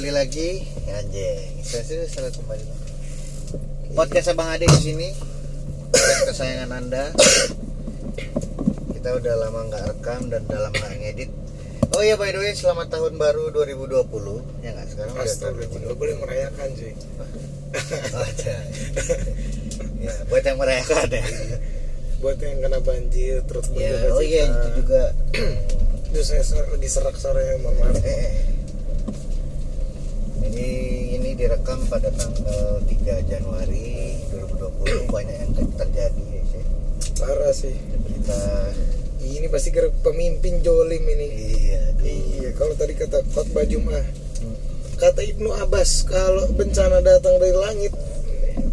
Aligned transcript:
kembali 0.00 0.16
lagi. 0.16 0.64
Anjing 0.96 1.60
saya 1.60 1.84
sih 1.84 2.08
salah 2.08 2.32
kembali 2.32 2.64
lagi. 2.64 2.88
Podcast 3.92 4.32
abang 4.32 4.48
ade 4.48 4.64
di 4.64 4.80
sini. 4.80 5.12
Podcast 5.92 6.24
kesayangan 6.32 6.72
anda. 6.72 7.12
Kita 8.96 9.12
udah 9.12 9.34
lama 9.36 9.60
nggak 9.68 9.84
rekam 9.92 10.32
dan 10.32 10.48
udah 10.48 10.60
lama 10.64 10.80
nggak 10.80 11.04
ngedit. 11.04 11.30
Oh 11.92 12.00
iya 12.00 12.16
by 12.16 12.32
the 12.32 12.40
way 12.40 12.56
selamat 12.56 12.88
tahun 12.88 13.20
baru 13.20 13.52
2020 13.52 14.64
ya 14.64 14.72
nggak? 14.72 14.86
Sekarang 14.88 15.12
udah 15.20 15.36
tahun 15.36 15.60
Astaga, 15.60 15.64
nggak 15.68 15.98
boleh 16.00 16.14
merayakan 16.16 16.68
cuy. 16.72 16.92
Oh, 18.16 18.28
ya 20.00 20.12
buat 20.32 20.44
yang 20.48 20.56
merayakan 20.56 21.08
ya. 21.12 21.24
Buat 22.24 22.40
yang 22.40 22.56
kena 22.64 22.80
banjir 22.80 23.44
terus 23.44 23.68
ya 23.76 24.08
oh 24.16 24.24
iya 24.24 24.48
itu 24.48 24.80
juga 24.80 25.12
Itu 26.08 26.24
saya 26.24 26.40
lagi 26.72 26.88
serak 26.88 27.20
sore 27.20 27.60
mohon 27.60 27.76
maaf. 27.84 28.00
Ini 30.40 30.68
ini 31.14 31.30
direkam 31.34 31.84
pada 31.86 32.08
tanggal 32.10 32.80
3 32.82 32.96
Januari 33.22 34.16
2020 34.32 35.06
banyak 35.06 35.36
yang 35.36 35.52
terjadi 35.74 36.24
ya 36.26 36.42
sih. 36.46 36.64
Parah 37.16 37.52
sih. 37.52 37.76
Berita 37.76 38.40
Ini 39.20 39.46
pasti 39.46 39.68
gara 39.70 39.86
pemimpin 40.00 40.58
jolim 40.60 41.02
ini. 41.06 41.28
iya 41.60 41.80
Iya, 42.00 42.50
kalau 42.52 42.72
tadi 42.72 42.92
kata 42.94 43.20
khotbah 43.30 43.62
Jumat, 43.62 44.02
Hmm. 44.40 44.56
kata 44.96 45.20
Ibnu 45.22 45.52
Abbas 45.54 46.02
kalau 46.02 46.48
bencana 46.50 46.98
datang 46.98 47.36
dari 47.36 47.52
langit 47.52 47.92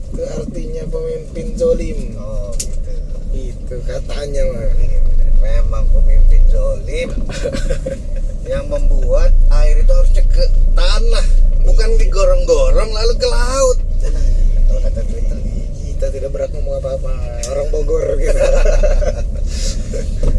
itu 0.08 0.24
artinya 0.24 0.84
pemimpin 0.88 1.48
jolim. 1.54 2.16
Oh 2.16 2.56
gitu. 2.56 2.92
Itu 3.34 3.76
katanya 3.84 4.48
mah. 4.48 4.72
Iya. 4.74 5.00
Memang 5.38 5.86
pemimpin 5.92 6.42
zolim 6.48 7.10
yang 8.50 8.66
membuat 8.66 9.30
air 9.54 9.76
itu 9.78 9.92
harusnya 9.92 10.24
ke 10.26 10.44
tanah, 10.74 11.28
bukan 11.68 11.90
digorong-gorong 12.00 12.90
lalu 12.96 13.14
ke 13.20 13.28
laut. 13.28 13.78
Kalau 14.72 14.80
kata 14.80 15.02
Twitter. 15.04 15.38
Kita 15.84 16.08
tidak 16.10 16.30
berat 16.32 16.50
ngomong 16.56 16.80
apa-apa. 16.80 17.12
Orang 17.52 17.68
Bogor 17.70 18.16
gitu. 18.16 18.40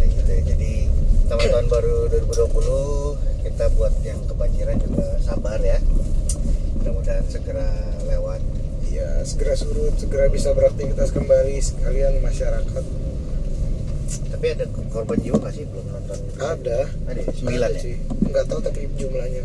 Gitu 0.09 0.31
ya. 0.33 0.41
Jadi 0.45 0.73
tahun 1.29 1.67
baru 1.69 2.09
2020 2.13 3.45
kita 3.49 3.65
buat 3.77 3.95
yang 4.05 4.21
kebanjiran 4.25 4.77
juga 4.81 5.07
sabar 5.21 5.61
ya. 5.61 5.79
Mudah-mudahan 6.79 7.25
segera 7.29 7.69
lewat. 8.07 8.41
Iya, 8.89 9.23
segera 9.29 9.53
surut, 9.55 9.95
segera 10.01 10.33
bisa 10.33 10.55
beraktivitas 10.57 11.13
kembali 11.13 11.61
sekalian 11.61 12.25
masyarakat. 12.25 12.85
Tapi 14.09 14.47
ada 14.55 14.65
korban 14.89 15.19
jiwa 15.21 15.37
nggak 15.43 15.53
sih 15.53 15.65
belum 15.69 15.87
nonton? 15.93 16.19
Ada. 16.41 16.89
Ada 17.11 17.21
ya? 17.21 17.31
Sembilan 17.35 17.71
ya? 17.75 17.81
cuy. 17.83 17.97
Nggak 18.33 18.45
tahu 18.49 18.61
tapi 18.65 18.81
jumlahnya. 18.97 19.43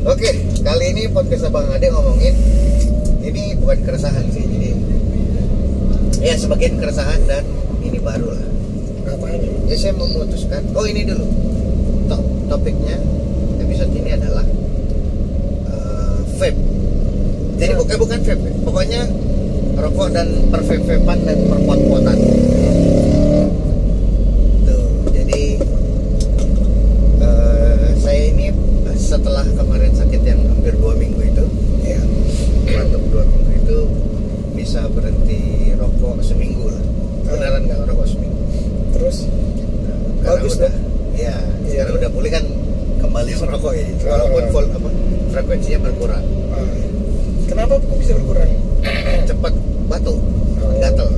Oke, 0.00 0.30
kali 0.62 0.84
ini 0.90 1.02
podcast 1.10 1.46
Abang 1.46 1.66
Ade 1.68 1.90
ngomongin 1.90 2.34
ini 3.20 3.52
bukan 3.58 3.78
keresahan 3.84 4.24
sih, 4.30 4.42
jadi 4.42 4.70
ya 6.22 6.34
sebagian 6.34 6.78
keresahan 6.78 7.20
dan 7.26 7.44
ini 7.82 7.98
baru 7.98 8.32
lah. 8.32 8.46
Apaan 9.06 9.38
ya? 9.38 9.50
Ya 9.66 9.76
saya 9.76 9.94
memutuskan. 9.94 10.62
Oh 10.72 10.86
ini 10.86 11.04
dulu. 11.04 11.26
Top, 12.06 12.22
topiknya 12.48 12.96
episode 13.58 13.92
ini 13.92 14.10
adalah 14.14 14.46
eh, 15.68 16.18
vape. 16.38 16.58
Jadi 17.60 17.72
bukan 17.76 17.96
bukan 17.98 18.18
vape, 18.22 18.40
ya. 18.40 18.52
pokoknya 18.64 19.02
rokok 19.76 20.08
dan 20.10 20.28
pervape-vapean 20.48 21.18
dan 21.24 21.38
perpot-potan. 21.44 22.18
Tuh, 24.64 24.82
jadi 25.12 25.42
eh, 27.20 27.86
saya 27.96 28.22
ini 28.28 28.48
setelah 28.96 29.44
kemarin 29.54 29.92
sakit 29.92 30.22
yang 30.22 30.40
hampir 30.46 30.76
dua 30.76 30.92
minggu 30.94 31.20
itu, 31.20 31.44
Ya. 31.82 32.00
batuk 32.68 33.02
dua 33.08 33.24
minggu 33.24 33.50
itu 33.56 33.78
bisa 34.54 34.84
berhenti 34.88 35.40
rokok 35.74 36.20
seminggu 36.20 36.68
lah. 36.68 36.82
Beneran 37.26 37.62
nggak 37.64 37.80
rokok 37.86 38.06
seminggu? 38.08 38.40
Terus 38.92 39.16
Nah, 39.80 39.96
karena 40.22 40.36
Bagus 40.36 40.54
udah, 40.54 40.68
dong. 40.68 40.76
Iya, 41.16 41.34
Iya. 41.64 41.80
sekarang 41.82 41.94
udah 41.98 42.10
pulih 42.12 42.30
kan 42.30 42.44
kembali 43.00 43.30
merokok 43.34 43.72
ya. 43.74 43.86
Ah. 44.06 44.20
Walaupun 44.20 44.44
vol 44.52 44.66
apa 44.70 44.88
frekuensinya 45.50 45.82
berkurang, 45.82 46.22
ah, 46.54 46.62
kenapa 47.50 47.82
kok 47.82 47.98
bisa 47.98 48.14
berkurang? 48.14 48.46
cepat 49.26 49.50
batuk, 49.90 50.14
Oh. 50.62 50.78
gatel. 50.78 51.10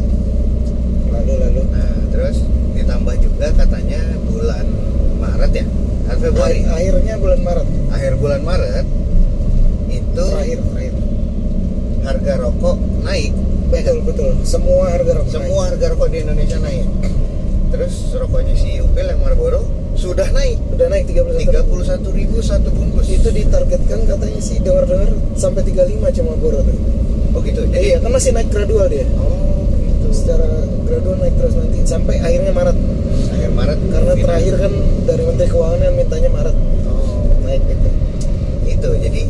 Lalu 1.13 1.33
lalu 1.37 1.63
Nah, 1.69 1.93
terus 2.09 2.41
ditambah 2.73 3.13
juga 3.21 3.53
katanya 3.53 4.01
bulan 4.25 4.65
Maret 5.21 5.53
ya, 5.53 5.67
atau 6.09 6.17
Februari, 6.19 6.65
Akhir- 6.65 6.97
akhirnya 6.97 7.15
bulan 7.21 7.41
Maret 7.45 7.67
akhir 7.93 8.13
bulan 8.17 8.41
Maret 8.41 8.87
itu 9.93 10.25
terakhir 10.25 10.59
terakhir. 10.65 10.95
harga 12.03 12.33
rokok 12.41 12.77
naik. 13.05 13.33
Betul 13.69 13.99
betul. 14.01 14.33
Semua 14.43 14.85
harga 14.91 15.13
rokok. 15.13 15.29
Semua 15.29 15.61
harga 15.69 15.87
rokok 15.93 16.09
di 16.09 16.19
Indonesia 16.19 16.57
naik. 16.57 16.89
Terus 17.69 17.95
rokoknya 18.13 18.57
si 18.57 18.81
Upil 18.81 19.07
yang 19.07 19.21
Marlboro 19.21 19.61
sudah 19.93 20.25
naik 20.29 20.57
naik. 20.57 20.73
udah 20.73 20.87
naik 20.89 21.05
31 21.05 21.37
31.000 21.37 22.17
ribu 22.17 22.41
satu 22.41 22.69
bungkus. 22.73 23.07
itu 23.09 23.29
ditargetkan 23.29 24.01
katanya 24.03 24.32
sih 24.43 24.59
dengar-dengar 24.59 25.09
sampai 25.33 25.63
35 25.63 25.87
cuma 26.13 26.35
boro 26.35 26.59
tuh. 26.61 26.77
Oh 27.33 27.41
gitu. 27.41 27.63
Jadi 27.65 27.79
Iya, 27.81 27.97
kan 27.99 28.11
masih 28.11 28.31
naik 28.31 28.51
gradual 28.51 28.87
dia. 28.87 29.07
Oh 29.15 29.63
gitu. 29.71 30.07
Secara 30.13 30.47
gradual 30.83 31.17
naik 31.17 31.35
terus 31.37 31.55
nanti 31.55 31.79
sampai 31.83 32.19
akhirnya 32.19 32.51
Maret. 32.51 32.77
akhir 33.33 33.51
Maret 33.51 33.79
Karena 33.85 34.13
final. 34.13 34.25
terakhir 34.25 34.55
kan 34.59 34.73
dari 35.03 35.23
Menteri 35.23 35.49
Keuangan 35.49 35.81
yang 35.81 35.95
mintanya 35.95 36.31
Maret 36.31 36.57
oh, 36.85 37.17
naik 37.43 37.63
gitu. 37.65 37.89
itu 38.65 38.91
jadi 38.99 39.21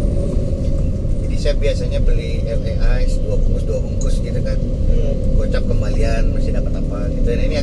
jadi 1.20 1.36
saya 1.36 1.54
biasanya 1.56 1.98
beli 1.98 2.42
LA 2.42 2.72
Ice 3.00 3.18
dua 3.18 3.36
bungkus 3.36 3.64
dua 3.64 3.78
bungkus 3.78 4.14
gitu 4.18 4.40
kan 4.40 4.58
Hmm. 4.92 5.14
gocap 5.34 5.64
kembalian 5.64 6.30
masih 6.30 6.52
dapat 6.52 6.72
apa 6.74 6.98
gitu 7.10 7.26
dan 7.26 7.38
ini 7.40 7.56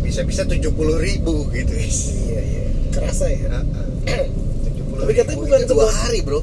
bisa 0.00 0.20
bisa 0.22 0.42
tujuh 0.42 0.72
puluh 0.72 0.96
ribu 0.96 1.44
gitu 1.50 1.68
guys 1.68 1.98
Iya 2.24 2.40
iya. 2.42 2.64
Kerasa 2.90 3.26
ya. 3.28 3.60
tujuh 4.64 4.84
puluh 4.86 5.02
Tapi 5.04 5.12
katanya 5.14 5.38
bukan 5.38 5.58
itu 5.60 5.72
dua 5.72 5.88
hari 5.92 6.20
bro 6.20 6.40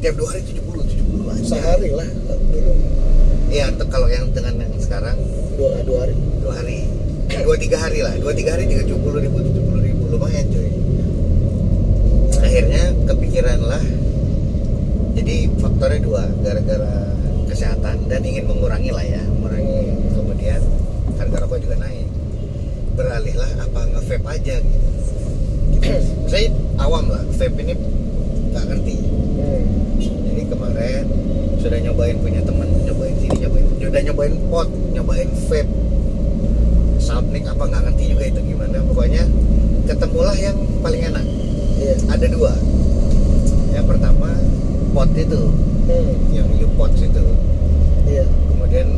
tiap 0.00 0.14
dua 0.16 0.28
hari 0.28 0.42
tujuh 0.44 0.64
puluh 0.64 0.82
tujuh 0.84 1.06
puluh 1.08 1.24
Sehari 1.46 1.90
lah. 1.94 2.08
Dulu 2.52 2.72
iya 3.48 3.70
kalau 3.88 4.10
yang 4.10 4.28
dengan 4.34 4.58
yang 4.58 4.72
sekarang 4.82 5.16
dua 5.56 5.80
dua 5.86 5.98
hari. 6.04 6.14
dua 6.42 6.52
hari. 6.58 6.78
Dua 7.26 7.56
tiga 7.58 7.78
hari 7.78 8.00
lah. 8.02 8.14
Dua 8.18 8.32
tiga 8.34 8.54
hari 8.54 8.66
tujuh 8.66 8.98
puluh 9.00 9.18
ribu 9.22 9.38
tujuh 9.40 9.62
puluh 9.62 9.82
ribu. 9.82 10.02
Lumayan 10.10 10.46
coy. 10.50 10.70
Akhirnya 12.42 12.82
kepikiran 13.06 13.60
lah. 13.62 13.84
Jadi 15.16 15.48
faktornya 15.58 16.00
dua 16.04 16.22
gara-gara 16.44 16.94
kesehatan 17.48 18.04
dan 18.10 18.20
ingin 18.20 18.44
mengurangi 18.44 18.92
lah 18.92 19.06
ya 19.06 19.22
mengurangi 19.32 19.96
kemudian 20.12 20.60
harga 21.16 21.36
rokok 21.46 21.58
juga 21.62 21.76
naik. 21.80 22.08
Beralih 22.96 23.34
lah 23.36 23.50
apa 23.64 23.80
nge-vape 23.96 24.28
aja 24.28 24.56
gitu. 24.60 24.88
Saya 26.30 26.52
awam 26.82 27.08
lah 27.08 27.22
vape 27.32 27.56
ini 27.64 27.74
nggak 28.56 28.72
ngerti. 28.72 28.96
Hmm. 29.36 29.62
jadi 30.00 30.42
kemarin 30.48 31.04
sudah 31.60 31.78
nyobain 31.84 32.16
punya 32.24 32.40
temen 32.40 32.68
nyobain 32.88 33.14
sini 33.20 33.36
nyobain 33.44 33.66
sudah 33.76 34.00
nyobain 34.00 34.34
pot 34.48 34.68
nyobain 34.96 35.28
vape. 35.52 35.68
Soundnik 36.96 37.44
apa 37.44 37.68
nggak 37.68 37.82
ngerti 37.84 38.16
juga 38.16 38.24
itu 38.32 38.40
gimana. 38.48 38.80
Pokoknya 38.88 39.28
ketemulah 39.84 40.36
yang 40.40 40.56
paling 40.80 41.04
enak. 41.04 41.24
Iya. 41.76 41.96
ada 42.08 42.26
dua. 42.32 42.52
Yang 43.76 43.86
pertama 43.92 44.32
pot 44.96 45.12
itu. 45.12 45.42
Hmm. 45.86 46.12
yang 46.32 46.48
U-Pods 46.56 47.04
itu. 47.04 47.24
Iya. 48.08 48.24
kemudian 48.48 48.88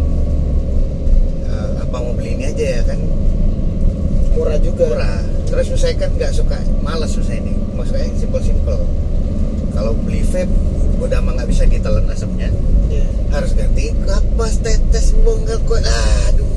eh, 1.51 1.71
apa 1.83 1.97
mau 1.99 2.15
beli 2.15 2.39
ini 2.39 2.47
aja 2.47 2.79
ya 2.79 2.83
kan? 2.87 2.99
Murah 4.39 4.59
juga. 4.63 4.87
murah. 4.87 5.19
Terus 5.51 5.75
saya 5.75 5.99
kan 5.99 6.15
nggak 6.15 6.31
suka 6.31 6.63
malas 6.79 7.11
saya 7.19 7.43
ini. 7.43 7.59
Maksudnya 7.75 8.07
simple 8.15 8.43
simple 8.47 9.08
kalau 9.79 9.95
beli 9.95 10.27
vape 10.27 10.51
udah 10.99 11.23
mah 11.23 11.39
nggak 11.39 11.47
bisa 11.47 11.63
ditelan 11.63 12.03
asapnya. 12.11 12.51
Iya. 12.91 13.07
harus 13.31 13.55
ganti. 13.55 13.95
Kapas 14.03 14.59
tetes 14.59 15.15
bongkar 15.23 15.63
kue 15.63 15.79
aduh. 15.79 16.51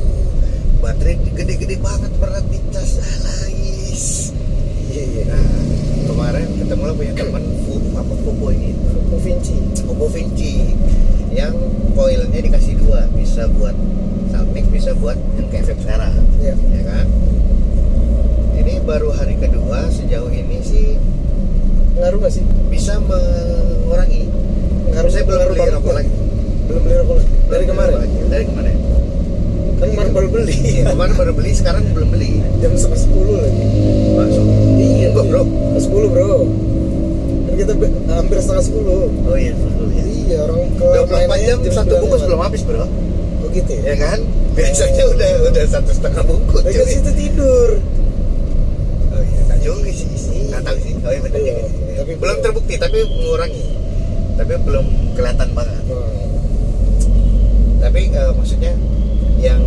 Baterai 0.82 1.22
gede-gede 1.38 1.78
banget 1.78 2.10
berat 2.18 2.42
di 2.50 2.58
cas 2.74 2.98
alais 2.98 4.34
Iya 4.90 5.04
iya. 5.06 5.24
nah 5.30 5.46
kemarin 6.10 6.50
ketemu 6.58 6.84
lah 6.90 6.96
punya 6.98 7.14
teman 7.14 7.44
Fu- 7.62 7.94
apa 7.94 8.14
Popo 8.26 8.50
ini? 8.50 8.74
Provinsi. 9.14 9.54
Popo 9.86 10.10
Vinci. 10.10 10.74
Yang 11.30 11.54
koilnya 11.94 12.42
dikasih 12.42 12.82
dua. 12.82 13.06
Bisa 13.14 13.46
buat 13.54 13.78
Salmik 14.34 14.66
bisa 14.74 14.98
buat 14.98 15.20
yang 15.38 15.46
kayak 15.54 15.70
vape 15.70 15.82
sekarang. 15.86 16.18
Iya. 16.42 16.58
ya 16.58 16.82
kan? 16.90 17.06
Ini 18.58 18.82
baru 18.82 19.14
hari 19.14 19.38
kedua 19.38 19.86
sejauh 19.94 20.34
ini 20.34 20.58
sih 20.66 20.98
Ngaruh 22.00 22.18
nggak 22.24 22.34
sih? 22.34 22.44
bisa 22.72 22.98
mengurangi. 23.04 24.32
Ngaruh 24.96 25.12
saya 25.12 25.24
belum 25.28 25.42
beli 25.52 25.70
rokok 25.76 25.94
lagi. 25.94 26.12
Belum 26.66 26.82
beli 26.88 26.96
rokok 27.04 27.16
lagi. 27.20 27.32
Dari 27.52 27.66
kemarin. 27.68 27.96
lagi. 28.00 28.18
dari 28.32 28.46
kemarin. 28.48 28.76
Kan 29.82 29.88
kemarin 29.92 30.12
baru 30.14 30.28
beli. 30.32 30.58
Kemarin 30.88 31.14
baru 31.20 31.32
beli 31.36 31.52
sekarang 31.52 31.82
belum 31.92 32.10
beli. 32.16 32.32
Jam 32.64 32.72
setengah 32.80 33.00
sepuluh 33.02 33.36
lagi. 33.44 33.66
Masuk. 34.16 34.46
Iya. 34.80 35.08
Enggak, 35.12 35.26
bro? 35.28 35.44
Sepuluh 35.82 36.10
bro. 36.10 36.32
Kan 37.50 37.54
kita 37.60 37.74
hampir 38.16 38.38
setengah 38.40 38.64
sepuluh. 38.64 39.12
Oh 39.28 39.36
iya 39.36 39.52
dulu 39.52 39.92
ya 39.92 40.06
iya 40.08 40.38
orang 40.48 40.62
kelar 40.80 41.04
24 41.10 41.28
mainannya 41.28 41.56
jam 41.68 41.74
satu 41.76 41.94
9 42.00 42.02
bungkus 42.08 42.22
belum 42.24 42.42
habis 42.42 42.62
bro. 42.64 42.86
Oh 43.42 43.48
gitu 43.52 43.72
ya? 43.76 43.82
Ya 43.92 43.96
kan? 44.00 44.20
Biasanya 44.56 45.04
udah 45.12 45.32
udah 45.52 45.64
satu 45.68 45.92
setengah 45.92 46.24
bungkus 46.24 46.64
cuy. 46.64 46.86
situ 46.88 47.12
tidur. 47.18 47.70
Oh 49.12 49.22
iya 49.22 49.42
juga 49.62 49.90
sih. 49.90 50.08
Nggak 50.50 50.62
tahu 50.64 50.78
sih. 50.80 50.94
Oh 51.02 51.12
iya 51.12 51.22
benar 51.22 51.40
Iya, 51.40 51.54
juga 51.54 51.68
sih. 51.70 51.96
tapi 51.96 52.12
belum 52.18 52.38
terbukti 52.42 52.74
tapi 52.76 52.98
mengurangi. 53.06 53.64
Tapi 54.36 54.52
belum 54.62 54.86
kelihatan 55.14 55.50
banget. 55.54 55.84
Nah, 55.86 56.10
tapi 57.82 58.00
eh, 58.10 58.32
maksudnya 58.34 58.74
yang 59.38 59.62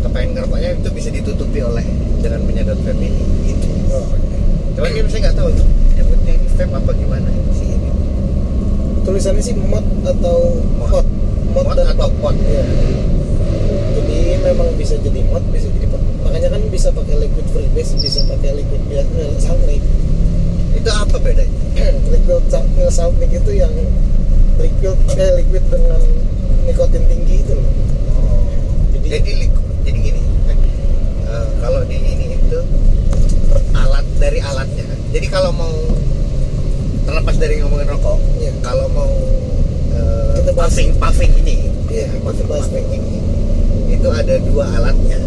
kepengen 0.00 0.36
ngerokoknya 0.36 0.70
itu 0.76 0.88
bisa 0.92 1.08
ditutupi 1.08 1.60
oleh 1.60 1.84
dengan 2.20 2.40
menyedot 2.44 2.78
vape 2.80 2.96
ini. 2.96 3.24
Gitu. 3.44 3.66
Oh, 3.90 4.08
cuman 4.76 4.90
ini 4.92 5.08
saya 5.08 5.20
nggak 5.28 5.36
tahu 5.36 5.48
nyebutnya 5.96 6.32
ini 6.36 6.46
vape 6.52 6.72
apa 6.72 6.90
gimana 6.92 7.28
sih 7.52 7.68
ini. 7.68 7.90
Tulisannya 9.02 9.40
sih 9.40 9.54
mod 9.56 9.84
atau 10.04 10.52
Mod. 10.76 11.04
mod, 11.52 11.64
Mod 11.64 11.76
dan 11.76 11.88
atau 11.90 12.08
pot. 12.20 12.36
Iya. 12.36 12.64
jadi 13.96 14.18
memang 14.44 14.68
bisa 14.76 14.94
jadi 15.00 15.20
mod 15.26 15.40
bisa 15.50 15.66
makanya 16.46 16.62
kan 16.62 16.70
bisa 16.70 16.88
pakai 16.94 17.16
liquid 17.18 17.46
freebase 17.50 17.98
bisa 17.98 18.22
pakai 18.30 18.54
liquid 18.54 18.78
biasa 18.86 19.10
eh, 19.18 19.34
saltnik 19.42 19.82
itu 20.78 20.90
apa 20.94 21.16
bedanya 21.18 21.50
liquid 22.14 22.44
saltnik 22.46 22.86
saltnik 22.94 23.30
itu 23.34 23.50
yang 23.50 23.74
liquid 24.62 24.94
eh, 25.18 25.30
liquid 25.42 25.64
dengan 25.66 25.98
nikotin 26.62 27.02
tinggi 27.10 27.42
itu 27.42 27.52
loh 27.58 27.66
jadi 28.94 29.06
jadi, 29.18 29.30
li- 29.42 29.58
jadi 29.82 29.98
gini 29.98 30.22
eh, 31.26 31.46
kalau 31.58 31.82
di 31.82 31.98
ini 31.98 32.38
itu 32.38 32.60
alat 33.74 34.06
dari 34.22 34.38
alatnya 34.38 34.86
jadi 35.10 35.26
kalau 35.26 35.50
mau 35.50 35.74
terlepas 37.06 37.34
dari 37.42 37.58
ngomongin 37.58 37.90
rokok 37.90 38.18
Iya. 38.38 38.52
kalau 38.62 38.86
mau 38.94 39.10
eh, 39.98 40.46
bahas. 40.54 40.70
puffing 40.70 40.94
puffing 40.94 41.32
ini 41.42 41.66
kita 41.90 42.06
bahas. 42.46 42.70
puffing 42.70 42.86
ini 42.94 43.25
itu 43.86 44.08
ada 44.08 44.34
dua 44.42 44.64
alatnya 44.72 45.18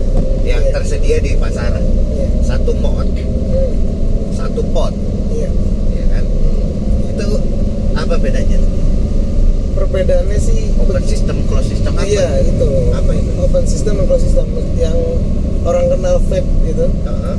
yang 0.44 0.64
Iya. 0.66 0.74
tersedia 0.74 1.18
di 1.20 1.36
pasaran 1.36 1.84
iya. 2.12 2.28
satu 2.42 2.72
mod 2.76 3.06
Hmm, 3.50 3.72
satu 4.34 4.62
pot 4.70 4.94
iya. 5.30 5.50
ya 5.92 6.06
kan 6.10 6.26
itu 7.10 7.28
apa 7.94 8.16
bedanya 8.16 8.58
perbedaannya 9.74 10.38
sih 10.38 10.74
open 10.78 11.04
system 11.04 11.38
close 11.46 11.70
system 11.70 11.94
apa 11.94 12.06
iya 12.06 12.42
itu 12.42 12.68
Apa 12.92 13.12
itu? 13.14 13.32
open 13.40 13.64
system 13.66 13.94
dan 13.96 14.06
closed 14.06 14.26
system 14.26 14.48
yang 14.76 14.98
orang 15.64 15.86
kenal 15.88 16.18
vape 16.24 16.50
gitu 16.66 16.86
Heeh. 16.88 17.36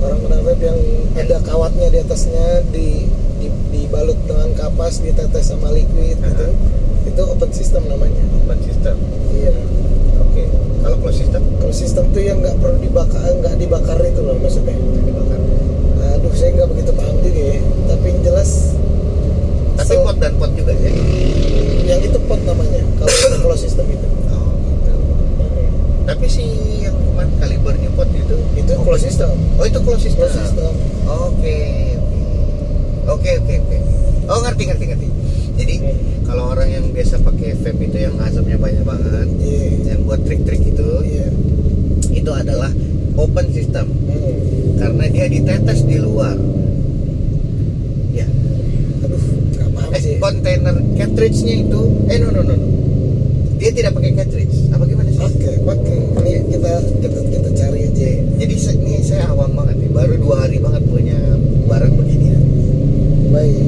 orang 0.00 0.18
kenal 0.20 0.40
vape 0.42 0.62
yang 0.64 0.78
ada 1.14 1.36
kawatnya 1.40 1.86
di 1.88 1.98
atasnya 2.00 2.46
di, 2.70 3.04
di 3.38 3.46
dibalut 3.70 4.18
dengan 4.26 4.50
kapas 4.54 5.00
ditetes 5.00 5.50
sama 5.50 5.70
liquid 5.70 6.18
gitu 6.18 6.46
Aha. 6.46 7.06
itu 7.06 7.22
open 7.22 7.50
system 7.50 7.82
namanya 7.86 8.22
open 8.36 8.58
system 8.60 8.96
iya 9.32 9.54
oke. 10.40 10.58
Kalau 10.80 10.96
close 10.98 11.18
system? 11.20 11.42
Kalau 11.60 11.74
sistem 11.74 12.04
tuh 12.10 12.22
yang 12.22 12.38
nggak 12.40 12.56
perlu 12.56 12.78
dibakar 12.80 13.20
nggak 13.36 13.54
dibakar 13.56 13.98
itu 14.00 14.20
loh 14.20 14.36
maksudnya. 14.40 14.74
Dibakar. 14.74 15.40
Aduh 16.16 16.32
saya 16.32 16.50
nggak 16.56 16.68
begitu 16.72 16.90
paham 16.96 17.16
juga 17.20 17.40
ya. 17.40 17.58
Tapi 17.86 18.04
yang 18.06 18.20
jelas 18.24 18.50
tapi 19.76 19.96
so- 19.96 20.04
pot 20.04 20.16
dan 20.16 20.32
pot 20.36 20.50
juga 20.52 20.72
ya? 20.72 20.90
Yang 21.86 22.00
itu 22.12 22.18
pot 22.24 22.40
namanya 22.44 22.80
kalau 22.98 23.12
kalau 23.40 23.56
sistem 23.64 23.86
itu. 23.88 24.06
Oh 24.30 24.52
gitu. 24.56 24.92
Tapi 26.04 26.26
si 26.26 26.44
yang 26.80 26.96
kemarin 26.96 27.32
kalibernya 27.38 27.90
pot 27.92 28.08
itu? 28.10 28.36
Itu 28.56 28.70
open 28.76 28.84
closed 28.86 29.04
system. 29.04 29.30
oh 29.56 29.64
itu 29.64 29.78
close 29.80 30.02
system. 30.02 30.28
System. 30.28 30.72
Oke 31.04 31.56
oke. 33.08 33.30
Oke 33.36 33.52
oke 33.60 33.76
oh 34.30 34.38
ngerti 34.40 34.62
ngerti 34.64 34.84
ngerti. 34.86 35.08
Jadi 35.60 35.74
Hmm. 35.80 36.19
Kalau 36.30 36.54
orang 36.54 36.68
yang 36.70 36.86
biasa 36.94 37.18
pakai 37.20 37.58
vape 37.58 37.82
itu 37.82 37.98
yang 38.00 38.14
asapnya 38.22 38.54
banyak 38.54 38.86
banget 38.86 39.26
iya. 39.42 39.66
yang 39.90 40.06
buat 40.06 40.22
trik-trik 40.22 40.62
itu 40.62 40.86
iya. 41.02 41.26
itu 42.14 42.30
adalah 42.30 42.70
open 43.18 43.50
system. 43.50 43.90
Hmm. 44.06 44.38
karena 44.78 45.04
dia 45.10 45.26
ditetes 45.26 45.84
di 45.84 45.98
luar. 45.98 46.38
Ya 48.10 48.24
aduh 49.02 49.20
eh 49.90 50.00
sih. 50.00 50.16
kontainer 50.16 50.72
cartridge-nya 50.94 51.66
itu 51.66 51.80
eh 52.06 52.16
no 52.16 52.30
no 52.30 52.40
no 52.40 52.54
no. 52.54 52.66
dia 53.58 53.70
tidak 53.70 53.92
pakai 53.92 54.14
cartridge 54.14 54.56
apa 54.70 54.86
gimana 54.86 55.10
sih 55.10 55.20
Oke, 55.20 55.52
oke. 55.60 55.94
Ini 56.22 56.32
kita 56.48 56.72
kita 57.02 57.18
kita 57.28 57.48
cari 57.52 57.80
aja. 57.84 58.08
jadi 58.38 58.54
se- 58.56 58.78
ini 58.78 59.02
saya 59.02 59.28
awam 59.28 59.52
banget 59.52 59.76
nih 59.76 59.90
baru 59.90 60.14
dua 60.16 60.46
hari 60.46 60.56
banget 60.56 60.80
punya 60.86 61.18
barang 61.66 61.92
begini 61.92 62.26
ya 62.30 62.38
Baik. 63.30 63.66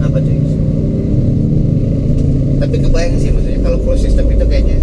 apa 0.00 0.18
tuh 0.20 0.36
tapi 2.60 2.76
kebayang 2.76 3.16
sih 3.16 3.32
maksudnya 3.32 3.60
kalau 3.64 3.78
closed 3.80 4.04
system 4.04 4.28
itu 4.28 4.44
kayaknya 4.44 4.76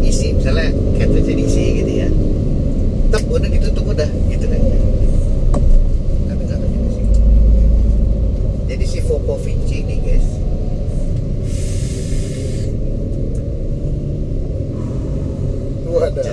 isi 0.00 0.32
misalnya 0.32 0.72
cartridge 0.96 1.28
diisi 1.28 1.64
gitu 1.78 1.92
ya 1.92 2.08
tep 3.10 3.22
udah 3.28 3.46
ditutup 3.46 3.84
udah 3.86 4.08
gitu 4.26 4.44
kan 4.48 4.60
tapi 6.24 6.40
nggak 6.42 6.56
tahu 6.56 6.70
juga 6.72 6.88
sih 6.90 7.04
jadi 8.66 8.84
si 8.88 8.98
Vopo 9.04 9.36
Vinci 9.36 9.84
ini 9.84 9.96
guys 10.00 10.26
Waduh, 15.92 16.24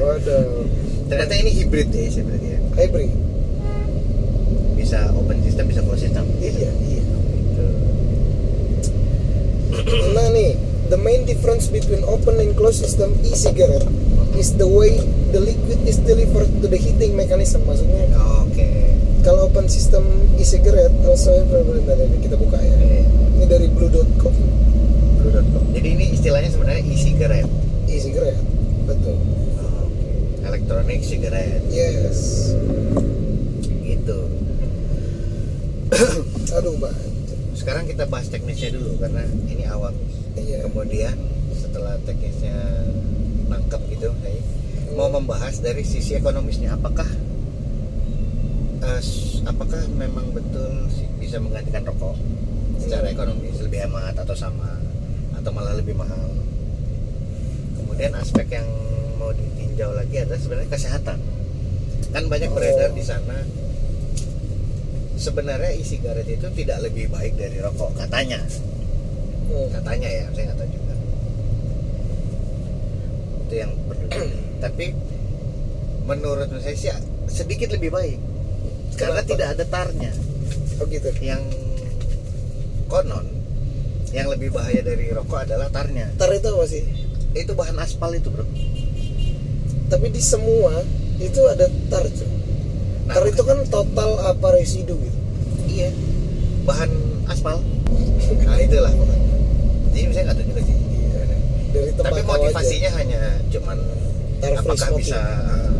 waduh. 0.00 0.64
ternyata 1.06 1.34
ini 1.36 1.50
hybrid 1.52 1.88
ya 1.92 2.08
saya 2.08 2.24
berarti 2.24 2.48
ya 2.48 2.58
Hybrid. 2.72 3.12
bisa 4.72 4.98
open 5.12 5.36
system 5.44 5.64
bisa 5.68 5.80
closed 5.84 6.02
system 6.08 6.24
Iya, 6.40 6.72
iya. 6.72 7.02
Gitu. 7.04 7.64
Nah 10.16 10.26
nih, 10.32 10.56
the 10.88 10.96
main 10.96 11.22
difference 11.22 11.68
between 11.68 12.00
open 12.08 12.40
and 12.40 12.56
closed 12.56 12.80
system 12.80 13.12
e-cigarette 13.22 13.84
is 14.34 14.56
the 14.56 14.66
way 14.66 14.96
the 15.30 15.40
liquid 15.40 15.78
is 15.84 16.00
delivered 16.02 16.48
to 16.60 16.66
the 16.66 16.80
heating 16.80 17.12
mechanism. 17.12 17.62
Maksudnya 17.68 18.08
oke 18.42 18.68
kalau 19.22 19.46
open 19.46 19.68
system 19.68 20.02
e-cigarette, 20.34 20.90
also 21.06 21.30
bentar, 21.46 21.62
bentar, 21.68 22.01
kita 22.18 22.34
buka 22.34 22.58
ya. 22.58 22.74
Ini 23.32 23.44
dari 23.46 23.66
blue.com. 23.68 24.34
Blue.com. 25.16 25.64
jadi 25.72 25.88
ini 25.90 26.04
istilahnya 26.12 26.50
sebenarnya 26.50 26.82
e-cigarette 26.84 27.50
E-cigarette. 27.84 28.42
Betul. 28.84 29.14
Oke. 29.14 30.10
electronic 30.42 31.00
cigarette 31.00 31.62
Yes. 31.68 32.50
gitu 33.80 34.18
Aduh, 36.52 36.74
Mbak. 36.74 36.94
sekarang 37.54 37.84
kita 37.84 38.04
bahas 38.04 38.26
teknisnya 38.26 38.72
dulu 38.72 38.98
karena 38.98 39.22
ini 39.46 39.64
awam 39.64 39.94
Iya. 40.34 40.64
kemudian 40.64 41.14
setelah 41.54 42.00
teknisnya 42.02 42.56
nangkep 43.46 43.80
gitu 43.90 44.08
saya 44.16 44.40
mau 44.92 45.06
membahas 45.08 45.56
dari 45.58 45.84
sisi 45.84 46.12
ekonomisnya 46.14 46.74
apakah 46.74 47.06
s- 48.98 49.44
apakah 49.44 49.78
memang 49.90 50.32
betul 50.32 50.72
sih 50.90 51.06
bisa 51.32 51.48
menggantikan 51.48 51.80
rokok 51.88 52.12
secara 52.76 53.08
ekonomis 53.08 53.56
lebih 53.64 53.88
hemat 53.88 54.12
atau 54.20 54.36
sama 54.36 54.68
atau 55.32 55.48
malah 55.48 55.72
lebih 55.80 55.96
mahal 55.96 56.28
kemudian 57.72 58.12
aspek 58.20 58.52
yang 58.52 58.68
mau 59.16 59.32
ditinjau 59.32 59.96
lagi 59.96 60.20
adalah 60.20 60.36
sebenarnya 60.36 60.68
kesehatan 60.68 61.16
kan 62.12 62.24
banyak 62.28 62.52
Oh. 62.52 62.60
beredar 62.60 62.92
di 62.92 63.00
sana 63.00 63.48
sebenarnya 65.16 65.72
e-cigarette 65.72 66.36
itu 66.36 66.52
tidak 66.52 66.84
lebih 66.84 67.08
baik 67.08 67.32
dari 67.40 67.64
rokok 67.64 67.96
katanya 67.96 68.44
Hmm. 69.48 69.72
katanya 69.72 70.08
ya 70.12 70.24
saya 70.36 70.52
nggak 70.52 70.58
tahu 70.60 70.68
juga 70.68 70.94
itu 73.40 73.54
yang 73.56 73.72
perlu 73.88 74.08
tapi 74.68 74.84
menurut 76.04 76.52
saya 76.60 76.76
sih 76.76 76.92
sedikit 77.24 77.72
lebih 77.72 77.88
baik 77.88 78.20
karena 79.00 79.24
Kenapa? 79.24 79.32
tidak 79.32 79.48
ada 79.56 79.64
tarnya 79.64 80.12
Oh 80.78 80.86
gitu. 80.86 81.08
yang 81.20 81.42
konon 82.86 83.26
yang 84.12 84.28
lebih 84.28 84.52
bahaya 84.52 84.84
dari 84.84 85.08
rokok 85.08 85.48
adalah 85.48 85.72
tarnya 85.72 86.12
Tar 86.16 86.28
itu 86.30 86.44
apa 86.46 86.64
sih? 86.68 86.84
itu 87.32 87.52
bahan 87.52 87.76
aspal 87.80 88.12
itu 88.12 88.28
bro 88.28 88.44
Tapi 89.88 90.08
di 90.08 90.20
semua 90.20 90.80
itu 91.16 91.40
ada 91.48 91.68
tar, 91.88 92.04
cuy. 92.04 92.28
Nah, 93.04 93.12
tar 93.12 93.24
itu 93.24 93.42
kan 93.42 93.58
total 93.68 94.10
apa 94.24 94.48
residu 94.52 94.96
gitu. 94.96 95.18
iya 95.66 95.88
bahan 96.62 96.90
aspal 97.26 97.60
nah 98.42 98.56
itulah 98.56 98.92
pokoknya 98.92 99.28
jadi 99.92 100.08
saya 100.10 100.22
nggak 100.28 100.36
tahu 100.36 100.46
juga 100.48 100.62
sih 100.62 100.76
Dari 101.72 101.88
tapi 101.96 102.20
motivasinya 102.22 102.90
hanya 103.00 103.20
cuman 103.48 103.78
Tar 104.38 104.52
apakah 104.54 104.76
smoking. 104.92 105.00
bisa 105.08 105.20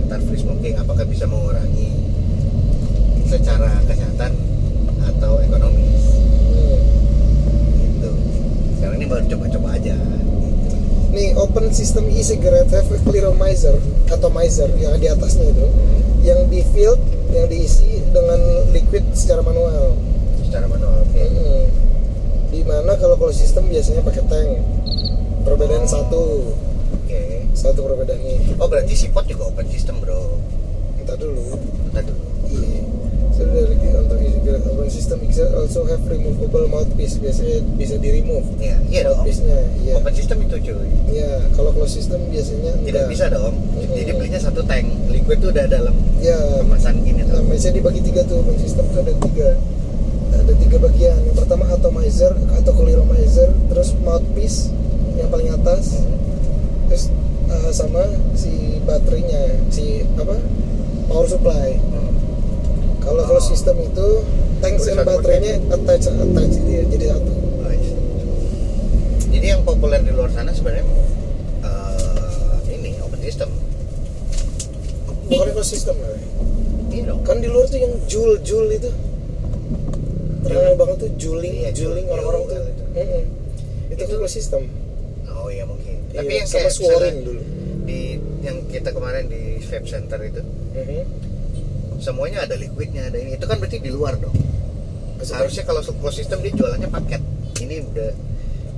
tar 0.07 0.21
free 0.23 0.41
smoking 0.41 0.75
apakah 0.77 1.05
bisa 1.05 1.25
mengurangi 1.27 1.89
secara 3.27 3.69
kesehatan 3.85 4.33
atau 5.07 5.41
ekonomis. 5.41 6.05
Hmm. 6.53 6.79
gitu 7.79 8.11
sekarang 8.77 8.97
ini 8.99 9.07
baru 9.07 9.25
coba-coba 9.27 9.69
aja 9.77 9.95
gitu. 9.97 10.77
Nih 11.13 11.29
open 11.37 11.69
sistem 11.71 12.09
e-cigarette 12.09 12.73
have 12.73 12.89
a 12.89 12.99
clearomizer 13.03 13.77
atomizer 14.09 14.69
yang 14.77 14.97
di 14.97 15.07
atasnya 15.07 15.49
itu 15.49 15.67
yang 16.21 16.41
di 16.47 16.61
fill 16.71 16.95
yang 17.31 17.49
diisi 17.49 18.01
dengan 18.13 18.39
liquid 18.71 19.03
secara 19.13 19.41
manual 19.41 19.97
secara 20.41 20.69
manual 20.69 21.01
oke 21.01 21.17
Mm-mm. 21.17 21.65
di 22.49 22.61
mana 22.63 22.93
kalau 22.95 23.17
kalau 23.17 23.33
sistem 23.33 23.67
biasanya 23.67 24.01
pakai 24.01 24.23
tank 24.29 24.51
perbedaan 25.43 25.83
Oh. 25.83 25.91
satu 25.91 26.23
oke 26.95 27.21
satu 27.53 27.79
perbedaannya 27.83 28.61
oh 28.61 28.69
berarti 28.69 28.93
si 28.95 29.07
pot 29.09 29.25
juga 29.25 29.49
open 29.49 29.67
system 29.69 29.97
bro 29.99 30.37
kita 30.97 31.17
dulu 31.17 31.57
Bentar 31.89 32.05
dulu 32.05 32.25
Iya. 32.47 32.81
So 33.33 33.49
dari 33.49 33.75
untuk 33.91 34.19
e-cigarette 34.21 34.69
open 34.69 34.82
system 34.93 35.19
Excel 35.25 35.49
also 35.51 35.89
have 35.89 36.05
removable 36.05 36.69
mouthpiece. 36.69 37.17
Biasanya 37.17 37.65
bisa 37.75 37.97
di 37.97 38.09
remove 38.13 38.45
iya 38.61 38.77
iya 38.87 39.01
dong. 39.09 39.25
mouthpiece-nya 39.25 39.59
iya. 39.81 39.93
Open 39.97 40.13
system 40.13 40.37
itu 40.45 40.57
cuy. 40.61 40.89
Iya 41.09 41.31
kalau 41.53 41.71
closed 41.73 41.97
system 41.97 42.21
biasanya 42.29 42.73
tidak 42.79 43.09
enggak. 43.09 43.09
bisa 43.09 43.25
dong. 43.29 43.55
Mm-mm. 43.57 43.97
jadi 43.97 44.11
belinya 44.13 44.41
satu 44.41 44.61
tank 44.63 44.87
liquid 45.09 45.41
tuh 45.41 45.51
udah 45.51 45.65
dalam 45.67 45.95
ya 46.21 46.37
kemasan 46.61 47.01
gini 47.03 47.25
nah, 47.25 47.41
tuh 47.41 47.49
biasanya 47.49 47.75
dibagi 47.81 48.01
tiga 48.05 48.21
tuh 48.25 48.37
open 48.39 48.57
system 48.61 48.85
tuh 48.93 49.01
ada 49.01 49.15
tiga. 49.17 49.49
Ada 50.33 50.53
tiga 50.57 50.77
bagian. 50.79 51.19
Yang 51.25 51.37
pertama 51.41 51.65
atomizer 51.69 52.33
atau 52.53 52.73
clearomizer 52.73 53.49
terus 53.69 53.97
mouthpiece 54.01 54.69
yang 55.17 55.29
paling 55.29 55.49
atas 55.49 55.97
Hmm. 55.97 56.17
terus 56.89 57.09
uh, 57.49 57.73
sama 57.73 58.05
si 58.33 58.77
baterainya 58.83 59.61
si 59.69 60.05
apa? 60.15 60.37
Power 61.05 61.25
supply. 61.25 61.77
Hmm. 61.77 62.13
kalau 63.01 63.23
kalau 63.23 63.41
Oh. 63.41 63.45
sistem 63.45 63.77
itu 63.81 64.09
tank 64.63 64.79
satu 64.79 65.03
baterainya 65.03 65.59
attach 65.69 66.07
attach 66.09 66.55
dia 66.63 66.83
jadi 66.87 67.07
satu 67.11 67.31
Nice. 67.61 67.91
Jadi 69.29 69.47
yang 69.49 69.63
populer 69.63 70.01
di 70.01 70.11
luar 70.11 70.31
sana 70.31 70.51
sebenarnya 70.51 70.87
eh, 71.61 72.57
ini 72.71 72.97
open 72.99 73.21
system. 73.21 73.51
bukan 75.25 75.47
ekosistem 75.49 75.97
lah 75.97 76.13
Iya 76.89 77.03
dong. 77.09 77.21
kan 77.23 77.37
di 77.37 77.49
luar 77.49 77.65
tuh 77.67 77.79
yang 77.79 77.95
jul 78.05 78.37
jul 78.39 78.69
itu 78.69 78.91
terkenal 80.43 80.75
banget 80.75 80.97
tuh 81.01 81.11
juling 81.17 81.55
Iya, 81.59 81.71
juling 81.73 82.05
jul- 82.05 82.13
orang-orang 82.13 82.43
tuh 82.43 82.53
jul 82.53 82.67
itu. 82.69 82.85
Itu 83.89 84.03
Itu- 84.05 84.19
kan 84.19 84.29
sistem 84.29 84.63
Oh 85.27 85.49
iya 85.49 85.65
mungkin. 85.65 85.97
Iya, 86.07 86.21
Tapi 86.21 86.33
yang 86.35 86.47
sama 86.47 86.69
misalnya 86.69 87.13
dulu 87.19 87.43
di 87.83 88.01
yang 88.41 88.57
kita 88.69 88.91
kemarin 88.91 89.27
di 89.27 89.41
vape 89.61 89.87
center 89.87 90.21
itu 90.21 90.43
Mhm. 90.73 91.03
semuanya 91.99 92.45
ada 92.45 92.55
liquidnya 92.55 93.07
ada 93.07 93.17
ini 93.17 93.35
itu 93.35 93.43
kan 93.43 93.57
berarti 93.57 93.79
di 93.79 93.89
luar 93.89 94.15
dong. 94.17 94.35
Seharusnya 95.23 95.63
kalau 95.63 95.81
closed 95.81 96.19
system 96.19 96.39
dia 96.41 96.53
jualannya 96.53 96.89
paket. 96.89 97.23
Ini 97.59 97.77
udah 97.85 98.11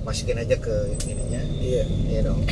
masukin 0.04 0.36
aja 0.36 0.54
ke 0.54 0.74
ininya. 1.02 1.40
iya 1.56 1.82
Iya 2.06 2.20
dong. 2.22 2.44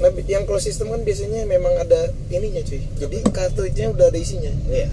nah 0.00 0.08
yang 0.24 0.48
closed 0.48 0.64
system 0.64 0.88
kan 0.88 1.04
biasanya 1.04 1.44
memang 1.44 1.76
ada 1.76 2.08
ininya 2.32 2.64
cuy 2.64 2.80
jadi 2.96 3.16
kartunya 3.28 3.92
udah 3.92 4.08
ada 4.08 4.16
isinya 4.16 4.48
Iya. 4.64 4.88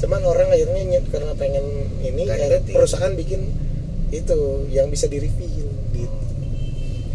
cuman 0.00 0.24
orang 0.24 0.48
akhirnya 0.48 0.80
nyet 0.86 1.04
karena 1.12 1.36
pengen 1.36 1.60
ini 2.00 2.24
akhirnya 2.24 2.64
perusahaan 2.64 3.12
bikin 3.12 3.52
itu 4.08 4.38
yang 4.72 4.88
bisa 4.88 5.12
di 5.12 5.20
refill 5.20 5.68
gitu 5.92 6.08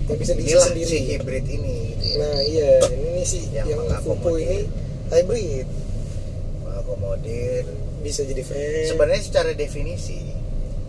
yang 0.06 0.18
bisa 0.22 0.38
diisi 0.38 0.54
Inilah 0.54 0.66
sendiri 0.70 0.86
si 0.86 0.98
hybrid 1.10 1.46
ini. 1.50 1.78
Gitu 1.92 2.06
ya. 2.06 2.16
nah 2.22 2.36
iya 2.46 2.70
ini 2.94 3.24
sih 3.26 3.44
Yang 3.50 3.66
yang, 3.66 3.80
mengakomodir. 3.82 4.46
ini 4.46 4.58
hybrid 5.10 5.68
Mengakomodir 6.62 7.66
bisa 8.02 8.22
jadi 8.22 8.42
fan. 8.42 8.58
Sebenarnya 8.88 9.22
secara 9.22 9.52
definisi 9.54 10.20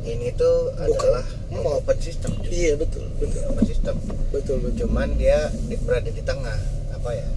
ini 0.02 0.34
tuh 0.34 0.74
Bukan. 0.74 0.82
adalah 0.82 1.24
Mod. 1.48 1.78
open 1.78 1.98
system 2.00 2.34
cuy. 2.36 2.50
iya 2.50 2.72
betul 2.74 3.06
betul. 3.16 3.40
Open 3.46 3.64
system. 3.64 3.94
Betul 4.28 4.56
betul. 4.60 4.88
Cuman 4.88 5.14
dia 5.14 5.38
di- 5.62 5.78
berada 5.78 6.08
di 6.08 6.20
tengah 6.20 6.58
apa 6.90 7.10
ya? 7.12 7.28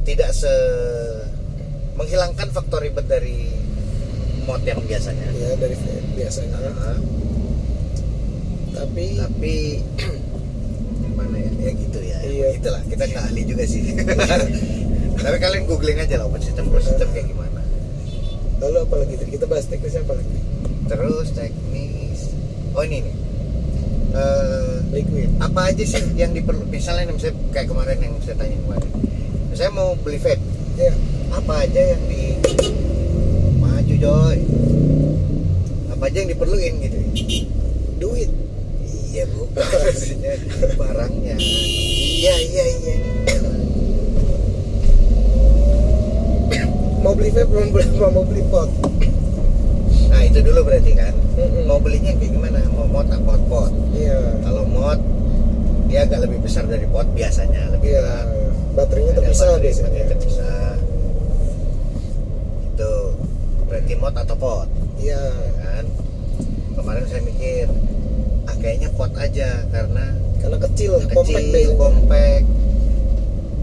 Tidak 0.00 0.30
se 0.30 0.54
menghilangkan 1.92 2.48
faktor 2.48 2.80
ribet 2.80 3.04
dari 3.04 3.52
mod 4.42 4.62
yang 4.62 4.80
biasanya. 4.80 5.28
Ya 5.34 5.52
dari 5.54 5.76
fan 5.76 6.00
biasanya. 6.14 6.56
Nah, 6.56 6.96
tapi 8.72 9.06
tapi 9.18 9.54
gimana 11.04 11.36
ya? 11.36 11.50
Ya 11.60 11.70
gitu 11.76 11.98
ya. 12.00 12.18
Iya. 12.22 12.46
itulah 12.56 12.80
kita 12.88 13.04
nggak 13.04 13.24
ahli 13.26 13.42
juga 13.44 13.64
sih. 13.66 13.82
Tapi 15.20 15.36
kalian 15.36 15.68
googling 15.68 16.00
aja 16.00 16.16
lah 16.16 16.24
open 16.24 16.40
system 16.40 16.72
closed 16.72 16.88
system 16.88 17.12
kayak 17.12 17.28
gimana 17.28 17.59
lalu 18.60 18.76
apa 18.84 18.94
lagi? 19.00 19.14
Tadi 19.16 19.30
kita 19.32 19.46
bahas 19.48 19.66
teknisnya 19.66 20.04
apa 20.04 20.14
lagi? 20.20 20.38
Terus 20.86 21.28
teknis. 21.32 22.20
Oh 22.76 22.84
ini 22.84 22.98
nih. 23.02 23.16
Eh, 24.10 24.76
liquid. 24.90 25.30
apa 25.38 25.70
aja 25.70 25.84
sih 25.86 26.02
yang 26.18 26.34
diperlu? 26.34 26.66
Misalnya 26.68 27.08
misalnya 27.08 27.38
kayak 27.54 27.70
kemarin 27.72 27.98
yang 28.02 28.14
saya 28.20 28.36
tanya 28.36 28.56
kemarin. 28.68 28.90
Saya 29.56 29.70
mau 29.72 29.96
beli 29.98 30.18
vape. 30.20 30.42
Ya 30.78 30.92
apa 31.30 31.62
aja 31.62 31.80
yang 31.94 32.02
di 32.10 32.34
maju 33.62 33.94
joy 33.94 34.38
apa 35.94 36.08
aja 36.10 36.16
yang 36.26 36.30
diperluin 36.34 36.74
gitu? 36.82 36.98
Duit. 38.02 38.30
Iya 39.10 39.26
bu 39.30 39.46
maksudnya 39.54 40.34
barangnya. 40.80 41.36
Iya 41.38 42.34
iya 42.40 42.64
iya 42.82 42.96
mau 47.10 47.18
beli 47.18 47.30
vape 47.34 47.50
beli 47.74 47.90
mau 47.98 48.22
beli 48.22 48.42
pot. 48.46 48.70
Nah 50.14 50.20
itu 50.22 50.38
dulu 50.46 50.62
berarti 50.62 50.94
kan? 50.94 51.10
Mm-mm. 51.34 51.66
mau 51.66 51.82
belinya 51.82 52.14
kayak 52.14 52.30
gimana? 52.30 52.62
Mau 52.70 52.86
mod 52.86 53.10
apa 53.10 53.34
pot? 53.50 53.74
Iya. 53.98 54.38
Kalau 54.46 54.62
mod 54.70 55.02
dia 55.90 56.06
agak 56.06 56.22
lebih 56.22 56.38
besar 56.38 56.70
dari 56.70 56.86
pot 56.86 57.10
biasanya 57.10 57.66
lebih 57.74 57.98
iya. 57.98 57.98
berat. 57.98 58.26
Baterainya 58.78 59.12
terpisah 59.18 59.46
baterai, 59.50 59.62
biasanya. 59.66 59.90
baterai 59.90 60.06
terpisah. 60.14 60.74
Itu. 62.70 62.92
Berarti 63.66 63.92
mod 63.98 64.14
atau 64.14 64.36
pot? 64.38 64.68
Iya. 65.02 65.18
Ya 65.18 65.50
kan? 65.66 65.84
Kemarin 66.78 67.04
saya 67.10 67.22
mikir 67.26 67.66
ah 68.46 68.54
kayaknya 68.62 68.88
pot 68.94 69.10
aja 69.18 69.66
karena 69.74 70.14
karena 70.38 70.58
kecil 70.62 70.92
compact 71.10 71.26
kecil 71.26 71.74
biasanya. 71.74 71.74
compact 71.74 72.46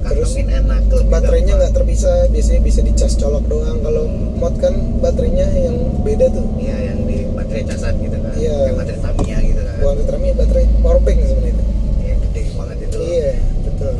Terus 0.08 0.32
enak 0.40 0.82
baterainya 1.12 1.54
nggak 1.60 1.74
terpisah 1.76 2.32
biasanya 2.32 2.62
bisa 2.64 2.80
dicas 2.84 3.14
colok 3.20 3.44
doang. 3.52 3.78
Kalau 3.84 4.08
mod 4.40 4.56
kan 4.60 4.74
baterainya 5.04 5.48
yang 5.56 5.76
beda 6.04 6.32
tuh. 6.32 6.46
Iya 6.56 6.78
yang 6.94 7.00
di 7.04 7.18
baterai 7.36 7.64
casan 7.68 7.94
gitu 8.00 8.18
kan. 8.20 8.32
Iya. 8.40 8.56
kayak 8.56 8.76
baterai 8.80 9.00
Tamiya 9.04 9.38
gitu 9.44 9.62
kan. 9.62 9.76
Bukan 9.80 9.96
baterai 10.00 10.32
baterai 10.36 10.66
power 10.80 11.00
bank 11.04 11.20
sebenarnya. 11.24 11.56
Itu 11.56 12.04
yang 12.08 12.20
gede 12.24 12.42
banget 12.56 12.78
itu. 12.88 12.98
Iya 13.04 13.32
betul. 13.68 13.96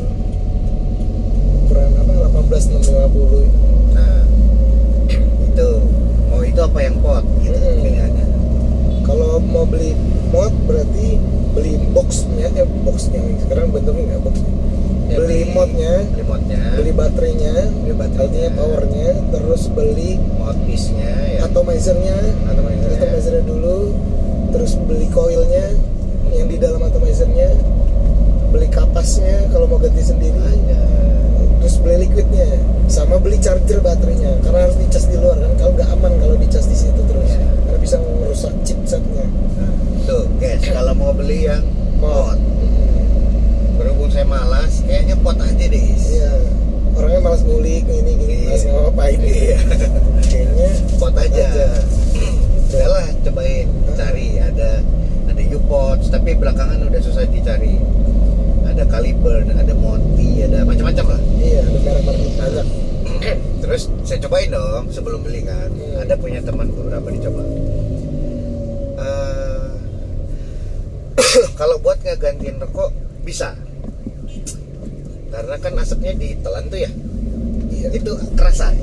Ukuran 1.68 1.92
apa? 2.00 2.12
18650 2.48 3.96
nah 3.96 4.20
itu 5.48 5.68
mau 6.28 6.40
itu 6.44 6.60
apa 6.60 6.78
yang 6.80 6.96
pot 7.00 7.24
gitu 7.44 7.56
Mm-mm. 7.56 7.82
pilihannya? 7.84 8.26
Kalau 9.04 9.40
mau 9.40 9.64
beli 9.64 9.92
mod 10.32 10.52
berarti 10.68 11.16
beli 11.56 11.80
boxnya 11.90 12.52
eh 12.54 12.68
boxnya 12.84 13.20
sekarang 13.42 13.72
bentuknya 13.72 14.14
nggak 14.14 14.22
box 14.28 14.36
Ya, 15.08 15.16
beli 15.24 15.48
modnya 15.56 16.04
beli 16.04 16.24
modnya. 16.28 16.58
beli 16.76 16.92
baterainya. 16.92 17.54
Beli 17.80 17.94
baterainya. 17.96 18.44
powernya 18.52 19.08
terus 19.32 19.62
beli 19.72 20.20
mouthpiece 20.36 20.92
nya 20.92 21.12
ya. 21.32 21.38
atomizernya. 21.48 22.16
Atomizer-nya. 22.44 22.96
atomizernya 23.00 23.44
dulu 23.48 23.96
terus 24.52 24.76
beli 24.84 25.08
coilnya 25.08 25.72
yang 26.36 26.44
di 26.44 26.60
dalam 26.60 26.84
atomizernya. 26.84 27.56
Beli 28.52 28.68
kapasnya 28.68 29.48
kalau 29.48 29.64
mau 29.64 29.80
ganti 29.80 30.04
sendiri. 30.04 30.60
Terus 31.64 31.76
beli 31.80 32.04
liquidnya. 32.04 32.60
Sama 32.92 33.16
beli 33.16 33.40
charger 33.40 33.80
baterainya 33.80 34.44
karena 34.44 34.68
harus 34.68 34.76
dicas 34.76 35.08
di 35.08 35.16
luar 35.16 35.40
kan. 35.40 35.52
Kalau 35.56 35.72
nggak 35.72 35.88
aman 35.88 36.12
kalau 36.20 36.36
dicas 36.36 36.68
di 36.68 36.76
situ 36.76 37.00
terus. 37.08 37.32
Iya. 37.32 37.48
karena 37.64 37.78
bisa 37.80 37.96
merusak 38.00 38.52
chipsetnya. 38.64 39.24
Nah, 39.56 39.72
tuh 40.04 40.24
guys 40.36 40.60
kalau 40.68 40.92
mau 40.92 41.12
beli 41.16 41.48
yang 41.48 41.64
mod 42.00 42.36
saya 44.18 44.34
malas 44.34 44.82
kayaknya 44.82 45.14
pot 45.22 45.38
aja 45.38 45.62
deh. 45.70 45.78
Iya. 45.94 46.32
Orangnya 46.98 47.20
malas 47.22 47.46
ngulik 47.46 47.86
ini 47.86 48.12
gini 48.18 48.34
Iya. 48.34 48.50
malas 48.50 48.64
ngapain 48.66 49.18
Iya. 49.22 49.58
kayaknya 50.26 50.68
pot 50.98 51.14
aja, 51.14 51.46
aja. 51.46 51.66
udahlah 52.66 53.06
cobain 53.22 53.66
cari. 53.94 54.42
Ada 54.42 54.82
ada 55.30 55.42
U-Pods 55.54 56.10
tapi 56.10 56.34
belakangan 56.34 56.82
udah 56.82 56.98
susah 56.98 57.30
dicari. 57.30 57.78
Ada 58.66 58.90
Caliber 58.90 59.46
ada 59.54 59.74
Monty 59.78 60.42
ada 60.42 60.66
macam-macam 60.66 61.14
lah. 61.14 61.20
Iya 61.38 61.62
ada 61.62 61.78
merek-merek 61.78 62.18
banyak 62.42 62.66
terus 63.62 63.82
saya 64.02 64.18
cobain 64.26 64.50
dong 64.50 64.90
sebelum 64.90 65.22
beli 65.22 65.46
kan. 65.46 65.70
Hmm. 65.70 66.02
ada 66.02 66.18
punya 66.18 66.42
teman 66.42 66.66
beberapa 66.74 67.06
dicoba. 67.06 67.46
Eh, 68.98 69.70
kalau 71.62 71.78
buat 71.78 72.02
ngegantiin 72.02 72.58
rokok 72.58 72.90
bisa 73.22 73.54
karena 75.38 75.54
kan 75.62 75.70
asapnya 75.78 76.18
ditelan 76.18 76.66
tuh 76.66 76.82
ya. 76.82 76.90
Iya. 77.70 77.88
Itu 77.94 78.18
kerasa. 78.34 78.74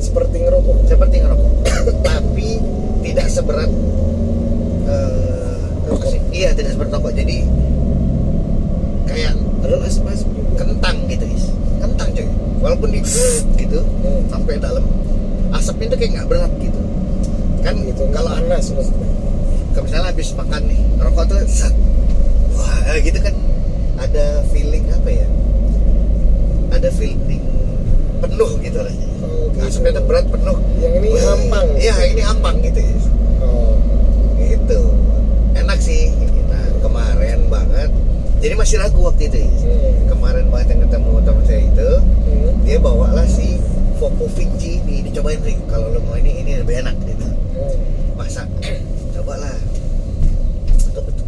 Seperti 0.00 0.40
ngerokok. 0.40 0.88
Seperti 0.88 1.20
ngerokok. 1.20 1.52
Tapi 2.08 2.48
tidak 3.04 3.28
seberat 3.28 3.68
eh, 4.88 5.60
Rokok. 5.84 6.08
sih? 6.08 6.20
iya 6.32 6.56
tidak 6.56 6.72
seperti 6.72 6.92
rokok. 6.96 7.12
Jadi 7.12 7.36
kayak 9.04 9.36
asap-asap 9.84 10.28
juga 10.32 10.52
kentang 10.64 10.96
gitu 11.12 11.24
is 11.28 11.44
kentang 11.76 12.08
cuy. 12.16 12.28
Walaupun 12.64 12.88
di 12.88 13.00
gitu 13.60 13.80
Hmm. 14.04 14.24
sampai 14.32 14.56
dalam 14.56 14.84
asapnya 15.52 15.92
tuh 15.92 15.98
kayak 16.00 16.10
nggak 16.16 16.28
berat 16.32 16.52
gitu. 16.64 16.80
Kan 17.60 17.76
gitu 17.84 18.08
kalau 18.08 18.32
kalau 18.32 18.40
panas 18.40 18.72
maksudnya. 18.72 19.08
Kalau 19.76 19.84
misalnya 19.84 20.08
habis 20.08 20.28
makan 20.32 20.62
nih 20.64 20.80
rokok 20.96 21.24
tuh 21.28 21.38
set, 21.44 21.74
wah 22.56 22.96
gitu 23.04 23.20
kan. 23.20 23.36
Ada 24.00 24.46
feeling 24.48 24.84
apa 24.88 25.10
ya 25.12 25.28
ada 26.74 26.90
feeling 26.90 27.44
penuh 28.18 28.50
gitu 28.60 28.78
rasanya 28.80 29.08
oh, 29.20 29.52
gitu. 29.52 29.62
asapnya 29.68 29.90
tuh 30.00 30.04
berat 30.08 30.26
penuh. 30.26 30.56
Yang 30.80 30.94
ini 30.98 31.08
Wah, 31.12 31.22
hampang. 31.36 31.66
iya 31.76 31.94
ini 32.08 32.22
hampang 32.24 32.56
gitu. 32.64 32.80
Is 32.80 33.04
oh. 33.40 33.76
Gitu. 34.40 34.80
Enak 35.54 35.78
sih. 35.78 36.10
Nah 36.48 36.64
kemarin 36.80 37.40
banget. 37.46 37.90
Jadi 38.40 38.54
masih 38.56 38.76
ragu 38.80 39.00
waktu 39.00 39.28
itu. 39.28 39.38
Is. 39.44 39.60
hmm. 39.64 40.08
kemarin 40.08 40.44
banget 40.48 40.76
yang 40.76 40.80
ketemu 40.88 41.10
teman 41.22 41.44
saya 41.44 41.62
itu 41.62 41.90
Hmm. 42.24 42.56
dia 42.64 42.80
bawalah 42.80 43.28
si 43.28 43.60
Voco 44.00 44.24
Vinci 44.32 44.80
ini 44.80 45.04
dicobain 45.04 45.38
nih 45.44 45.60
kalau 45.68 45.92
lo 45.92 46.00
mau 46.02 46.16
ini 46.16 46.40
ini 46.40 46.52
lebih 46.64 46.80
enak 46.80 46.96
gitu. 47.04 47.28
Hmm. 47.28 47.76
masa 48.16 48.48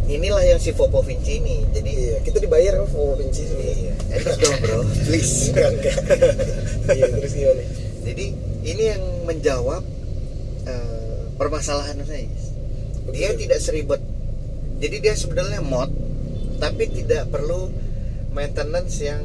inilah 0.07 0.43
yang 0.43 0.59
si 0.59 0.71
Voco 0.71 1.03
Vinci 1.03 1.43
ini. 1.43 1.67
Jadi 1.75 1.91
iya 1.91 2.17
kita 2.23 2.39
dibayar 2.39 2.79
kan 2.79 2.87
for 2.87 3.19
benci 3.19 3.43
iya 3.43 3.93
endorse 4.15 4.39
dong 4.39 4.57
bro. 4.63 4.79
Please. 5.05 5.35
Enggak 5.51 5.69
enggak. 5.75 5.97
Iya 6.95 7.05
terus 7.11 7.33
gimana? 7.35 7.63
Jadi 8.07 8.25
ini 8.63 8.83
yang 8.87 9.03
menjawab 9.27 9.83
eh, 10.63 11.19
permasalahan 11.35 11.99
saya 12.07 12.23
dia 13.11 13.31
Betul. 13.31 13.39
tidak 13.47 13.59
seribet. 13.59 14.01
Jadi 14.77 14.95
dia 15.03 15.13
sebenarnya 15.15 15.61
mod 15.63 15.91
tapi 16.57 16.89
tidak 16.89 17.29
perlu 17.29 17.69
maintenance 18.33 18.97
yang 19.03 19.21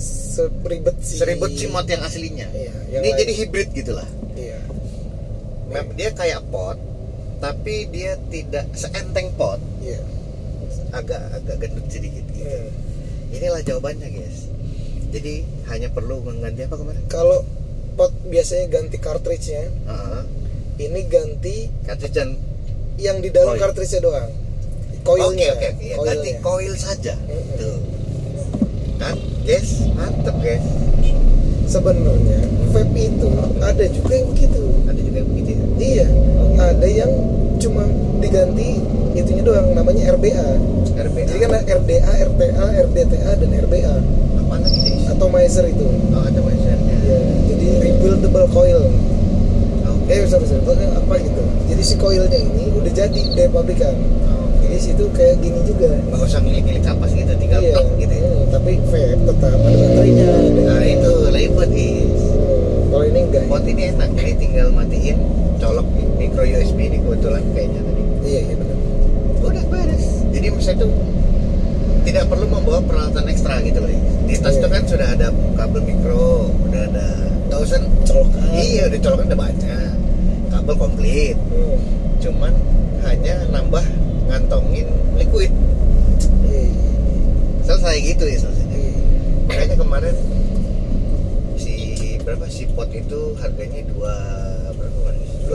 seribet 0.00 0.96
si 1.04 1.20
seribet 1.20 1.52
si 1.58 1.66
mod 1.68 1.84
yang 1.90 2.02
aslinya. 2.06 2.48
Iya, 2.54 2.72
yang 2.98 3.02
ini 3.04 3.10
lain. 3.12 3.20
jadi 3.20 3.32
hybrid 3.36 3.68
gitulah 3.76 4.08
iya. 4.36 4.58
Map 5.70 5.88
dia 5.92 6.10
kayak 6.12 6.40
pot 6.48 6.78
tapi 7.40 7.88
dia 7.88 8.20
tidak 8.28 8.68
seenteng 8.76 9.32
pot. 9.36 9.60
Iya 9.80 10.19
agak 10.90 11.20
agak 11.34 11.56
gendut 11.60 11.86
sedikit 11.88 12.24
gitu. 12.34 12.46
Hmm. 12.46 12.70
inilah 13.30 13.62
jawabannya 13.62 14.08
guys. 14.10 14.50
Jadi 15.10 15.42
hanya 15.70 15.88
perlu 15.90 16.22
mengganti 16.22 16.66
apa 16.66 16.74
kemarin? 16.78 17.02
Kalau 17.06 17.42
pot 17.94 18.10
biasanya 18.26 18.70
ganti 18.70 18.96
cartridge-nya 18.98 19.66
Heeh. 19.66 20.22
ini 20.78 21.00
ganti 21.10 21.56
cartridge 21.82 22.14
dan 22.14 22.38
yang 22.98 23.18
di 23.18 23.30
dalam 23.30 23.54
Coil. 23.54 23.62
cartridge-nya 23.62 24.00
doang. 24.02 24.30
Oke 24.30 24.98
coilnya. 25.06 25.50
Oke 25.56 25.66
oke 25.74 25.84
ya, 25.84 25.94
coilnya. 25.98 26.10
ganti 26.14 26.30
coil 26.42 26.74
saja. 26.76 27.14
Mm-mm. 27.26 27.58
tuh 27.58 27.78
kan 29.00 29.16
guys 29.42 29.70
mantep 29.94 30.36
guys. 30.42 30.66
Sebenarnya 31.70 32.40
vape 32.74 32.98
itu 32.98 33.28
ada 33.62 33.84
juga 33.90 34.12
yang 34.18 34.28
begitu. 34.34 34.62
Ada 34.90 35.00
juga 35.00 35.16
yang 35.22 35.28
begitu 35.30 35.50
ya? 35.54 35.66
Iya. 35.78 36.06
Ada 36.58 36.88
yang 36.90 37.12
cuma 37.60 37.84
diganti 38.18 38.80
itunya 39.12 39.42
doang 39.44 39.76
namanya 39.76 40.16
RBA 40.16 40.48
RBA 40.96 41.24
jadi 41.28 41.40
kan 41.44 41.52
RDA, 41.60 42.12
RTA, 42.32 42.66
RDTA 42.88 43.30
dan 43.36 43.50
RBA 43.68 43.94
apa 44.40 44.54
lagi 44.66 44.90
atomizer 45.06 45.64
itu. 45.68 45.86
Oh 46.10 46.22
ada 46.24 46.40
manusianya 46.42 46.96
ya 47.06 47.18
jadi 47.52 47.66
rebuildable 47.78 48.48
coil. 48.50 48.82
Oke. 49.86 50.10
Eh 50.10 50.26
pokoknya 50.26 50.88
apa 50.96 51.14
gitu. 51.22 51.42
Jadi 51.70 51.82
si 51.86 51.94
coilnya 51.94 52.38
ini 52.40 52.72
udah 52.74 52.90
jadi 52.90 53.22
dari 53.36 53.50
pabrikan. 53.52 53.94
Oke. 53.94 54.66
Jadi 54.66 54.78
situ 54.80 55.04
kayak 55.14 55.38
gini 55.38 55.60
juga. 55.68 55.92
Nggak 56.10 56.20
usah 56.24 56.40
ngilik-ngilik 56.42 56.82
kapas 56.82 57.14
gitu 57.14 57.32
tinggal 57.38 57.60
iya 57.62 57.78
plug 57.78 57.88
gitu 58.00 58.14
ya? 58.16 58.26
hmm, 58.26 58.44
tapi 58.50 58.72
vape 58.90 59.22
tetap 59.28 59.58
ada 59.60 59.76
baterainya. 59.76 60.28
Nah 60.66 60.82
itu 60.82 61.12
ribet 61.30 61.70
guys 61.70 62.22
Hmm, 62.40 62.90
kalau 62.90 63.04
ini 63.06 63.20
enggak. 63.22 63.44
Pot 63.46 63.64
ini 63.68 63.82
enak, 63.94 64.08
jadi 64.18 64.32
tinggal 64.34 64.66
matiin, 64.74 65.18
colok 65.60 65.86
micro 66.16 66.42
USB 66.42 66.78
ini 66.82 66.98
kebetulan 66.98 67.44
kayaknya 67.52 67.80
tadi. 67.80 68.02
iya 68.24 68.40
iya 68.42 68.54
benar 68.56 68.76
Udah 69.40 69.64
beres. 69.66 70.04
Jadi 70.30 70.46
misalnya 70.48 70.84
tuh 70.84 70.92
tidak 72.02 72.24
perlu 72.26 72.46
membawa 72.46 72.80
peralatan 72.80 73.24
ekstra 73.26 73.60
gitu 73.60 73.78
loh. 73.78 73.88
Di 74.24 74.36
tas 74.36 74.52
Iya. 74.52 74.62
tuh 74.62 74.70
kan 74.70 74.82
sudah 74.84 75.08
ada 75.10 75.28
kabel 75.54 75.80
mikro, 75.82 76.48
udah 76.62 76.82
ada 76.86 77.06
usah 77.56 77.76
colokan 78.04 78.40
Iya, 78.52 78.88
udah 78.88 79.00
colokan 79.00 79.26
udah 79.26 79.38
banyak. 79.38 79.90
Kabel 80.48 80.74
komplit. 80.76 81.36
Hmm, 81.36 81.76
Cuman 82.18 82.52
hanya 83.02 83.44
nambah 83.48 83.84
ngantongin 84.26 84.88
liquid. 85.14 85.52
iya 86.42 86.62
iya 86.62 86.88
Selesai 87.62 87.96
gitu 88.02 88.24
ya 88.24 88.38
selesai. 88.38 88.66
iya. 88.70 88.92
Makanya 89.46 89.76
kemarin 89.76 90.16
si 91.56 91.74
berapa 92.18 92.46
si 92.46 92.64
pot 92.66 92.88
itu 92.90 93.34
harganya 93.36 93.80
dua? 93.88 94.14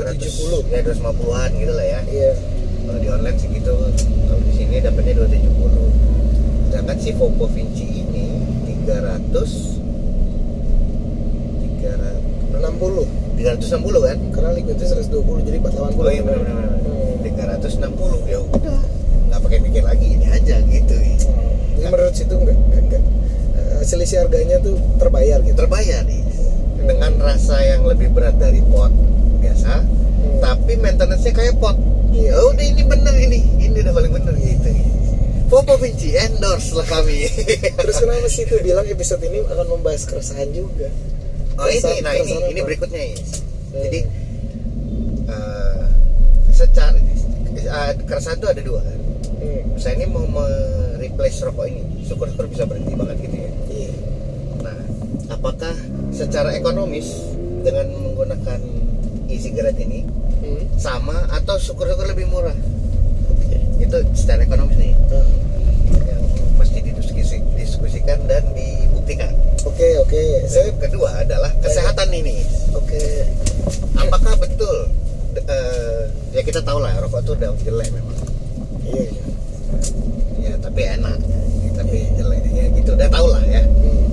270. 0.05 0.69
ya 0.69 0.79
250-an 0.85 1.49
gitu 1.57 1.73
lah 1.73 1.85
ya. 1.85 1.99
Iya. 2.05 2.31
Kalau 2.85 2.99
di 3.01 3.09
online 3.09 3.37
segitu 3.41 3.73
kalau 4.29 4.39
di 4.39 4.53
sini 4.53 4.77
dapatnya 4.77 5.13
270 5.25 6.69
sedangkan 6.69 6.97
si 6.99 7.09
Voco 7.15 7.45
Vinci 7.49 7.87
ini 8.03 8.25
300 8.85 9.81
300 11.81 12.61
60 12.61 13.39
360 13.41 14.05
kan? 14.05 14.17
Karena 14.31 14.49
liquidnya 14.53 14.85
120 14.85 15.47
jadi 15.47 15.57
480 15.59 15.97
oh 15.97 16.11
iya 16.11 16.21
benar 16.21 16.41
benar 16.45 16.69
Hmm. 16.85 17.25
360 17.25 18.29
ya 18.29 18.39
udah. 18.39 18.79
Nggak 19.27 19.39
pakai 19.41 19.59
mikir 19.59 19.81
lagi 19.81 20.07
ini 20.13 20.27
aja 20.29 20.61
gitu. 20.61 20.93
Hmm. 20.93 21.17
Jadi 21.75 21.87
menurut 21.89 22.13
situ 22.13 22.33
enggak 22.37 22.57
enggak 22.69 23.01
Eh, 23.55 23.81
selisih 23.81 24.21
harganya 24.21 24.61
tuh 24.61 24.77
terbayar 25.01 25.41
gitu? 25.41 25.57
Terbayar 25.57 26.05
nih 26.05 26.21
dengan 26.85 27.17
rasa 27.17 27.57
yang 27.65 27.81
lebih 27.81 28.13
berat 28.13 28.37
dari 28.37 28.61
pot 28.61 28.93
biasa 29.65 29.93
Hmm. 30.15 30.39
tapi 30.39 30.73
maintenance-nya 30.75 31.33
kayak 31.33 31.53
pot 31.55 31.77
ya 32.11 32.33
udah 32.33 32.65
ini 32.65 32.81
bener 32.81 33.13
ini 33.15 33.39
ini 33.59 33.77
udah 33.77 33.93
paling 33.93 34.11
bener 34.11 34.33
gitu 34.35 34.69
Popo 35.45 35.77
Vinci 35.77 36.09
endorse 36.11 36.73
lah 36.73 36.81
kami 36.83 37.29
terus 37.77 37.95
kenapa 37.95 38.25
sih 38.25 38.43
tuh 38.43 38.57
bilang 38.59 38.81
episode 38.83 39.21
ini 39.21 39.43
akan 39.43 39.67
membahas 39.69 40.01
keresahan 40.03 40.49
juga 40.49 40.89
oh 41.55 41.67
ini 41.67 41.77
Keresahan- 41.77 42.01
nah 42.01 42.13
ini 42.13 42.21
keresahan 42.25 42.41
ini 42.47 42.55
apa? 42.55 42.67
berikutnya 42.67 43.01
Is. 43.07 43.21
Hmm. 43.37 43.81
jadi 43.81 43.99
eh, 45.27 45.83
secara 46.51 46.97
eh, 47.55 47.91
keresahan 48.01 48.37
itu 48.39 48.47
ada 48.47 48.61
dua 48.61 48.81
kan 48.81 48.97
Hmm. 49.35 49.61
saya 49.75 49.93
ini 49.95 50.05
mau 50.07 50.25
mereplace 50.25 51.43
rokok 51.43 51.65
ini 51.67 51.83
syukur-syukur 52.01 52.47
bisa 52.47 52.63
berhenti 52.63 52.93
banget 52.93 53.17
gitu 53.21 53.35
ya 53.37 53.51
iya 53.69 53.89
Nah, 54.57 54.79
apakah 55.29 55.75
secara 56.09 56.49
ekonomis 56.51 57.13
dengan 57.61 57.85
menggunakan 57.93 58.57
e-cigarette 59.35 59.79
ini 59.79 60.01
Hmm. 60.35 60.61
sama 60.75 61.25
atau 61.29 61.57
syukur-syukur 61.57 62.05
lebih 62.05 62.27
murah? 62.27 62.53
Oke. 63.27 63.57
Itu 63.77 63.97
secara 64.13 64.43
ekonomis 64.43 64.77
nih 64.77 64.93
Nah, 65.05 65.25
yang 66.05 66.21
mesti 66.55 66.79
didiskusi, 66.81 67.37
diskusikan 67.53 68.19
dan 68.25 68.45
dibuktikan. 68.51 69.31
oke 69.61 69.87
oke 69.99 70.21
saya 70.45 70.69
Yang 70.69 70.79
kedua 70.83 71.09
adalah 71.19 71.51
kesehatan 71.57 72.09
ini. 72.11 72.45
oke 72.71 73.01
Apakah 73.95 74.37
betul? 74.37 74.77
eh, 75.37 76.01
ya 76.31 76.41
kita 76.41 76.61
tahu 76.61 76.79
lah 76.79 76.93
rokok 76.97 77.19
itu 77.19 77.31
udah 77.33 77.49
jelek 77.59 77.89
memang. 77.91 78.17
iya 78.83 79.03
iya 79.03 79.23
Ya 80.37 80.53
tapi 80.57 80.81
enak. 80.85 81.17
Tapi 81.75 81.97
jelek 82.13 82.39
ya 82.47 82.65
gitu. 82.71 82.91
Udah 82.93 83.09
tahu 83.09 83.27
lah 83.27 83.41
ya. 83.43 83.61
Hmm. 83.61 84.04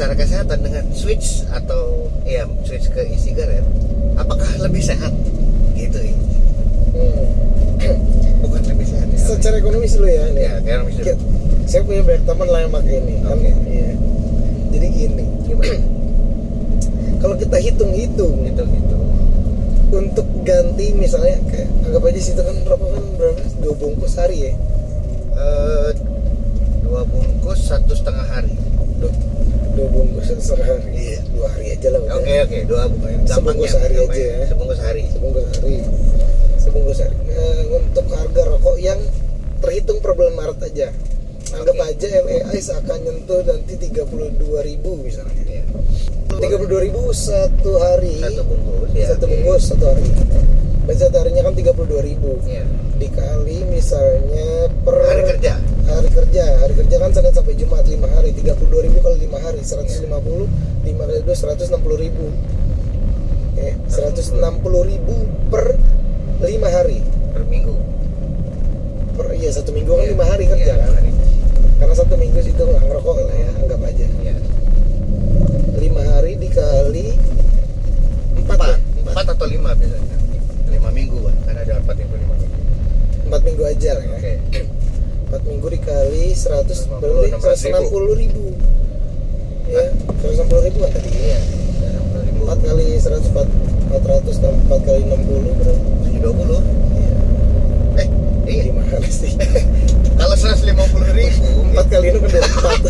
Secara 0.00 0.16
kesehatan 0.16 0.64
dengan 0.64 0.84
switch 0.96 1.44
atau 1.52 2.08
ya 2.24 2.48
switch 2.64 2.88
ke 2.88 3.04
e-cigarette, 3.04 3.68
apakah 4.16 4.48
lebih 4.56 4.80
sehat? 4.80 5.12
Gitu 5.76 5.92
ya. 6.00 6.16
Hmm. 6.96 7.24
Bukan 8.40 8.64
lebih 8.64 8.88
sehat 8.88 9.12
ya. 9.12 9.20
secara 9.20 9.60
ekonomis 9.60 9.92
dulu 9.92 10.08
ya 10.08 10.24
ini 10.32 10.40
ya, 10.40 10.80
bisa. 10.88 11.04
Ki- 11.04 11.20
saya 11.68 11.84
punya 11.84 12.00
banyak 12.00 12.24
teman 12.24 12.48
lah 12.48 12.64
yang 12.64 12.72
pakai 12.72 12.96
ini 12.96 13.14
kan 13.20 13.36
Oke. 13.36 13.52
iya. 13.68 13.92
jadi 14.72 14.86
gini 14.88 15.24
kalau 17.20 17.36
kita 17.36 17.56
hitung-hitung 17.60 18.34
Gitu 18.42 18.62
gitu. 18.64 18.96
untuk 19.92 20.24
ganti 20.42 20.96
misalnya 20.96 21.36
kayak 21.46 21.68
anggap 21.84 22.08
aja 22.08 22.20
situ 22.24 22.40
kan 22.40 22.56
rokok 22.64 22.88
kan 22.88 23.04
berapa 23.20 23.42
dua 23.60 23.74
bungkus 23.76 24.16
hari 24.16 24.48
ya 24.48 24.52
Eh, 25.30 25.90
dua 26.80 27.04
bungkus 27.04 27.68
satu 27.68 27.92
setengah 27.92 28.24
hari. 28.26 28.56
Dua, 29.80 29.88
dua 29.88 29.94
bungkus 29.96 30.24
sehari 30.38 30.92
Iya. 30.92 31.20
dua 31.30 31.46
hari 31.48 31.66
aja 31.72 31.88
lah. 31.88 32.00
Oke 32.12 32.34
oke 32.38 32.58
dua 32.64 32.82
bungkus. 32.86 33.26
Sebungkus 33.26 33.70
sehari 33.70 33.96
aja 33.96 34.20
ya. 34.20 34.36
Sebungkus 34.46 34.76
sehari. 34.76 35.02
sebungkus 35.08 35.44
hari 35.50 35.76
sebungkus 36.60 36.98
hari 37.00 37.16
Eh, 37.30 37.62
untuk 37.72 38.04
harga 38.06 38.42
rokok 38.46 38.76
yang 38.78 39.00
terhitung 39.58 39.98
per 39.98 40.12
bulan 40.12 40.34
Maret 40.34 40.60
aja 40.62 40.88
anggap 41.50 41.72
Oke. 41.74 41.88
aja 41.88 42.06
LEI 42.20 42.60
akan 42.60 42.98
nyentuh 43.00 43.40
nanti 43.42 43.74
32.000 43.74 44.36
ribu 44.60 44.90
misalnya 45.00 45.40
Iya. 45.40 45.64
32.000 46.30 46.84
ribu 46.84 47.02
satu 47.10 47.72
hari 47.76 48.20
Satu 48.20 48.44
bungkus 48.44 48.90
ya. 48.92 49.06
satu 49.10 49.24
bungkus 49.26 49.62
satu 49.66 49.84
hari 49.88 50.04
Berarti 50.80 51.00
satu 51.00 51.16
harinya 51.18 51.42
kan 51.42 51.54
32.000 51.54 52.02
ribu 52.02 52.30
Iya. 52.44 52.64
dikali 52.96 53.58
misalnya 53.66 54.48
per 54.84 54.96
Hari 55.00 55.22
kerja. 55.26 55.52
Hari 55.92 56.08
kerja 56.08 56.44
hari 56.58 56.72
kerja 56.74 56.96
kan 56.96 57.10
Senin 57.10 57.32
sampai 57.32 57.54
Jumat 57.54 57.82
5 57.82 57.98
hari 58.10 58.30
32.000 58.32 58.86
ribu 58.86 58.98
kali 58.98 59.16
5 59.22 59.34
hari 59.40 59.60
150 59.60 60.06
5 60.06 61.00
kali 61.00 61.20
2 61.20 61.26
160 61.26 61.70
ribu 61.98 62.26
Oke, 63.50 63.68
160 63.88 64.30
ribu 64.86 65.14
per 65.48 65.64
5 66.38 66.48
hari 66.70 66.98
Per 67.30 67.42
minggu. 67.44 67.74
per 69.12 69.26
iya 69.34 69.50
satu 69.50 69.70
minggu 69.70 69.90
kan 69.90 70.02
Iya. 70.02 70.14
5 70.16 70.24
hari 70.26 70.44
kerja 70.46 70.72
Iya, 70.72 70.80
kan 70.80 70.90
hari. 70.94 71.10
karena 71.76 71.94
satu 71.94 72.14
minggu 72.14 72.38
situ 72.40 72.62
nggak 72.62 72.82
ngerokok 72.82 73.16
lah 73.20 73.36
ya 73.36 73.50
anggap 73.58 73.80
aja 73.82 74.06
Iya. 74.18 74.34
5 75.76 76.02
hari 76.06 76.32
dikali 76.36 77.06
4 78.32 78.48
Empat, 78.48 78.58
ya? 78.64 78.76
empat 79.04 79.26
atau 79.28 79.46
lima 79.46 79.70
biasanya. 79.72 80.16
Lima 80.68 80.90
minggu. 80.90 81.18
Karena 81.44 81.60
ada 81.60 81.74
empat 81.78 81.94
minggu, 81.94 82.14
lima 82.16 82.34
minggu. 82.34 82.58
4 83.28 83.40
minggu 83.42 83.62
aja 83.64 83.90
lah 83.94 84.04
ya 84.04 84.16
Oke. 84.16 84.32
4 85.30 85.46
minggu 85.46 85.70
dikali 85.70 86.34
100 86.34 86.66
150, 86.66 87.38
berarti 87.38 87.70
160 87.70 87.86
160 87.86 88.18
ribu 88.18 88.50
ya 89.70 89.86
160 90.26 90.66
ribu 90.66 90.76
kan 90.82 90.90
tadi 90.90 91.06
Iya. 91.14 91.38
Ada 92.10 92.30
4 92.42 92.66
kali 92.66 92.86
100 92.98 93.30
4, 93.30 93.46
400 93.94 94.42
tambah 94.42 94.58
4 94.66 94.82
kali 94.90 95.00
60 95.06 95.54
berapa? 95.54 95.70
Tujuh 96.02 96.18
dua 96.20 96.34
puluh. 96.34 96.60
Iya. 96.98 97.14
Eh, 98.02 98.06
iya. 98.50 98.62
Gimana 98.74 99.06
sih? 99.06 99.30
Kalau 100.18 100.34
seratus 100.36 100.66
lima 100.66 100.82
puluh 100.90 101.10
ribu, 101.14 101.46
4 101.78 101.86
kali 101.94 102.06
itu 102.10 102.18
kan 102.18 102.30
24 102.34 102.82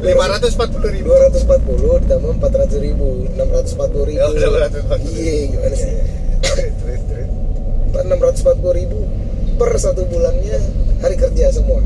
lima 0.00 0.24
ratus 0.32 0.52
empat 0.56 0.68
puluh 0.76 0.90
ribu. 0.92 1.08
240 1.16 2.04
ditambah 2.04 2.30
400 2.44 2.76
ribu 2.84 3.08
640 3.40 4.08
ribu 4.12 4.20
Ya, 4.20 4.28
640 4.28 5.16
Iya 5.16 5.32
gimana 5.48 5.76
sih? 5.76 5.92
Terus, 6.44 7.00
terus. 7.08 7.28
640 7.96 8.76
ribu 8.80 9.00
per 9.60 9.76
satu 9.76 10.08
bulannya 10.08 10.79
hari 11.00 11.16
kerja 11.16 11.48
semua 11.50 11.80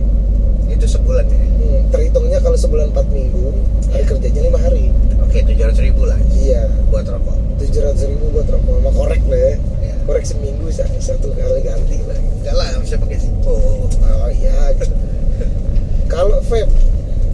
Itu 0.66 0.85
sebulan 0.85 1.24
ya. 1.24 1.38
hmm, 1.38 1.81
Terhitungnya 1.88 2.38
kalau 2.38 2.55
sebulan 2.55 2.90
4 2.90 3.07
minggu 3.09 3.46
Hari 3.88 4.05
kerjanya 4.05 4.40
5 4.50 4.59
hari 4.61 4.85
Oke, 5.20 5.38
tujuh 5.42 5.64
ratus 5.64 5.81
ribu 5.81 6.03
lah 6.03 6.18
Iya 6.33 6.66
buat 6.88 7.05
rokok. 7.05 7.37
700 7.57 7.70
ribu 8.07 8.27
buat 8.31 8.46
rokok 8.46 8.74
Sama 8.77 8.90
korek 8.92 9.22
lah 9.24 9.40
ya 9.40 9.55
Iya. 9.81 9.94
Korek 10.05 10.24
seminggu 10.24 10.66
sa- 10.68 10.90
satu 10.96 11.31
kali 11.31 11.61
ganti 11.61 11.98
lah 12.03 12.18
Enggak 12.37 12.55
lah, 12.55 12.66
bisa 12.79 12.96
pakai 12.96 13.16
Zippo. 13.16 13.55
Oh 13.96 14.29
iya 14.31 14.53
gitu. 14.74 14.94
Kalau 16.12 16.38
vape 16.42 16.68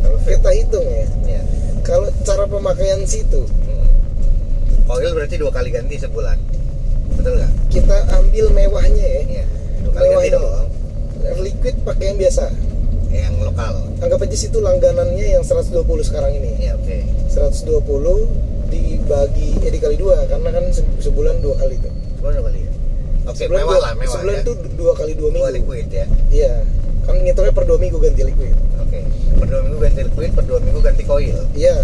Kalau 0.01 0.17
vape, 0.19 0.37
kita 0.37 0.51
hitung 0.55 0.87
ya 0.87 1.05
ya. 1.29 1.43
Kalau 1.81 2.07
cara 2.23 2.45
pemakaian 2.45 3.03
situ 3.03 3.43
Hmm. 3.43 3.89
Oil 4.91 5.11
berarti 5.13 5.35
dua 5.35 5.49
kali 5.49 5.71
ganti 5.71 5.95
sebulan. 5.97 6.35
Betul 7.13 7.37
nggak? 7.37 7.53
Kita 7.69 7.97
ambil 8.13 8.47
mewahnya 8.51 9.07
ya 9.09 9.23
Iya. 9.25 9.45
Dua 9.81 9.91
kali 9.93 10.05
Mewah 10.05 10.21
ganti 10.21 10.29
ini. 10.31 10.80
Doang. 11.23 11.39
Liquid 11.41 11.77
pakai 11.81 12.05
yang 12.07 12.19
biasa 12.19 12.45
Yang 13.09 13.35
lokal. 13.43 13.75
Anggap 13.99 14.19
aja 14.21 14.37
situ 14.37 14.59
langganannya 14.59 15.27
yang 15.31 15.43
120 15.43 15.75
sekarang 16.01 16.33
ini 16.33 16.51
Iya, 16.59 16.75
oke. 16.75 16.99
120 17.29 17.83
dibagi 18.69 19.51
eh 19.61 19.71
dikali 19.71 19.97
dua 19.97 20.23
karena 20.25 20.49
kan 20.49 20.65
se- 20.69 20.87
sebulan 21.01 21.39
dua 21.39 21.55
kali 21.57 21.75
tuh 21.77 21.91
Sebulan 22.17 22.33
dua 22.33 22.45
kali 22.47 22.61
ya. 22.61 22.73
Oke, 23.27 23.37
sebulan 23.41 23.59
mewah 23.61 23.71
dua, 23.73 23.83
lah, 23.83 23.93
mewah 23.95 24.13
sebulan 24.13 24.37
ya. 24.37 24.43
tuh 24.43 24.55
dua 24.73 24.93
kali 24.95 25.13
dua 25.13 25.29
Dua 25.29 25.49
minggu 25.51 25.57
liquid 25.59 25.87
ya. 25.91 26.07
iya 26.31 26.55
kan 27.01 27.17
ngitungnya 27.17 27.51
per 27.51 27.65
dua 27.65 27.77
minggu 27.77 27.99
ganti 27.99 28.23
liquid 28.23 28.55
Oke. 28.79 29.01
Per 29.35 29.47
dua 29.49 29.61
minggu 29.61 29.79
ganti 29.81 30.01
liquid, 30.05 30.31
per 30.31 30.45
dua 30.45 30.59
minggu 30.59 30.81
ganti 30.81 31.03
coil. 31.03 31.39
iya 31.53 31.77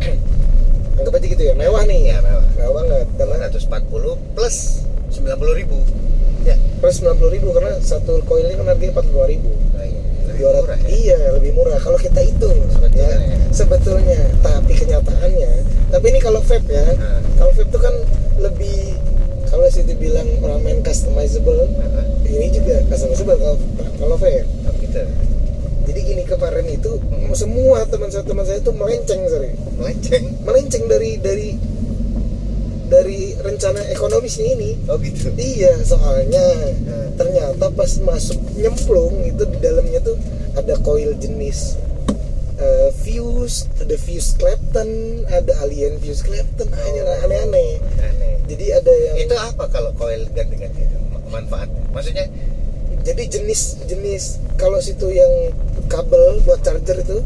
anggap 0.96 1.12
aja 1.14 1.26
gitu 1.28 1.42
ya 1.42 1.54
mewah 1.54 1.84
nih 1.84 2.00
Iya, 2.06 2.18
mewah. 2.20 2.44
mewah 2.54 2.72
banget 2.78 3.06
karena 3.16 3.36
140 3.46 3.68
plus 4.32 4.56
90 5.10 5.28
ribu. 5.56 5.78
Ya. 6.42 6.56
plus 6.80 6.96
90 6.98 7.20
ribu 7.30 7.52
karena 7.52 7.76
satu 7.78 8.24
koil 8.24 8.48
ini 8.48 8.56
kan 8.56 8.66
harganya 8.66 8.92
45 8.96 9.28
ribu 9.28 9.50
Nah, 9.70 9.84
iya. 9.84 10.00
Lebih 10.26 10.40
murah 10.40 10.78
ya. 10.78 10.86
Iya 10.88 11.18
lebih 11.36 11.50
murah 11.52 11.78
kalau 11.78 11.96
kita 11.96 12.20
hitung 12.20 12.56
Sebetulnya 12.70 13.04
ya. 13.06 13.18
ya. 13.20 13.36
Sebetulnya, 13.50 14.18
tapi 14.40 14.72
kenyataannya. 14.74 15.52
Tapi 15.90 16.06
ini 16.06 16.18
kalau 16.18 16.40
vape 16.40 16.70
ya, 16.70 16.86
Nah. 16.94 17.18
kalau 17.36 17.50
vape 17.50 17.66
itu 17.66 17.78
kan 17.78 17.94
lebih 18.38 18.78
kalau 19.44 19.66
situ 19.66 19.92
bilang 19.94 20.24
orang 20.40 20.62
main 20.62 20.78
customizable, 20.80 21.66
Nah, 21.68 22.06
ini 22.24 22.46
juga 22.48 22.78
customizable 22.86 23.36
kalau 23.36 23.56
kalau 23.98 24.16
vape. 24.16 24.46
oh, 24.64 24.72
gitu. 24.78 25.02
Jadi 25.84 26.00
gini 26.00 26.22
kemarin 26.22 26.66
itu 26.66 26.92
semua 27.32 27.82
teman 27.84 28.08
saya 28.08 28.22
teman 28.22 28.46
saya 28.46 28.58
itu 28.58 28.70
melenceng 28.70 29.20
sorry, 29.26 29.50
Melenceng. 29.74 30.24
melenceng 30.40 30.84
dari 30.86 31.18
dari 31.18 31.48
dari 32.90 33.38
rencana 33.38 33.86
ekonomisnya 33.94 34.58
ini. 34.58 34.70
Oh 34.90 34.98
gitu. 34.98 35.30
Iya, 35.32 35.78
soalnya 35.86 36.42
Hmm. 36.74 37.14
ternyata 37.14 37.70
pas 37.70 37.92
masuk 38.02 38.36
nyemplung 38.58 39.22
itu 39.22 39.46
di 39.46 39.58
dalamnya 39.62 40.02
tuh 40.02 40.18
ada 40.58 40.74
coil 40.82 41.14
jenis 41.14 41.78
eh, 42.60 42.92
Fuse, 42.92 43.64
ada 43.80 43.96
Fuse 43.96 44.36
Clapton, 44.36 44.90
ada 45.32 45.52
Alien 45.64 45.96
Fuse 45.96 46.20
Clapton, 46.20 46.68
Oh. 46.68 47.24
aneh-aneh. 47.24 47.80
Aneh. 48.04 48.36
Jadi 48.44 48.66
ada 48.68 48.92
yang 48.92 49.16
Itu 49.24 49.32
apa 49.32 49.64
kalau 49.70 49.94
coil 49.96 50.28
ganti-ganti 50.36 50.84
itu 50.84 50.96
manfaatnya? 51.30 51.80
Maksudnya 51.94 52.26
jadi 53.00 53.22
jenis-jenis 53.32 54.24
kalau 54.60 54.76
situ 54.76 55.08
yang 55.08 55.54
kabel 55.88 56.44
buat 56.44 56.60
charger 56.60 57.00
itu 57.00 57.24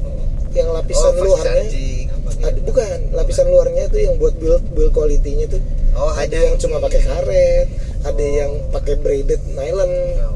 yang 0.54 0.70
lapisan 0.70 1.18
oh, 1.18 1.34
luarnya 1.34 1.66
charging? 1.66 1.93
Ada 2.42 2.58
bukan 2.64 2.98
lapisan 3.14 3.46
luarnya 3.46 3.86
itu 3.86 3.98
yang 4.10 4.14
buat 4.18 4.34
build 4.40 4.62
build 4.74 4.90
quality-nya 4.90 5.46
tuh 5.48 5.62
Oh, 5.94 6.10
ada 6.10 6.26
ada 6.26 6.36
yang 6.50 6.56
cuma 6.58 6.82
pakai 6.82 7.06
karet, 7.06 7.66
ada 8.02 8.18
Oh. 8.18 8.30
yang 8.34 8.50
pakai 8.74 8.98
braided 8.98 9.38
nylon. 9.54 9.92
Oh. 10.26 10.34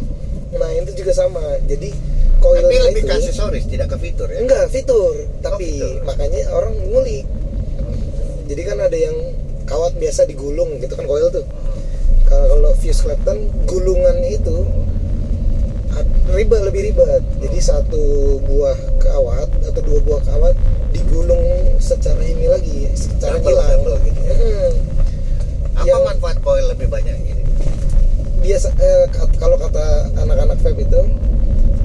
Nah 0.55 0.71
itu 0.71 1.03
juga 1.03 1.11
sama. 1.11 1.43
Jadi 1.67 1.91
coilnya 2.39 2.71
Tapi 2.71 2.95
lebih 2.95 3.03
itu 3.03 3.11
ke 3.11 3.15
aksesoris, 3.19 3.65
tidak 3.67 3.91
ke 3.91 3.97
fitur 3.99 4.31
ya? 4.31 4.39
enggak 4.39 4.71
fitur, 4.71 5.19
tapi 5.43 5.83
fitur. 5.83 6.07
makanya 6.07 6.47
orang 6.55 6.79
ngulik. 6.79 7.27
Jadi 8.47 8.63
kan 8.63 8.79
ada 8.79 8.95
yang 8.95 9.17
kawat 9.67 9.99
biasa 9.99 10.31
digulung 10.31 10.79
gitu 10.79 10.95
kan 10.95 11.11
coil 11.11 11.27
tuh. 11.27 11.43
Kalau 12.31 12.47
kalau 12.55 12.71
fuse 12.79 13.03
Clapton 13.03 13.51
gulungannya 13.67 14.39
itu 14.39 14.57
ribet 16.31 16.61
lebih 16.63 16.95
ribet. 16.95 17.23
Jadi 17.43 17.59
satu 17.59 18.39
buah 18.47 18.79
kawat 19.03 19.51
atau 19.67 19.81
dua 19.83 19.99
buah 20.07 20.23
kawat 20.23 20.55
digulung 20.95 21.43
secara 21.79 22.21
ini 22.21 22.47
lagi, 22.47 22.91
secara 22.93 23.39
double 23.39 23.97
gitu 24.03 24.21
ya. 24.21 24.35
Mm. 24.35 24.73
Apa 25.75 25.87
Yang- 25.87 26.05
manfaat 26.07 26.39
coil 26.41 26.67
lebih 26.69 26.89
banyak 26.89 27.17
gitu? 27.23 27.43
biasa 28.39 28.71
eh, 28.73 29.05
kalau 29.35 29.57
kata 29.57 29.85
anak-anak 30.17 30.57
vape 30.59 30.81
itu 30.81 31.03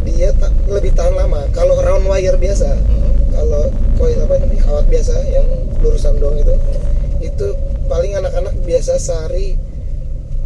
dia 0.04 0.30
ta- 0.34 0.54
lebih 0.66 0.94
tahan 0.94 1.12
lama 1.12 1.50
kalau 1.50 1.76
round 1.76 2.06
wire 2.06 2.38
biasa 2.38 2.78
kalau 3.32 3.68
coil 3.94 4.16
apa 4.20 4.38
namanya 4.38 4.62
kawat 4.62 4.86
biasa 4.86 5.12
yang 5.28 5.44
lurusan 5.80 6.14
doang 6.16 6.38
itu 6.38 6.54
itu 7.20 7.48
paling 7.84 8.14
anak-anak 8.14 8.54
biasa 8.62 8.96
sehari 8.96 9.58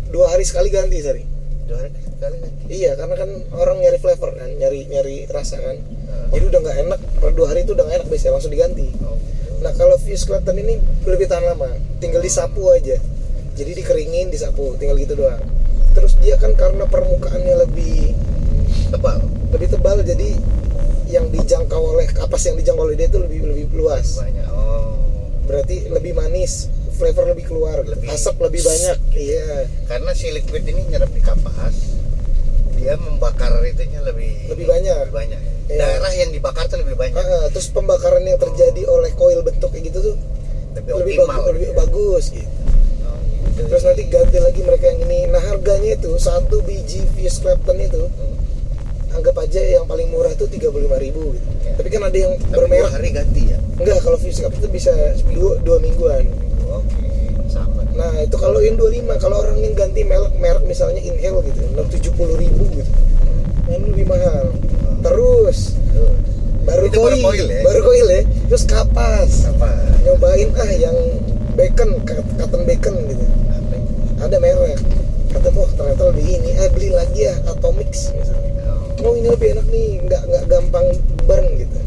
dua 0.07 0.31
hari 0.31 0.41
sekali 0.41 0.69
ganti 0.69 0.97
sehari 0.97 1.27
Dua 1.65 1.77
hari 1.77 1.91
sekali 1.91 2.35
kan? 2.39 2.51
iya 2.65 2.91
karena 2.93 3.15
kan 3.17 3.29
orang 3.53 3.77
nyari 3.77 3.97
flavor 3.97 4.31
kan 4.31 4.49
nyari 4.53 4.87
nyari 4.87 5.27
rasa 5.27 5.59
kan 5.59 5.75
Ah. 6.07 6.31
jadi 6.31 6.45
udah 6.47 6.59
nggak 6.61 6.77
enak 6.81 6.99
per 7.19 7.31
dua 7.31 7.51
hari 7.51 7.61
itu 7.61 7.71
udah 7.73 7.83
nggak 7.83 7.97
enak 7.99 8.07
biasanya 8.07 8.33
langsung 8.33 8.49
diganti 8.49 8.87
Oh. 8.99 9.16
Nah 9.57 9.73
kalau 9.73 9.97
fuse 9.97 10.23
Clapton 10.23 10.55
ini 10.55 10.77
lebih 11.03 11.25
tahan 11.25 11.45
lama, 11.47 11.69
tinggal 11.97 12.21
disapu 12.21 12.69
aja. 12.69 12.97
Jadi 13.57 13.71
dikeringin, 13.73 14.29
disapu, 14.29 14.77
tinggal 14.77 14.97
gitu 14.97 15.17
doang. 15.17 15.41
Terus 15.91 16.13
dia 16.21 16.37
kan 16.37 16.53
karena 16.53 16.85
permukaannya 16.85 17.65
lebih 17.65 18.13
Tebal. 18.87 19.19
lebih 19.47 19.67
tebal, 19.67 19.99
jadi 19.99 20.31
yang 21.07 21.27
dijangkau 21.27 21.95
oleh 21.95 22.07
kapas 22.07 22.45
yang 22.45 22.55
dijangkau 22.55 22.83
oleh 22.83 22.95
dia 22.95 23.07
itu 23.07 23.17
lebih 23.17 23.43
lebih 23.43 23.67
luas. 23.73 24.19
Banyak. 24.19 24.47
Oh. 24.47 24.95
Berarti 25.43 25.87
lebih 25.87 26.13
manis, 26.13 26.67
flavor 26.93 27.31
lebih 27.31 27.47
keluar, 27.47 27.79
Lebih- 27.81 28.11
asap 28.11 28.37
lebih 28.39 28.61
banyak. 28.61 28.97
Iya, 29.11 29.67
Karena 29.87 30.11
si 30.11 30.29
liquid 30.29 30.63
ini 30.67 30.83
nyerap 30.87 31.09
di 31.09 31.19
kapas, 31.19 31.75
dia 32.75 32.95
membakar 32.95 33.56
itunya 33.69 33.99
lebih 34.01 34.31
Lebih 34.47 34.65
banyak. 34.65 34.97
Lebih 35.03 35.15
banyak. 35.15 35.39
ya. 35.39 35.51
Iya. 35.67 35.77
Daerah 35.77 36.11
yang 36.13 36.29
dibakar 36.31 36.65
tuh 36.65 36.79
lebih 36.79 36.95
banyak. 36.95 37.17
Ah, 37.17 37.27
ah, 37.37 37.45
terus 37.49 37.67
pembakaran 37.69 38.23
yang 38.23 38.37
terjadi 38.37 38.81
oleh 38.85 39.11
coil 39.13 39.39
bentuk 39.41 39.67
kayak 39.69 39.91
gitu 39.91 39.99
tuh 40.01 40.15
Lebih, 40.73 40.91
lebih 40.95 41.15
optimal. 41.17 41.27
bagus, 41.27 41.47
lebih 41.49 41.59
gitu 41.59 41.67
ya. 41.67 41.77
bagus 41.77 42.23
gitu. 42.29 42.49
Oh, 43.03 43.17
gitu. 43.19 43.61
Terus 43.67 43.83
nanti 43.83 44.03
ganti 44.05 44.37
lagi 44.37 44.61
mereka 44.61 44.85
yang 44.87 44.99
ini. 45.03 45.19
Nah 45.27 45.43
harganya 45.43 45.91
itu 45.93 46.11
satu 46.17 46.61
biji 46.61 46.99
fuse 47.11 47.37
Clapton 47.39 47.77
itu 47.77 48.03
anggap 49.09 49.35
aja 49.39 49.61
yang 49.63 49.85
paling 49.85 50.07
murah 50.07 50.29
tuh 50.31 50.45
35.000 50.45 50.71
ribu 51.01 51.33
gitu. 51.33 51.47
Ya. 51.59 51.73
Tapi 51.73 51.87
kan 51.89 52.01
ada 52.03 52.13
yang 52.15 52.33
Tapi 52.33 52.47
dua 52.47 52.59
bermerek. 52.61 52.91
hari 52.91 53.09
ganti 53.11 53.41
ya. 53.45 53.57
Enggak, 53.75 53.97
kalau 53.99 54.17
fuse 54.17 54.39
Clapton 54.39 54.59
itu 54.59 54.69
bisa 54.71 54.93
dua, 55.27 55.57
dua 55.59 55.77
mingguan. 55.77 56.23
Oke, 56.63 57.09
sama. 57.47 57.81
Nah 57.91 58.13
itu 58.19 58.35
kalau 58.35 58.59
yang 58.59 58.75
25, 58.75 58.93
kalau 59.17 59.41
orang 59.41 59.57
yang 59.57 59.73
ganti 59.73 60.01
merek, 60.01 60.31
merek 60.37 60.63
misalnya 60.63 61.01
Inhale 61.01 61.41
gitu, 61.43 61.59
70 61.65 62.13
ribu 62.37 62.63
gitu. 62.71 62.91
Ini 63.67 63.85
lebih 63.91 64.07
mahal. 64.07 64.51
Terus 64.99 65.75
baru 66.63 66.83
Itu 66.85 66.99
baru 66.99 67.15
coil, 67.15 67.23
coil 67.23 67.47
ya? 67.47 67.61
baru 67.63 67.79
coil 67.81 68.07
ya. 68.07 68.21
Terus 68.47 68.63
kapas, 68.63 69.31
Apa? 69.45 69.69
nyobain 70.01 70.49
ah 70.55 70.71
yang 70.73 70.97
bacon, 71.53 71.89
cotton 72.05 72.61
bacon 72.63 72.95
gitu. 73.05 73.25
Apa? 73.47 73.75
Ada 74.23 74.37
merek 74.37 74.79
kata 75.27 75.51
wah 75.51 75.69
ternyata 75.69 76.03
lebih 76.07 76.39
ini 76.39 76.49
eh 76.55 76.69
beli 76.71 76.89
lagi 76.89 77.27
ya 77.27 77.35
Atomix 77.45 78.09
misalnya 78.09 78.47
Oh, 78.97 79.11
oh 79.11 79.13
ini 79.13 79.27
lebih 79.27 79.53
enak 79.53 79.67
nih 79.69 79.87
nggak 80.01 80.21
nggak 80.23 80.43
gampang 80.49 80.87
burn 81.27 81.45
gitu 81.53 81.77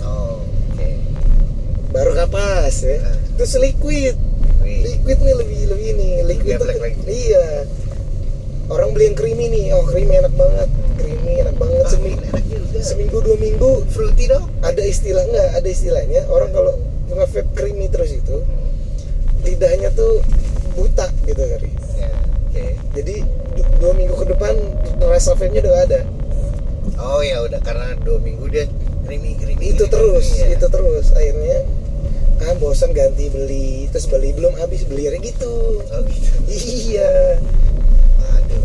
oh, 0.00 0.40
oke. 0.40 0.88
baru 1.90 2.10
kapas 2.16 2.74
ya 2.80 2.96
Ah. 2.96 3.18
terus 3.36 3.58
liquid 3.58 4.16
liquid 4.62 5.18
nih 5.20 5.34
lebih 5.36 5.60
lebih 5.68 5.86
ini 5.92 6.08
liquid 6.24 6.56
Lebih 6.56 6.80
tuh 6.96 7.10
iya 7.10 7.44
orang 8.70 8.94
beli 8.94 9.04
yang 9.10 9.16
creamy 9.18 9.46
nih 9.50 9.64
oh 9.74 9.84
creamy 9.84 10.14
enak 10.16 10.32
banget 10.32 10.68
creamy 10.94 11.32
enak 11.38 11.54
banget 11.54 11.86
seminggu 11.88 12.22
seminggu 12.76 13.16
dua 13.18 13.36
minggu 13.36 13.70
Fruity 13.88 14.24
dong. 14.26 14.44
ada 14.60 14.82
istilah 14.82 15.24
nggak 15.24 15.48
ada 15.54 15.68
istilahnya 15.68 16.20
orang 16.26 16.50
kalau 16.50 16.74
nge-vape 17.06 17.50
creamy 17.52 17.86
terus 17.86 18.10
itu 18.10 18.42
lidahnya 19.40 19.92
tuh 19.92 20.20
buta 20.74 21.06
gitu 21.24 21.38
kali 21.40 21.70
Ya, 21.94 22.10
oke. 22.50 22.64
jadi 22.92 23.14
du- 23.54 23.72
dua 23.78 23.92
minggu 23.92 24.14
ke 24.14 24.26
depan 24.26 24.54
rasa 25.00 25.32
vape 25.32 25.48
nya 25.48 25.60
udah 25.62 25.82
ada 25.82 26.00
Oh 26.96 27.20
ya 27.20 27.40
udah 27.40 27.58
karena 27.58 27.96
dua 27.98 28.18
minggu 28.18 28.44
dia 28.46 28.66
creamy 29.02 29.36
creamy. 29.36 29.70
itu 29.70 29.84
creamy, 29.84 29.90
terus 29.90 30.26
ya. 30.34 30.46
itu 30.50 30.66
terus 30.66 31.06
akhirnya 31.10 31.58
ah 32.40 32.52
bosan 32.56 32.90
ganti 32.90 33.30
beli 33.30 33.88
terus 33.88 34.04
beli 34.04 34.32
belum 34.32 34.52
habis 34.54 34.84
beli 34.84 35.06
gitu 35.22 35.80
Oh 35.80 36.00
gitu. 36.02 36.28
iya. 36.50 37.38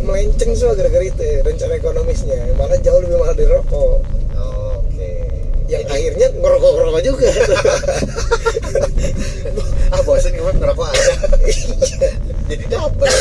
Melenceng 0.02 0.52
semua 0.54 0.74
gara-gara 0.74 1.04
itu 1.04 1.20
ya, 1.20 1.40
rencana 1.42 1.74
ekonomisnya 1.76 2.40
malah 2.54 2.80
jauh 2.80 3.00
lebih 3.00 3.18
mahal 3.18 3.34
dari 3.34 3.48
rokok 3.48 4.00
Oh, 4.34 4.80
Oke. 4.80 5.12
yang 5.68 5.84
Jadi- 5.84 5.92
akhirnya 5.92 6.28
ngerokok 6.34 6.72
ngerokok 6.74 7.02
juga 7.04 7.28
ah 9.90 10.02
bosan 10.02 10.32
gue 10.32 10.54
ngerokok 10.54 10.88
aja. 10.88 11.14
Iya. 11.50 12.10
Jadi 12.50 12.66
dapet. 12.66 13.14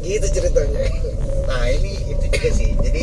gitu 0.00 0.26
ceritanya 0.32 0.82
Nah 1.44 1.64
ini 1.68 1.94
itu 2.06 2.24
juga 2.26 2.48
sih. 2.50 2.70
Jadi 2.76 3.02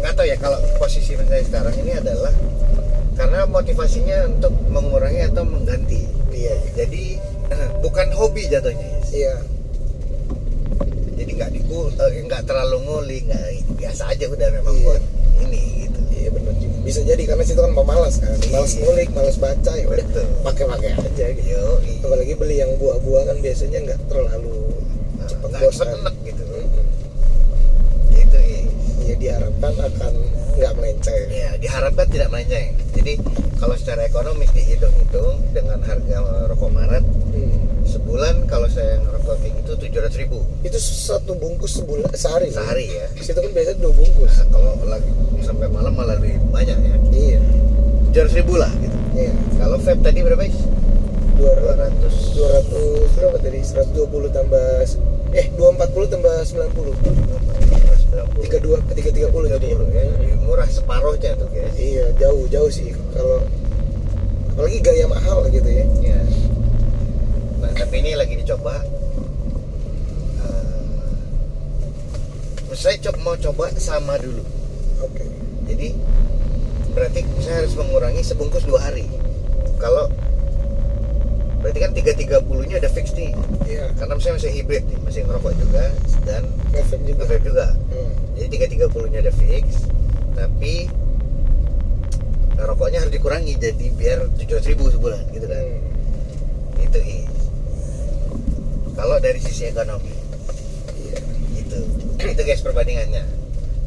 nggak 0.00 0.12
tahu 0.14 0.26
ya 0.26 0.36
kalau 0.36 0.56
posisi 0.76 1.12
saya 1.14 1.42
sekarang 1.42 1.74
ini 1.78 1.92
adalah 1.94 2.32
karena 3.14 3.44
motivasinya 3.44 4.28
untuk 4.28 4.52
mengurangi 4.66 5.26
atau 5.26 5.44
mengganti. 5.44 6.08
iya 6.30 6.56
Jadi 6.74 7.20
bukan 7.84 8.06
hobi 8.14 8.46
jatuhnya. 8.46 8.86
Yes. 9.00 9.08
iya 9.12 9.34
nggak 11.40 11.56
diku 11.56 11.88
eh, 11.88 12.20
nggak 12.20 12.42
terlalu 12.44 12.76
nguli 12.84 13.18
nggak 13.24 13.44
biasa 13.74 14.12
aja 14.12 14.28
udah 14.28 14.48
memang 14.52 14.76
Iya. 14.76 14.84
buat 14.84 15.02
ini 15.40 15.62
gitu. 15.82 15.98
iya 16.12 16.28
benar 16.28 16.52
juga 16.54 16.76
bisa 16.80 17.00
jadi 17.00 17.22
karena 17.24 17.42
situ 17.42 17.56
kan 17.56 17.72
pemalas 17.72 18.14
kan 18.20 18.36
malas 18.46 18.70
Iya. 18.70 18.80
ngulik 18.84 19.08
malas 19.10 19.36
baca 19.36 19.72
ya 19.72 19.86
Betul. 19.88 20.26
pakai-pakai 20.44 20.90
aja 20.92 21.24
gitu 21.32 21.48
Yo, 21.48 21.64
apalagi 22.04 22.36
beli 22.36 22.60
yang 22.60 22.76
buah-buah 22.76 23.22
kan 23.24 23.36
biasanya 23.40 23.78
nggak 23.82 24.00
terlalu 24.06 24.52
cepat 25.22 25.50
bosan 25.56 25.72
cepet 25.80 25.96
enek 25.96 26.14
gitu. 26.26 26.42
Mm-mm. 26.44 26.84
Gitu 28.10 28.38
iya. 28.38 28.60
ya 29.00 29.14
diharapkan 29.16 29.72
akan 29.80 30.12
nggak 30.50 30.72
melenceng 30.76 31.24
Ya, 31.30 31.50
diharapkan 31.56 32.06
tidak 32.06 32.28
melenceng. 32.28 32.68
Jadi 32.92 33.12
kalau 33.56 33.74
secara 33.74 34.04
ekonomis 34.04 34.52
dihitung-hitung 34.52 35.40
dengan 35.50 35.80
harga 35.80 36.18
rokok 36.46 36.68
Maret 36.68 37.00
Hmm. 37.00 37.19
Sebulan 37.90 38.34
kalau 38.46 38.70
saya 38.70 39.02
ngerokok 39.02 39.34
kayak 39.42 39.52
gitu 39.62 39.72
tujuh 39.76 40.00
ratus 40.00 40.18
ribu 40.22 40.38
itu 40.62 40.78
satu 40.78 41.34
bungkus 41.34 41.82
sebulan 41.82 42.06
sehari 42.14 42.48
kan? 42.54 42.62
sehari 42.62 42.86
ya. 42.86 43.06
situ 43.18 43.38
kan 43.38 43.50
biasanya 43.50 43.78
dua 43.82 43.92
bungkus 43.94 44.32
Nah, 44.32 44.46
kalau 44.54 44.72
lagi 44.86 45.10
sampai 45.42 45.66
malam 45.66 45.92
malah 45.92 46.14
lebih 46.22 46.38
banyak 46.48 46.78
ya. 46.78 46.94
iya 47.10 47.40
Tujuh 48.10 48.20
ratus 48.22 48.36
ribu 48.38 48.54
lah 48.54 48.70
gitu. 48.78 48.96
iya 49.14 49.32
Kalau 49.58 49.76
vape 49.76 50.00
tadi 50.00 50.18
berapa 50.22 50.42
is? 50.46 50.58
dua 51.34 51.52
ratus. 51.72 52.14
dua 52.36 52.48
ratus 52.60 53.08
berapa 53.16 53.36
tadi 53.40 53.58
seratus 53.64 53.92
dua 53.96 54.06
puluh 54.06 54.28
tambah 54.28 54.84
eh 55.32 55.46
dua 55.56 55.68
empat 55.72 55.88
puluh 55.90 56.06
tambah 56.06 56.34
sembilan 56.44 56.70
puluh 56.74 56.94
tiga 58.40 58.58
dua 58.60 58.76
tiga 58.92 59.10
tiga 59.10 59.28
puluh 59.30 59.46
jadi 59.48 59.66
ya. 59.72 59.76
Lebih 59.78 60.36
murah 60.44 60.68
separuhnya 60.68 61.38
tuh 61.38 61.48
guys. 61.48 61.72
iya 61.78 62.10
jauh 62.18 62.44
jauh 62.50 62.68
sih 62.68 62.90
kalau 63.14 63.40
apalagi 64.52 64.78
gaya 64.82 65.06
mahal 65.06 65.46
gitu 65.48 65.64
ya 65.64 65.86
Ya. 66.02 66.18
Nah, 66.18 66.26
tapi 67.80 68.04
ini 68.04 68.12
lagi 68.12 68.36
dicoba. 68.36 68.76
Eh, 70.44 70.76
saya 72.76 73.00
coba 73.08 73.18
mau 73.24 73.36
coba 73.40 73.72
sama 73.80 74.20
dulu. 74.20 74.44
oke 75.00 75.24
Jadi 75.64 75.96
berarti 76.92 77.24
saya 77.40 77.64
harus 77.64 77.72
mengurangi 77.72 78.20
sebungkus 78.20 78.68
dua 78.68 78.84
hari. 78.84 79.08
Kalau 79.80 80.12
berarti 81.64 81.78
kan 81.80 81.92
330 81.96 82.68
nya 82.68 82.76
udah 82.84 82.92
fix 82.92 83.16
nih. 83.16 83.32
iya 83.64 83.88
Karena 83.96 84.16
saya 84.20 84.36
masih 84.36 84.52
hybrid 84.52 84.84
nih, 84.84 84.98
masih 85.00 85.20
ngerokok 85.24 85.52
juga 85.56 85.84
dan 86.28 86.44
ngefek 86.76 87.00
juga 87.08 87.24
nge-vape 87.24 87.44
juga. 87.48 87.66
Hmm. 87.92 88.12
Jadi 88.36 88.76
330 88.76 89.12
nya 89.12 89.18
udah 89.24 89.34
fix, 89.40 89.64
tapi 90.36 90.88
rokoknya 92.60 92.98
harus 93.04 93.12
dikurangi 93.12 93.56
jadi 93.56 93.86
biar 93.96 94.18
700 94.36 94.68
ribu 94.68 94.92
sebulan 94.92 95.24
gitu 95.32 95.46
kan. 95.48 95.64
Hmm. 95.64 96.84
Itu 96.84 97.00
is. 97.00 97.29
Kalau 99.00 99.16
dari 99.16 99.40
sisi 99.40 99.64
ekonomi 99.64 100.12
iya 101.00 101.16
gitu. 101.56 101.78
Itu 102.20 102.42
guys 102.42 102.60
perbandingannya. 102.60 103.24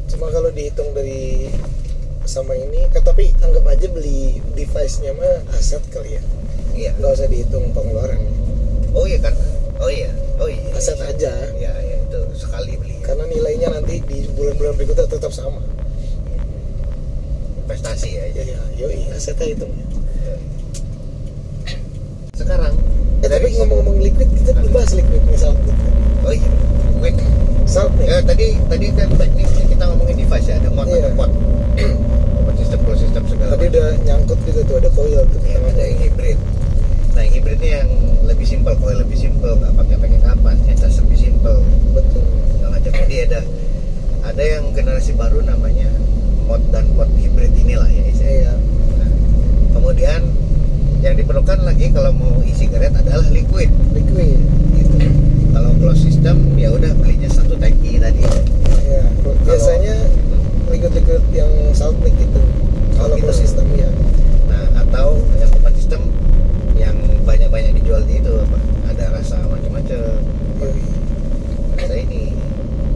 cuma 0.10 0.30
kalau 0.30 0.50
dihitung 0.50 0.94
dari 0.94 1.50
sama 2.24 2.54
ini 2.54 2.86
eh, 2.86 3.02
tapi 3.02 3.30
anggap 3.40 3.66
aja 3.68 3.90
beli 3.90 4.38
device-nya 4.54 5.14
mah 5.14 5.42
aset 5.54 5.82
kali 5.90 6.18
ya 6.18 6.22
Iya. 6.74 6.92
nggak 6.98 7.14
usah 7.14 7.28
dihitung 7.28 7.70
pengeluaran 7.72 8.18
Oh 8.94 9.06
iya 9.06 9.18
kan. 9.20 9.34
Oh 9.78 9.90
iya. 9.90 10.10
Oh 10.38 10.46
iya. 10.46 10.70
aset 10.74 10.98
aja 10.98 11.34
Ya, 11.54 11.74
ya 11.76 11.98
itu 12.00 12.20
sekali 12.34 12.74
beli. 12.76 12.98
karena 13.02 13.26
nilainya 13.26 13.70
nanti 13.70 14.02
di 14.02 14.26
bulan-bulan 14.32 14.74
berikutnya 14.76 15.06
tetap 15.06 15.30
sama 15.30 15.62
Investasi 17.64 18.10
ya. 18.12 18.26
ya 18.32 18.44
ya 18.44 18.60
yoi 18.78 19.10
asetnya 19.12 19.54
itu 19.54 19.66
Sekarang 22.34 22.74
eh 23.24 23.30
tapi 23.30 23.48
ngomong-ngomong 23.56 23.98
liquid 24.00 24.28
kita 24.34 24.52
belum 24.52 24.72
bahas 24.72 24.92
liquid 24.94 25.22
misal 25.26 25.56
Oh 26.24 26.32
iya. 26.32 26.50
Wait. 27.00 27.16
salt 27.66 27.92
Ya, 28.00 28.20
tadi 28.20 28.56
tadi 28.68 28.86
kan 28.92 29.12
teknis 29.16 29.52
kita 29.62 29.84
ngomongin 29.86 30.16
device 30.18 30.48
ya, 30.48 30.56
ada 30.56 30.70
mod, 30.70 30.88
Iya. 30.88 31.00
ada 31.02 31.12
pot. 31.14 31.32
Sistem, 32.60 32.80
pro 32.80 32.96
sistem 32.96 33.24
segala 33.28 33.50
tadi 33.54 33.66
macam. 33.68 33.76
udah 33.76 33.88
nyangkut 34.04 34.40
juga 34.46 34.62
tuh 34.64 34.76
ada 34.80 34.90
coil 34.94 35.22
tuh 35.28 35.40
Ya, 35.44 35.58
kita 35.58 35.68
ada 35.68 35.84
yang 35.84 36.00
hybrid. 36.00 36.38
Nah, 37.12 37.22
yang 37.22 37.34
hybrid 37.34 37.58
ini 37.60 37.70
yang 37.74 37.90
lebih 38.24 38.46
simpel, 38.46 38.74
coil 38.78 38.98
lebih 38.98 39.18
simpel, 39.20 39.52
nggak 39.58 39.74
pakai 39.76 39.96
pakai 40.00 40.20
kapas, 40.22 40.58
ngecas 40.64 40.94
lebih 41.04 41.18
simpel, 41.20 41.56
betul 41.92 42.24
segala 42.48 42.70
macam. 42.74 42.92
Jadi 42.94 43.16
ada 43.20 43.40
ada 44.24 44.44
yang 44.44 44.64
generasi 44.72 45.12
baru 45.14 45.44
namanya 45.44 45.92
mod 46.46 46.64
dan 46.72 46.88
pot 46.96 47.10
hybrid 47.14 47.52
inilah 47.54 47.88
ya 47.88 48.04
ya. 48.06 48.14
iya 48.24 48.54
Nah, 48.96 49.12
kemudian 49.74 50.22
yang 51.04 51.20
diperlukan 51.20 51.60
lagi 51.68 51.92
kalau 51.92 52.16
mau 52.16 52.40
isi 52.48 52.72
karet 52.72 52.96
adalah 52.96 53.28
liquid. 53.28 53.68
liquid 53.92 54.40
Gitu. 54.72 54.96
Kalau 55.52 55.76
close 55.76 56.00
system 56.00 56.56
ya 56.56 56.72
udah 56.72 56.96
belinya 56.96 57.28
satu 57.28 57.60
tangki 57.60 58.00
tadi. 58.00 58.24
ya 58.88 59.04
biasanya 59.44 59.96
liquid-liquid 60.72 61.24
yang 61.36 61.52
salt 61.76 61.96
mic 62.00 62.16
itu 62.16 62.42
kalau 62.96 63.20
gitu. 63.20 63.28
close 63.28 63.42
system 63.44 63.68
ya 63.76 63.90
Nah, 64.48 64.64
atau 64.80 65.20
yang 65.40 65.52
open 65.52 65.74
system 65.76 66.02
yang 66.74 66.96
banyak-banyak 67.24 67.76
dijual 67.80 68.00
di 68.08 68.24
itu 68.24 68.32
apa? 68.40 68.60
Ada 68.96 69.04
rasa 69.12 69.44
macam-macam. 69.44 70.24
yoi 70.64 70.84
Rasa 71.76 71.94
ini 72.00 72.32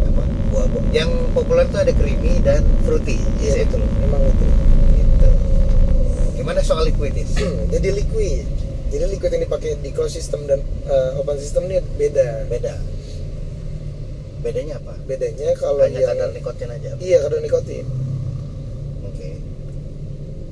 apa? 0.07 0.23
Buah-buah. 0.53 0.83
Yang 0.95 1.09
populer 1.35 1.65
tuh 1.67 1.79
ada 1.83 1.91
creamy 1.91 2.39
dan 2.39 2.63
fruity. 2.87 3.19
iya 3.43 3.63
Yes, 3.63 3.67
betul 3.67 3.83
memang 3.99 4.21
itu 4.23 4.47
Gitu. 4.95 5.29
Gimana 6.37 6.59
soal 6.63 6.87
liquidis? 6.87 7.35
jadi 7.67 7.89
liquid 7.93 8.45
jadi 8.87 9.05
dipakai 9.69 9.83
di 9.83 9.91
closed 9.91 10.15
system 10.15 10.45
dan 10.45 10.59
uh, 10.85 11.19
open 11.19 11.35
system 11.35 11.67
ini 11.67 11.83
beda 11.93 12.47
Beda. 12.47 12.73
Bedanya 14.37 14.77
apa? 14.77 14.93
bedanya 15.03 15.49
kalau 15.55 15.81
Hanya 15.81 15.97
yang 15.97 16.09
kadar 16.13 16.29
nikotin 16.31 16.69
aja. 16.69 16.91
iya 16.97 17.17
kadar 17.19 17.39
nikotin 17.39 17.83
Oke. 19.03 19.29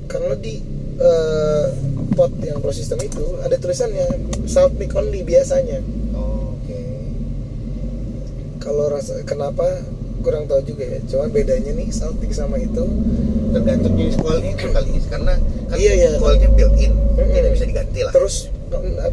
karena 0.06 0.34
di 0.36 0.60
uh, 0.98 1.64
pot 2.12 2.32
yang 2.40 2.60
closed 2.60 2.82
system 2.82 3.00
itu 3.00 3.24
ada 3.40 3.56
tulisannya 3.56 4.04
salt 4.44 4.76
mic 4.76 4.92
only 4.92 5.22
biasanya 5.22 5.80
Oh, 6.12 6.52
Oke. 6.56 6.76
kalau 8.58 8.88
rasa 8.88 9.22
kenapa 9.22 9.64
kurang 10.20 10.44
tahu 10.44 10.60
juga 10.66 10.84
ya 10.84 10.98
cuma 11.06 11.30
bedanya 11.30 11.72
nih 11.72 11.88
salt 11.88 12.18
mic 12.18 12.30
sama 12.30 12.58
itu 12.58 12.84
Tergantung 13.46 13.96
jenis 13.96 14.18
coilnya 14.18 14.52
itu 14.52 14.68
kali 14.68 14.88
ini 14.90 15.00
karena 15.06 15.32
kan 15.64 15.76
Iya, 15.78 15.92
iya. 15.94 16.08
coilnya 16.18 16.50
built 16.50 16.76
in, 16.76 16.92
Mm-mm. 16.92 17.30
tidak 17.30 17.50
bisa 17.54 17.64
diganti 17.64 18.00
lah. 18.02 18.12
terus 18.12 18.52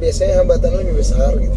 biasanya 0.04 0.44
hambatannya 0.44 0.84
lebih 0.84 1.00
besar 1.00 1.32
gitu. 1.40 1.56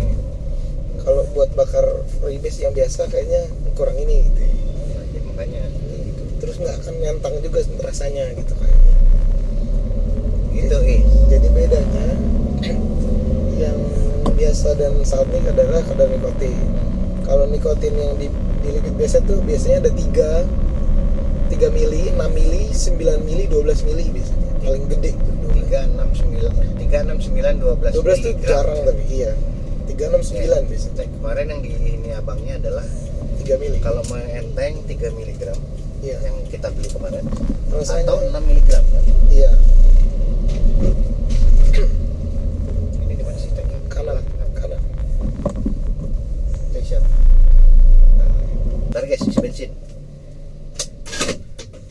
Kalau 1.02 1.26
buat 1.34 1.50
bakar 1.58 1.82
freebase 2.22 2.62
yang 2.62 2.70
biasa 2.70 3.10
kayaknya 3.10 3.50
kurang 3.74 3.98
ini 3.98 4.22
gitu. 4.30 4.42
Jadi 4.94 5.18
makanya 5.26 5.62
gitu. 5.66 6.22
terus 6.38 6.56
nggak 6.62 6.78
akan 6.78 6.94
nyantang 7.02 7.34
juga 7.42 7.66
rasanya 7.82 8.30
gitu 8.38 8.54
kayaknya 8.54 8.94
gitu 10.56 10.78
is. 10.88 11.06
jadi 11.28 11.48
bedanya 11.52 12.06
yang 13.62 13.78
biasa 14.36 14.78
dan 14.78 14.94
salt 15.02 15.26
mic 15.34 15.42
adalah 15.50 15.82
kadar 15.82 16.06
nikotin. 16.06 16.54
Kalau 17.26 17.44
nikotin 17.50 17.94
yang 17.98 18.14
di, 18.14 18.30
di 18.62 18.68
liquid 18.78 18.94
biasa 18.94 19.26
tuh 19.26 19.42
biasanya 19.42 19.88
ada 19.88 19.90
3 19.90 21.50
3 21.50 21.76
mili, 21.76 22.14
6 22.14 22.20
mili, 22.30 22.62
9 22.70 23.26
mili, 23.26 23.44
12 23.50 23.88
mili 23.90 24.04
biasanya. 24.14 24.50
Paling 24.62 24.84
gede 24.90 25.12
tuh 26.18 26.52
3 26.80 27.12
6 27.12 27.28
9 27.30 27.36
3 27.36 27.92
6 27.92 27.92
9 27.92 27.92
12 27.92 28.00
12 28.00 28.24
tuh 28.24 28.32
miligram. 28.32 28.40
jarang 28.44 28.78
tapi 28.82 29.02
iya. 29.10 29.32
369 29.86 30.36
Ya. 30.36 30.58
biasanya. 30.62 30.94
Nah, 30.96 31.06
kemarin 31.14 31.46
yang 31.48 31.60
di 31.62 31.70
ini 31.72 32.10
abangnya 32.12 32.54
adalah 32.58 32.86
3 33.38 33.56
mili 33.56 33.78
kalau 33.78 34.02
mau 34.06 34.18
enteng 34.18 34.74
3 34.82 35.14
miligram 35.14 35.58
iya. 36.00 36.16
yang 36.20 36.36
kita 36.46 36.68
beli 36.70 36.88
kemarin. 36.88 37.24
Rasanya 37.70 38.02
atau 38.04 38.16
6 38.20 38.34
miligram. 38.42 38.82
Kan? 38.84 39.02
iya. 39.28 39.50
Ini 42.96 43.14
di 43.14 43.22
mana 43.22 43.36
sih 43.36 43.50
tengah 43.50 43.80
kanan 43.86 44.18
kanan. 44.52 44.80
Station 46.70 47.02
ntar 48.86 49.04
guys 49.04 49.20
isi 49.20 49.36
bensin 49.36 49.70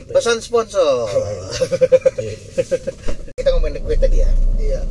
pesan 0.08 0.40
sponsor 0.40 1.06
kita 3.38 3.50
ngomongin 3.52 3.78
liquid 3.78 4.00
tadi 4.00 4.24
ya 4.24 4.32
iya 4.58 4.82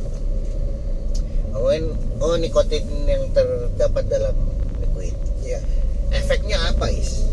ngomongin 1.51 1.91
oh 2.21 2.35
nikotin 2.37 2.85
yang 3.03 3.27
terdapat 3.33 4.07
dalam 4.07 4.31
liquid 4.79 5.11
iya 5.41 5.59
efeknya 6.13 6.55
apa 6.69 6.87
is 6.87 7.27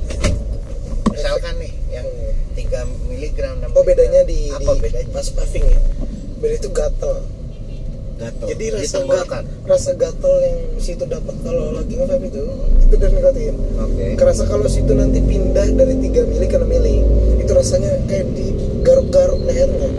misalkan 1.09 1.55
nih 1.59 1.73
yang 1.93 2.09
Hmm. 2.53 2.59
3 2.59 3.07
miligram 3.07 3.55
6 3.63 3.71
oh 3.71 3.85
bedanya 3.87 4.27
di, 4.27 4.51
apa 4.51 4.73
di 4.75 4.81
bedanya 4.83 5.09
pas 5.15 5.29
puffing 5.31 5.63
ya 5.63 5.79
beda 6.39 6.55
itu 6.59 6.69
gatel 6.69 7.15
gatel 8.19 8.47
jadi 8.63 8.79
Di 8.79 8.87
rasa 8.87 8.99
gatel 9.03 9.43
rasa 9.65 9.91
gatel 9.93 10.35
yang 10.41 10.57
situ 10.77 11.05
dapat 11.05 11.35
kalau 11.43 11.65
lagi 11.73 11.95
nge 11.95 12.17
itu 12.23 12.43
itu 12.81 12.95
dari 12.97 13.13
nikotin 13.13 13.55
oke. 13.75 14.07
Kerasa 14.15 14.43
kalau 14.45 14.67
situ 14.67 14.93
nanti 14.93 15.19
pindah 15.21 15.67
dari 15.73 15.95
3 15.97 16.23
mili 16.25 16.47
ke 16.47 16.57
6 16.57 16.63
mili 16.65 16.97
itu 17.37 17.51
rasanya 17.51 17.91
kayak 18.05 18.27
di 18.31 18.47
garuk-garuk 18.81 19.43
lehernya 19.43 19.91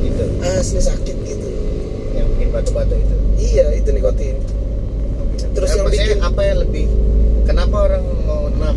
itu 0.00 0.24
asli 0.42 0.80
sakit 0.80 1.16
gitu 1.20 1.48
yang 2.12 2.26
bikin 2.32 2.48
batu-batu 2.50 2.94
itu 2.94 3.16
iya 3.40 3.70
itu 3.72 3.88
nikotin 3.88 4.36
Terus 5.50 5.68
Eh, 5.68 5.72
yang 5.72 5.84
maksudnya 5.84 6.06
bikin- 6.12 6.22
apa 6.24 6.40
yang 6.44 6.58
lebih 6.60 6.86
kenapa 7.44 7.76
orang 7.84 8.02
mau 8.24 8.42
6 8.48 8.74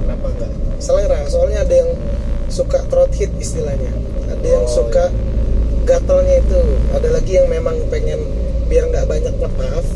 kenapa 0.00 0.26
enggak 0.28 0.52
selera 0.78 1.18
soalnya 1.26 1.62
ada 1.62 1.74
yang 1.76 1.90
suka 2.48 2.82
throat 2.86 3.10
hit 3.12 3.30
istilahnya 3.36 3.90
ada 4.28 4.46
yang 4.48 4.62
Oh, 4.62 4.70
suka 4.72 5.10
gatalnya 5.84 6.38
itu 6.38 6.60
ada 6.90 7.08
lagi 7.10 7.32
yang 7.34 7.46
memang 7.46 7.76
pengen 7.88 8.20
biar 8.64 8.84
nggak 8.86 9.06
banyak 9.06 9.32
ngepuff 9.34 9.86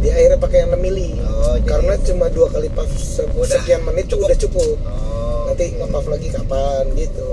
dia 0.00 0.12
akhirnya 0.14 0.38
pakai 0.38 0.58
yang 0.58 0.70
6 0.70 0.80
mili 0.80 1.08
Oh, 1.20 1.54
jadi- 1.54 1.68
karena 1.68 1.94
cuma 2.00 2.26
dua 2.28 2.48
kali 2.48 2.68
puff 2.68 2.88
se- 2.90 3.28
Udah, 3.28 3.48
sekian 3.54 3.80
menit 3.82 4.08
tuh 4.08 4.16
udah 4.18 4.32
cukup 4.34 4.59
oh. 4.76 5.50
Nanti 5.50 5.74
ngepuff 5.74 6.06
lagi 6.06 6.28
kapan 6.30 6.84
gitu. 6.94 7.30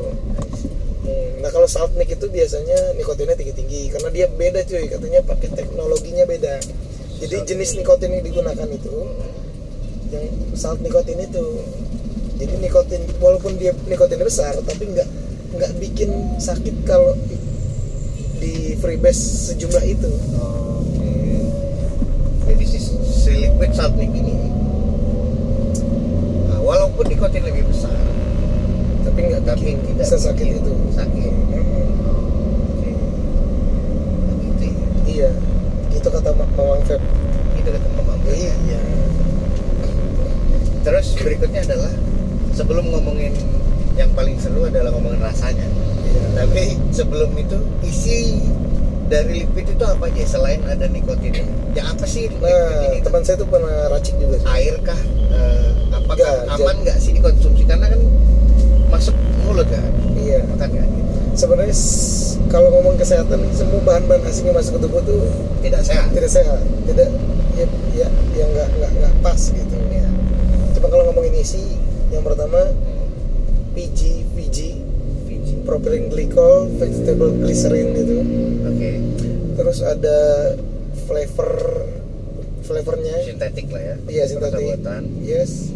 Hmm, 1.07 1.29
nah 1.39 1.49
kalau 1.53 1.67
salt 1.69 1.95
nick 1.95 2.11
itu 2.11 2.27
biasanya 2.27 2.97
nikotinnya 2.99 3.39
tinggi-tinggi 3.39 3.93
karena 3.93 4.09
dia 4.11 4.25
beda 4.27 4.61
cuy. 4.67 4.85
Katanya 4.89 5.21
pakai 5.23 5.49
teknologinya 5.53 6.25
beda. 6.27 6.55
Jadi 7.17 7.35
Salt 7.41 7.47
jenis 7.49 7.69
nikotin 7.81 8.13
yang 8.13 8.25
digunakan 8.25 8.69
itu 8.69 8.95
yang 10.13 10.25
salt 10.53 10.79
nikotin 10.83 11.17
itu. 11.19 11.45
Jadi 12.37 12.53
nikotin 12.61 13.01
walaupun 13.17 13.57
dia 13.57 13.73
nikotinnya 13.89 14.27
besar 14.27 14.53
tapi 14.61 14.85
nggak 14.93 15.09
nggak 15.57 15.71
bikin 15.81 16.13
sakit 16.37 16.85
kalau 16.85 17.17
di 18.37 18.77
freebase 18.77 19.53
sejumlah 19.53 19.83
itu. 19.85 20.11
Oke. 20.37 21.09
Jadi 22.53 22.63
si, 22.69 22.77
si 23.09 23.31
liquid 23.33 23.73
salt 23.73 23.97
nick 23.97 24.13
walaupun 26.97 27.13
nikotin 27.13 27.45
lebih 27.45 27.63
besar 27.69 27.93
tapi 29.05 29.19
nggak 29.29 29.45
tapi 29.45 29.77
tidak 29.85 30.07
sesakit 30.09 30.57
itu 30.57 30.73
Sakit. 30.89 31.29
Oke. 31.29 32.89
Begitu 34.25 34.65
ya. 34.65 34.73
iya 35.05 35.29
gitu 35.93 36.09
kata 36.09 36.33
Ma- 36.33 36.49
Mamang 36.57 36.81
Feb 36.83 36.97
Itu 37.53 37.69
kata 37.69 37.87
Mamang 37.93 38.17
Feb. 38.25 38.33
iya 38.33 38.81
Terus 40.81 41.13
berikutnya 41.21 41.61
adalah 41.63 41.93
sebelum 42.57 42.89
ngomongin 42.89 43.33
yang 43.93 44.09
paling 44.13 44.39
seru 44.39 44.65
adalah 44.65 44.89
ngomongin 44.89 45.21
rasanya. 45.21 45.67
iya 46.01 46.21
Tapi 46.33 46.63
sebelum 46.89 47.29
itu 47.35 47.57
isi 47.83 48.41
dari 49.05 49.45
liquid 49.45 49.69
itu 49.69 49.85
apa 49.85 50.09
aja 50.09 50.23
selain 50.27 50.65
ada 50.65 50.89
nikotinnya? 50.89 51.45
Ya 51.73 51.85
apa 51.87 52.09
sih 52.09 52.25
nah 52.41 52.97
teman 52.99 53.21
saya 53.21 53.37
tuh 53.37 53.45
pernah 53.45 53.85
racik 53.87 54.17
juga 54.17 54.41
sih. 54.41 54.47
air 54.49 54.75
kah? 54.81 54.97
Eh, 56.17 56.23
apakah 56.23 56.45
Nggak, 56.47 56.57
aman 56.59 56.75
nggak 56.81 56.97
sih 56.97 57.11
dikonsumsi? 57.13 57.63
Karena 57.63 57.85
kan 57.87 58.01
masuk 58.87 59.15
mulut 59.43 59.67
kan, 59.67 59.83
iya 60.15 60.41
makan 60.47 60.69
kan? 60.71 60.87
Gitu. 60.87 61.11
sebenarnya 61.37 61.75
kalau 62.47 62.67
ngomong 62.71 62.95
kesehatan 62.95 63.39
semua 63.51 63.77
bahan-bahan 63.83 64.25
asing 64.25 64.47
yang 64.47 64.57
masuk 64.57 64.75
ke 64.75 64.89
tubuh 64.89 65.01
tuh 65.03 65.21
Tidak 65.61 65.81
sehat. 65.83 66.09
tidak 66.09 66.31
sehat 66.31 66.59
tidak 66.83 67.13
ya 67.53 67.65
ya 67.93 68.07
ya 68.33 68.45
nggak 68.47 68.67
nggak 68.73 68.91
nggak 68.97 69.13
pas 69.21 69.37
gitu 69.37 69.75
Ya. 69.87 70.07
cuma 70.73 70.87
kalau 70.87 71.03
ngomongin 71.11 71.37
isi 71.37 71.77
yang 72.09 72.23
pertama 72.23 72.73
PG 73.71 74.25
PG 74.33 74.57
Biji. 75.27 75.53
propylene 75.61 76.07
glycol 76.07 76.71
vegetable 76.73 77.29
glycerin 77.37 77.93
itu 77.93 78.17
Oke. 78.65 78.91
terus 79.55 79.79
ada 79.79 80.17
flavor 81.05 81.51
flavornya 82.63 83.15
Sintetik 83.21 83.69
lah 83.69 83.83
ya. 83.83 83.95
iya 84.07 84.23
sintetik 84.25 84.81
yes 85.21 85.69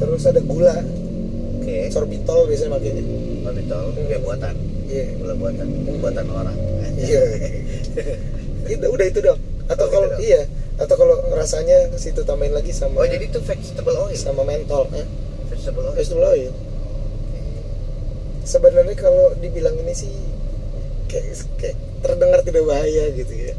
terus 0.00 0.22
ada 0.24 0.40
gula 0.40 0.76
Oke. 1.60 1.92
sorbitol 1.92 2.48
biasanya 2.48 2.70
makanya 2.72 3.04
Sorbitol. 3.40 3.84
Hmm. 3.92 4.08
Ya 4.08 4.18
buatan. 4.18 4.54
iya 4.84 5.04
Gula 5.16 5.34
buatan. 5.36 5.66
Buatan 6.00 6.26
orang. 6.28 6.56
iya 6.96 7.22
itu 8.74 8.86
udah 8.86 9.06
itu 9.06 9.20
dong 9.20 9.40
atau 9.66 9.86
Oh, 9.86 9.90
kalau 9.90 10.08
gitu 10.10 10.22
iya 10.26 10.42
atau 10.76 10.94
kalau 10.96 11.16
rasanya 11.32 11.92
situ 11.94 12.24
tambahin 12.24 12.50
lagi 12.50 12.72
sama 12.72 13.00
Oh 13.00 13.06
jadi 13.06 13.28
itu 13.28 13.38
vegetable 13.38 13.96
oil. 14.00 14.16
sama 14.16 14.42
mentol 14.42 14.88
eh? 14.92 15.04
Vegetable 15.48 15.84
oil. 15.86 15.94
vegetable 15.94 16.26
oil 16.26 16.52
sebenarnya 18.42 18.96
kalau 18.96 19.30
dibilang 19.38 19.76
ini 19.78 19.92
sih 19.94 20.10
kayak, 21.06 21.38
kayak 21.60 21.76
terdengar 22.00 22.40
tidak 22.42 22.64
bahaya 22.64 23.04
gitu 23.12 23.30
ya 23.30 23.54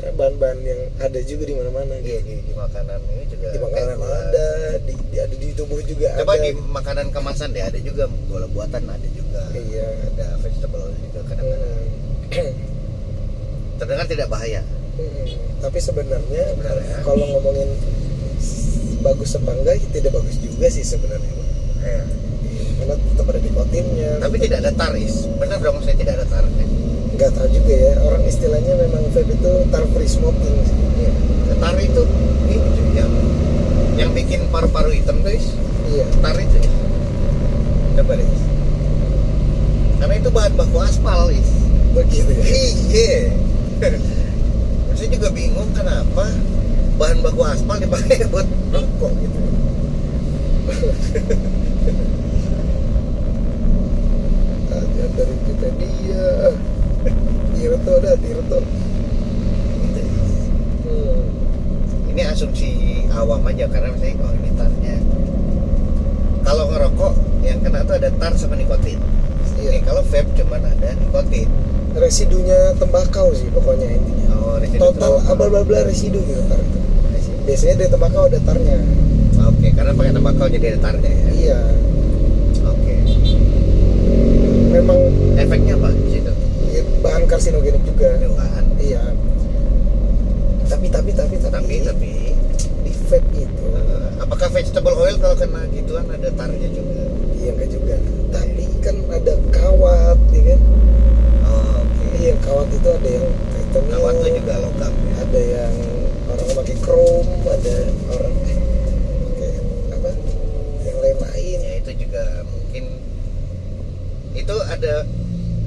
karena 0.00 0.16
bahan-bahan 0.16 0.58
yang 0.62 0.80
ada 0.98 1.20
juga 1.20 1.42
di 1.44 1.54
mana-mana 1.54 1.92
Iya 1.94 2.18
gitu. 2.18 2.24
di, 2.24 2.34
di 2.42 2.54
makanan 2.54 2.98
ini 3.06 3.24
juga. 3.28 3.46
di 3.46 3.58
makanan 3.60 3.94
kayak 3.94 4.16
ada 4.24 4.46
di, 4.80 4.94
di 5.04 5.16
ada 5.18 5.34
di 5.36 5.48
tubuh 5.52 5.80
juga 5.82 6.08
Coba 6.16 6.32
ada 6.32 6.42
di 6.42 6.50
makanan 6.56 7.06
kemasan 7.10 7.48
deh 7.50 7.60
ada 7.60 7.78
juga 7.78 8.02
gula 8.26 8.46
buatan 8.46 8.82
ada 8.82 9.08
juga. 9.10 9.40
Iya. 9.52 9.86
Ada 10.10 10.26
vegetable 10.40 10.88
juga 10.96 11.20
kadang-kadang. 11.22 11.72
Hmm. 12.30 12.52
Terdengar 13.78 14.06
tidak 14.06 14.28
bahaya. 14.28 14.62
Hmm. 14.90 15.28
tapi 15.60 15.78
sebenarnya 15.78 16.44
Sebenarnya. 16.50 16.96
kalau 17.00 17.24
ngomongin 17.26 17.68
bagus 19.00 19.32
apa 19.32 19.52
enggak 19.54 19.76
ya 19.76 19.86
tidak 19.94 20.12
bagus 20.14 20.36
juga 20.36 20.66
sih 20.66 20.80
sebenarnya 20.82 21.32
Iya. 21.80 22.04
karena 22.76 22.94
tetap 22.98 23.26
ada 23.26 23.40
nikotinnya 23.40 24.10
Tapi 24.18 24.34
tetap- 24.34 24.44
tidak 24.46 24.58
ada 24.58 24.72
taris. 24.74 25.14
Benar 25.34 25.58
dong 25.58 25.80
saya 25.80 25.92
tidak 25.94 26.14
ada 26.16 26.26
taris. 26.26 26.68
Nggak 27.20 27.36
tahu 27.36 27.52
juga 27.52 27.74
ya 27.76 27.92
orang 28.00 28.24
istilahnya 28.24 28.80
memang 28.80 29.04
vape 29.12 29.28
itu 29.28 29.52
tar 29.68 29.84
free 29.92 30.08
smoking 30.08 30.56
sih 30.64 30.72
Iya. 31.04 31.12
Tar 31.60 31.76
itu 31.76 32.02
ini 32.48 32.56
cuy, 32.56 32.96
yang 32.96 33.12
yang 34.00 34.10
bikin 34.16 34.48
paru-paru 34.48 34.96
hitam 34.96 35.20
guys. 35.20 35.52
iya 35.92 36.08
Tar 36.24 36.32
itu 36.40 36.56
ya. 36.56 36.72
Coba 38.00 38.16
deh. 38.16 38.24
Karena 40.00 40.14
itu 40.16 40.32
bahan 40.32 40.52
baku 40.56 40.80
aspal, 40.80 41.28
is. 41.28 41.44
begitu 41.92 42.32
ya 42.32 42.44
Iya. 42.88 43.20
Saya 44.96 45.08
juga 45.12 45.28
bingung 45.28 45.68
kenapa 45.76 46.24
bahan 46.96 47.20
baku 47.20 47.44
aspal 47.44 47.76
dipakai 47.76 48.24
buat 48.32 48.48
rokok 48.72 49.12
gitu. 49.20 49.40
ada 54.70 55.04
dari 55.12 55.34
Wikipedia 55.36 56.56
Tirto 57.56 57.92
dah 58.00 58.14
Tirto 58.16 58.58
hmm. 60.86 61.20
Ini 62.10 62.22
asumsi 62.28 62.70
awam 63.10 63.46
aja 63.46 63.64
karena 63.70 63.94
saya 63.96 64.14
oh 64.20 64.32
ini 64.34 64.50
tarnya. 64.58 64.96
Kalau 66.42 66.64
ngerokok 66.68 67.12
yang 67.46 67.62
kena 67.62 67.86
tuh 67.86 67.94
ada 67.96 68.10
tar 68.18 68.34
sama 68.34 68.58
nikotin. 68.58 68.98
Iya. 69.60 69.70
Oke, 69.76 69.78
kalau 69.86 70.02
vape 70.02 70.30
cuman 70.36 70.60
ada 70.66 70.90
nikotin. 70.96 71.48
residunya 71.90 72.70
tembakau 72.78 73.34
sih 73.34 73.50
pokoknya 73.50 73.90
intinya 73.90 74.30
Oh, 74.40 74.56
residu 74.62 74.78
total 74.78 75.20
abal-abal 75.26 75.82
residu 75.84 76.22
gitu 76.22 76.38
tar 76.46 76.62
itu 76.62 76.78
biasanya 77.42 77.74
dari 77.82 77.90
tembakau 77.90 78.30
ada 78.30 78.38
tarnya 78.46 78.78
Oke, 79.42 79.68
karena 79.74 79.92
pakai 79.92 80.12
tembakau 80.14 80.46
jadi 80.46 80.66
ada 80.70 80.80
tarnya 80.86 81.10
ya. 81.10 81.28
iya 81.34 81.60
Oke. 82.62 82.94
memang 84.70 84.98
Efeknya 85.34 85.74
apa 85.76 85.90
bahan 87.00 87.24
karsinogenik 87.24 87.82
juga. 87.84 88.16
Penuaan. 88.20 88.64
iya. 88.80 89.02
Tapi 90.70 90.86
tapi 90.92 91.10
tapi 91.16 91.34
tapi 91.40 91.50
Tapi 91.50 91.74
tapi. 91.82 92.10
di 92.80 92.92
vape 93.12 93.44
itu 93.44 93.64
eh, 93.76 94.08
apakah 94.22 94.48
kalau 95.20 95.36
kena 95.36 95.60
gituan 95.74 96.06
ada 96.08 96.28
tarnya 96.32 96.68
juga? 96.70 97.02
Iya 97.36 97.50
enggak 97.56 97.70
juga. 97.72 97.96
Tapi 98.30 98.64
kan 98.80 98.96
ada 99.10 99.34
kawat 99.50 100.18
ya 100.30 100.42
kan? 100.54 100.60
Oh 101.44 101.82
oke. 101.84 102.04
Iya 102.20 102.32
kawat 102.46 102.68
itu 102.70 102.88
ada 102.88 103.08
yang 103.08 103.26
titanium 103.50 103.86
kawat 103.92 104.14
tuh 104.20 104.30
juga 104.32 104.54
logam 104.62 104.92
ya? 104.94 105.12
Ada 105.26 105.40
yang 105.40 105.74
orang 106.30 106.48
pakai 106.56 106.76
chrome 106.80 107.30
ada 107.44 107.74
orang 108.14 108.34
pakai 108.38 108.56
apa? 109.92 110.10
Yang 110.86 110.96
lain-lain. 111.02 111.58
Ya 111.60 111.72
itu 111.82 111.92
juga 112.06 112.22
mungkin. 112.46 112.84
Itu 114.30 114.56
ada 114.62 114.94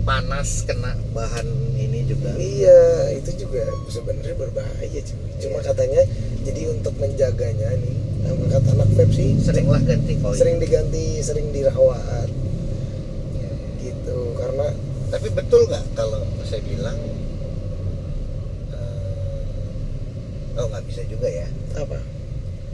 panas 0.04 0.68
kena 0.68 0.94
bahan 1.16 1.48
ini 1.80 2.04
juga. 2.08 2.36
Iya 2.36 3.12
itu 3.16 3.48
juga 3.48 3.64
sebenarnya 3.88 4.36
berbahaya 4.36 5.00
cuy 5.00 5.32
cuma 5.40 5.60
Iya. 5.60 5.68
katanya 5.72 6.02
jadi 6.44 6.62
untuk 6.72 6.94
menjaganya 7.00 7.70
nih 7.80 7.96
apa 8.24 8.44
kata 8.56 8.70
anak 8.80 8.90
vape 8.96 9.12
sih 9.12 9.36
seringlah 9.44 9.84
ganti 9.84 10.16
koin. 10.20 10.36
sering 10.36 10.56
diganti 10.60 11.20
sering 11.24 11.52
dirawat. 11.52 12.30
Ya, 13.36 13.48
ya. 13.48 13.52
gitu 13.84 14.36
karena 14.40 14.68
tapi 15.12 15.28
betul 15.32 15.68
nggak 15.68 15.84
kalau 15.96 16.24
saya 16.48 16.62
bilang 16.64 17.00
eh, 18.76 20.60
oh 20.60 20.68
nggak 20.68 20.84
bisa 20.88 21.02
juga 21.08 21.28
ya? 21.32 21.48
Apa? 21.80 22.00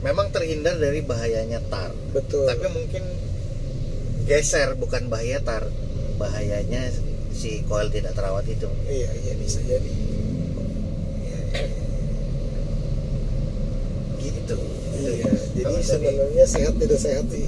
Memang 0.00 0.32
terhindar 0.32 0.80
dari 0.80 1.04
bahayanya 1.04 1.60
tar. 1.68 1.92
Betul. 2.16 2.48
Tapi 2.48 2.66
mungkin 2.72 3.04
geser 4.26 4.78
bukan 4.78 5.10
bahaya 5.10 5.42
tar 5.42 5.66
bahayanya 6.20 6.92
si 7.40 7.64
coil 7.64 7.88
tidak 7.88 8.12
terawat 8.12 8.44
itu. 8.44 8.68
Iya 8.84 9.08
iya 9.16 9.32
bisa 9.40 9.64
jadi. 9.64 9.92
Gitu. 14.20 14.56
Itu 14.56 14.56
iya. 15.00 15.12
ya. 15.24 15.32
jadi 15.56 15.62
Kalau 15.64 15.80
dari- 15.80 15.88
sebenarnya 15.88 16.44
sehat 16.44 16.74
tidak 16.76 17.00
sehat 17.00 17.24
sih? 17.32 17.46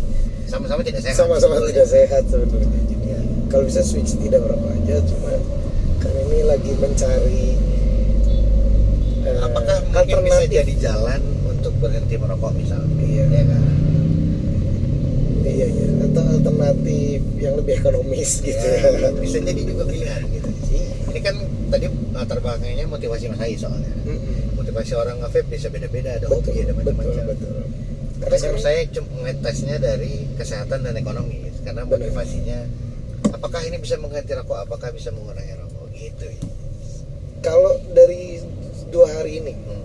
Sama-sama 0.48 0.80
tidak 0.80 1.00
sehat. 1.04 1.16
Sama-sama 1.16 1.54
tidak 1.68 1.86
sehat. 1.86 2.22
sebenarnya. 2.24 2.80
Jadi 2.88 2.94
Iya. 3.02 3.20
kalau 3.52 3.64
bisa 3.68 3.82
switch 3.84 4.16
tidak 4.16 4.40
berapa 4.40 4.66
aja 4.72 4.96
cuma 5.04 5.30
kan 6.00 6.12
ini 6.18 6.40
lagi 6.42 6.72
mencari 6.74 7.44
eh, 9.22 9.38
apakah 9.38 9.76
mungkin 9.86 10.18
bisa 10.24 10.42
jadi 10.48 10.72
jalan 10.80 11.20
untuk 11.46 11.72
berhenti 11.78 12.16
merokok 12.16 12.56
misalnya? 12.56 12.96
Iya. 12.98 13.24
ya 13.28 13.42
kan 13.44 13.62
iya 15.52 15.66
iya. 15.68 15.86
Atau 16.08 16.22
alternatif 16.24 17.20
yang 17.36 17.54
lebih 17.54 17.78
ekonomis 17.78 18.40
gitu. 18.40 18.64
Ya, 18.64 19.10
bisa 19.14 19.38
jadi 19.38 19.60
juga 19.62 19.84
pilihan 19.84 20.22
gitu. 20.32 20.48
Ini 21.12 21.20
kan 21.20 21.36
tadi 21.68 21.86
latar 22.12 22.38
belakangnya 22.40 22.88
motivasi 22.88 23.28
Mas 23.28 23.40
Ai 23.40 23.54
soalnya. 23.54 23.92
Mm-mm. 24.02 24.56
motivasi 24.56 24.94
orang 24.94 25.18
nge-vape 25.20 25.48
bisa 25.50 25.68
beda-beda 25.68 26.16
ada 26.16 26.26
betul 26.30 26.54
hobi 26.54 26.62
ada 26.62 26.72
macam-macam. 26.72 27.34
Makanya 28.22 28.38
sekarang 28.38 28.62
saya 28.62 28.80
cuma 28.88 29.10
ngetesnya 29.26 29.76
dari 29.76 30.12
kesehatan 30.38 30.78
dan 30.86 30.94
ekonomi 30.94 31.50
karena 31.62 31.82
motivasinya 31.82 32.58
apakah 33.28 33.60
ini 33.62 33.76
bisa 33.78 33.98
mengganti 33.98 34.32
rokok? 34.32 34.58
Apakah 34.62 34.94
bisa 34.94 35.10
mengurangi 35.10 35.58
rokok? 35.58 35.86
Gitu. 35.92 36.24
Ya. 36.30 36.40
kalau 37.42 37.74
dari 37.90 38.38
dua 38.88 39.10
hari 39.10 39.42
ini 39.42 39.50
Hmm. 39.58 39.82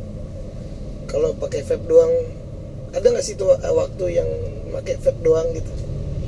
kalau 1.09 1.33
pakai 1.33 1.65
vape 1.65 1.85
doang 1.85 2.13
ada 2.93 3.01
nggak 3.03 3.25
sih 3.25 3.33
tuh 3.33 3.57
eh, 3.57 3.73
waktu 3.73 4.05
yang 4.13 4.29
pakai 4.73 4.95
vape 4.99 5.19
doang 5.23 5.47
gitu. 5.55 5.71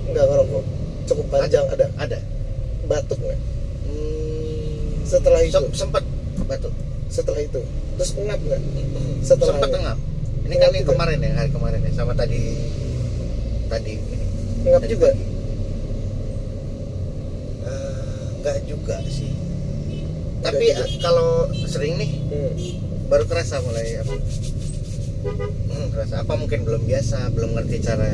Nggak 0.09 0.25
ngerokok. 0.25 0.63
Cukup 1.09 1.25
panjang. 1.33 1.65
Ada, 1.69 1.85
ada? 1.97 2.19
Batuk 2.89 3.19
nggak? 3.21 3.39
Hmm, 3.89 5.05
setelah 5.05 5.41
itu. 5.45 5.53
sem- 5.53 5.73
sempat 5.75 6.03
batuk. 6.45 6.73
Setelah 7.09 7.41
itu. 7.41 7.61
Terus 7.99 8.11
ngap 8.15 8.39
nggak? 8.39 8.61
Sempat 9.25 9.47
Setelahnya. 9.51 9.67
tengap 9.69 9.97
ini 10.49 10.57
yang 10.57 10.73
juga? 10.73 10.97
kemarin 10.97 11.17
ya 11.21 11.31
hari 11.37 11.49
kemarin 11.53 11.79
ya 11.85 11.91
sama 11.93 12.13
tadi 12.17 12.41
tadi 13.69 13.93
ini. 14.01 14.17
Ngap 14.65 14.81
Tadi 14.81 14.89
juga. 14.89 15.09
Eh, 17.69 18.25
enggak 18.41 18.57
juga 18.65 18.95
sih. 19.05 19.29
Tapi 20.41 20.65
juga. 20.73 20.83
eh, 20.89 20.97
kalau 21.03 21.29
sering 21.69 22.01
nih 22.01 22.11
hmm. 22.33 22.51
baru 23.13 23.29
kerasa 23.29 23.61
mulai 23.61 24.01
apa 24.01 24.15
hmm, 25.23 25.87
apa 25.95 26.33
mungkin 26.35 26.63
belum 26.63 26.83
biasa 26.87 27.31
belum 27.35 27.55
ngerti 27.55 27.77
cara 27.83 28.07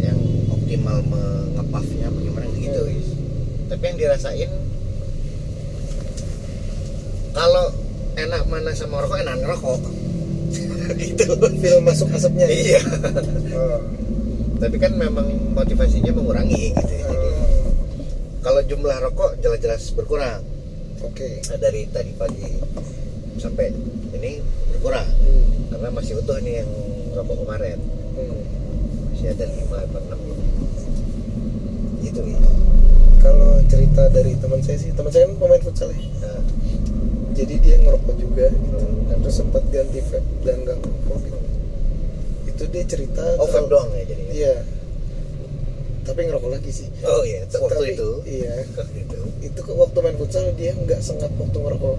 yang 0.00 0.18
optimal 0.48 0.98
mengepafnya 1.04 2.08
bagaimana 2.08 2.46
gitu 2.56 2.78
Hmm. 2.78 2.88
guys 2.88 3.08
tapi 3.68 3.82
yang 3.84 3.96
dirasain 4.00 4.50
kalau 7.32 7.64
enak 8.16 8.42
mana 8.50 8.72
sama 8.74 9.04
rokok 9.04 9.18
enak 9.22 9.36
ngerokok 9.38 9.80
gitu 11.04 11.24
film 11.60 11.82
masuk 11.84 12.08
asapnya 12.16 12.48
iya 12.48 12.80
oh. 13.54 13.80
tapi 14.58 14.76
kan 14.80 14.96
memang 14.96 15.28
motivasinya 15.54 16.10
mengurangi 16.10 16.72
gitu 16.74 16.94
ya. 16.96 17.06
Jadi, 17.06 17.28
Oh. 17.28 17.70
kalau 18.42 18.60
jumlah 18.64 18.96
rokok 19.04 19.36
jelas-jelas 19.38 19.92
berkurang 19.92 20.40
oke 21.04 21.28
Nah, 21.52 21.58
dari 21.60 21.84
tadi 21.92 22.10
pagi 22.16 22.48
sampai 23.38 23.70
ini 24.18 24.42
berkurang 24.74 25.06
hmm. 25.06 25.57
Karena 25.78 25.94
masih 25.94 26.18
utuh 26.18 26.42
nih 26.42 26.58
yang 26.58 26.70
rokok 27.14 27.46
kemarin. 27.46 27.78
Hmm. 28.18 28.42
masih 29.14 29.30
ada 29.30 29.46
5 29.46 29.78
atau 29.78 30.00
6 30.10 30.18
gitu. 30.26 30.42
Gitu 32.02 32.20
ya. 32.34 32.40
Kalau 33.22 33.62
cerita 33.70 34.02
dari 34.10 34.34
teman 34.42 34.58
saya 34.58 34.74
sih 34.74 34.90
teman 34.90 35.14
saya 35.14 35.30
kan 35.30 35.38
pemain 35.38 35.62
futsal 35.62 35.94
ya. 35.94 36.02
Nah, 36.18 36.42
jadi 37.30 37.54
dia 37.62 37.76
ngerokok 37.78 38.14
juga 38.18 38.50
gitu. 38.50 38.74
Hmm. 38.74 39.06
dan 39.06 39.16
terus 39.22 39.36
sempat 39.38 39.62
ganti 39.70 40.02
vape 40.02 40.26
dan 40.42 40.56
nggak 40.66 40.76
ngerokok 40.82 41.18
gitu. 41.22 41.38
itu 42.48 42.62
dia 42.74 42.84
cerita 42.90 43.22
oh 43.38 43.46
vape 43.46 43.70
doang 43.70 43.88
ya 43.94 44.02
jadinya? 44.02 44.32
Iya. 44.34 44.54
Tapi 46.02 46.20
ngerokok 46.26 46.50
lagi 46.50 46.70
sih. 46.74 46.90
Oh 47.06 47.22
iya 47.22 47.46
waktu 47.46 47.70
Tapi- 47.70 47.94
itu. 47.94 48.10
iya. 48.26 48.54
Waktu 48.82 48.98
itu. 48.98 49.18
Itu 49.46 49.60
waktu 49.62 49.98
main 50.02 50.18
futsal 50.18 50.42
dia 50.58 50.74
nggak 50.74 50.98
sengat 50.98 51.30
waktu 51.38 51.54
ngerokok. 51.54 51.98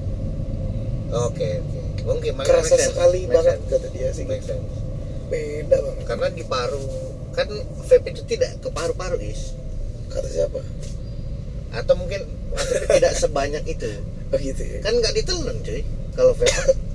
Oke 1.09 1.63
oke 1.63 1.79
mungkin 2.17 2.33
kerasa 2.41 2.75
sense, 2.75 2.85
sekali 2.89 3.29
make 3.29 3.35
banget 3.37 3.57
sense, 3.61 3.69
kata 3.69 3.87
dia 3.93 4.09
sih 4.09 4.25
make 4.25 4.41
gitu. 4.41 4.57
sense. 4.57 4.73
beda 5.29 5.77
banget. 5.77 6.03
Karena 6.09 6.27
di 6.33 6.43
paru 6.45 6.85
kan 7.37 7.47
vape 7.85 8.07
itu 8.09 8.21
tidak 8.25 8.51
ke 8.57 8.69
paru-paru 8.73 9.17
is. 9.21 9.53
Kata 10.09 10.25
siapa? 10.25 10.61
Atau 11.69 11.93
mungkin 12.01 12.25
maksudnya 12.49 12.87
tidak 12.97 13.13
sebanyak 13.13 13.63
itu. 13.69 13.89
Oh 14.33 14.39
gitu 14.41 14.61
ya? 14.65 14.79
Kan 14.81 14.97
nggak 14.97 15.13
ditelan 15.13 15.57
cuy 15.61 15.81
kalau 16.17 16.33
vape. 16.33 16.49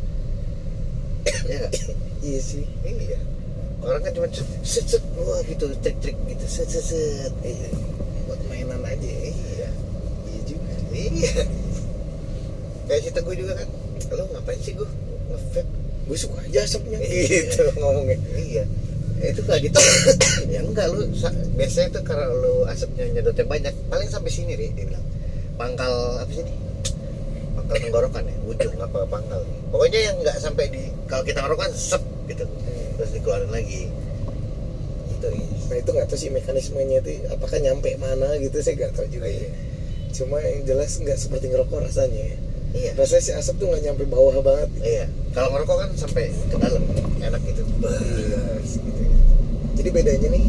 Ya 1.25 1.57
nggak? 1.57 1.73
iya 2.21 2.41
sih. 2.41 2.65
Iya 2.85 3.17
orang 3.85 4.01
kan 4.01 4.13
cuma 4.17 4.29
set 4.65 4.89
set, 4.89 5.05
wah 5.21 5.45
gitu 5.45 5.69
trik 5.85 5.97
trik 6.01 6.17
gitu 6.25 6.45
set 6.49 6.69
set 6.69 6.85
set. 6.85 7.33
Iya. 7.45 7.69
Buat 8.25 8.41
mainan 8.49 8.81
aja 8.81 9.05
ya. 9.05 9.29
iya. 9.29 9.69
Iya 10.33 10.41
juga. 10.49 10.73
Iya. 10.93 11.33
Kayak 12.89 13.01
si 13.05 13.11
teguh 13.13 13.37
juga 13.37 13.53
kan. 13.61 13.69
Lo 14.15 14.25
ngapain 14.33 14.61
sih 14.61 14.73
gue 14.73 14.89
nge-vape 15.35 15.85
gue 16.05 16.19
suka 16.21 16.39
aja 16.45 16.61
asapnya. 16.65 16.99
Gitu 17.33 17.63
ngomongnya. 17.81 18.19
Iya. 18.37 18.65
Itu 19.25 19.41
nggak 19.41 19.61
ditelan 19.65 19.97
ya 20.55 20.61
enggak 20.61 20.87
lu 20.93 21.01
sa- 21.17 21.33
biasanya 21.57 21.89
tuh 21.97 22.03
kalau 22.05 22.29
lu 22.37 22.55
asapnya 22.69 23.09
nyedotnya 23.09 23.47
banyak 23.49 23.73
paling 23.89 24.09
sampai 24.13 24.29
sini 24.29 24.53
deh 24.53 24.69
dia 24.77 24.85
bilang. 24.85 25.05
Pangkal 25.57 26.21
apa 26.21 26.31
sih 26.35 26.45
ini? 26.45 26.53
Pangkal 27.57 27.77
tenggorokan 27.89 28.25
ya 28.29 28.37
ujung 28.45 28.77
apa 28.77 28.99
pangkal. 29.09 29.41
Pokoknya 29.73 30.01
yang 30.13 30.17
nggak 30.21 30.37
sampai 30.45 30.69
di 30.69 30.83
kalau 31.09 31.25
kita 31.25 31.41
ngerokok 31.41 31.63
kan 31.65 31.73
sep 31.73 32.03
gitu. 32.29 32.45
Terus 33.01 33.11
dikeluarin 33.17 33.49
lagi. 33.49 33.89
Gitu 35.09 35.27
Is. 35.33 35.63
nah 35.73 35.77
itu 35.81 35.89
nggak 35.89 36.07
tahu 36.13 36.19
sih 36.21 36.29
mekanismenya 36.29 37.01
itu 37.01 37.25
apakah 37.33 37.57
nyampe 37.65 37.97
mana 37.97 38.37
gitu 38.37 38.61
saya 38.61 38.77
nggak 38.77 38.93
tahu 38.93 39.09
juga 39.09 39.31
ya. 39.33 39.49
Cuma 40.13 40.37
yang 40.45 40.69
jelas 40.69 41.01
nggak 41.01 41.17
seperti 41.17 41.49
ngerokok 41.49 41.81
rasanya 41.81 42.23
ya. 42.29 42.37
iya. 42.77 42.91
Rasanya 42.93 43.23
si 43.25 43.33
asap 43.33 43.57
tuh 43.57 43.73
nggak 43.73 43.83
nyampe 43.89 44.05
bawah 44.05 44.37
banget. 44.45 44.69
Iya 44.85 45.07
kalau 45.35 45.49
ngerokok 45.51 45.77
kan 45.83 45.91
sampai 45.99 46.31
ke 46.31 46.57
dalam 46.57 46.83
enak 47.19 47.43
gitu. 47.43 47.63
Yes, 47.83 48.79
gitu 48.79 49.01
ya. 49.03 49.15
jadi 49.75 49.89
bedanya 49.91 50.29
nih 50.31 50.47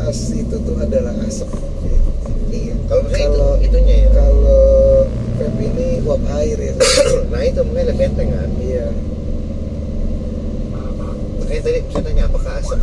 as 0.00 0.32
itu 0.32 0.56
tuh 0.64 0.76
adalah 0.80 1.12
asap. 1.28 1.52
Iya. 2.48 2.74
Kalau 2.88 3.00
misalnya 3.04 3.28
Kalau- 3.30 3.56
itu 3.60 3.66
itunya 3.68 3.96
ya. 4.00 4.08
kalau 4.16 4.64
vape 5.36 5.60
ini 5.60 5.88
uap 6.08 6.22
air 6.40 6.56
ya. 6.56 6.74
Nah 7.34 7.40
itu 7.44 7.60
mungkin 7.68 7.84
lebih 7.92 8.04
enteng 8.08 8.30
kan? 8.32 8.50
Iya. 8.56 8.86
Makanya 11.38 11.60
tadi 11.60 11.78
saya 11.92 12.02
tanya 12.02 12.22
apakah 12.24 12.52
asap? 12.64 12.80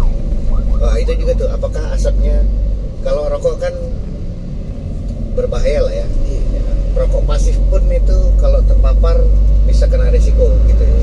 Wah 0.81 0.95
itu 0.97 1.11
juga 1.17 1.33
tuh 1.37 1.49
apakah 1.49 1.83
asapnya 1.93 2.37
kalau 3.01 3.25
rokok 3.33 3.57
kan 3.57 3.73
berbahaya 5.33 5.89
lah 5.89 5.93
ya. 6.05 6.07
Iya. 6.29 6.61
Rokok 6.93 7.25
pasif 7.25 7.57
pun 7.73 7.81
itu 7.89 8.17
kalau 8.37 8.61
terpapar 8.61 9.17
bisa 9.68 9.86
kena 9.88 10.09
risiko 10.09 10.49
gitu 10.68 10.84
ya. 10.84 10.95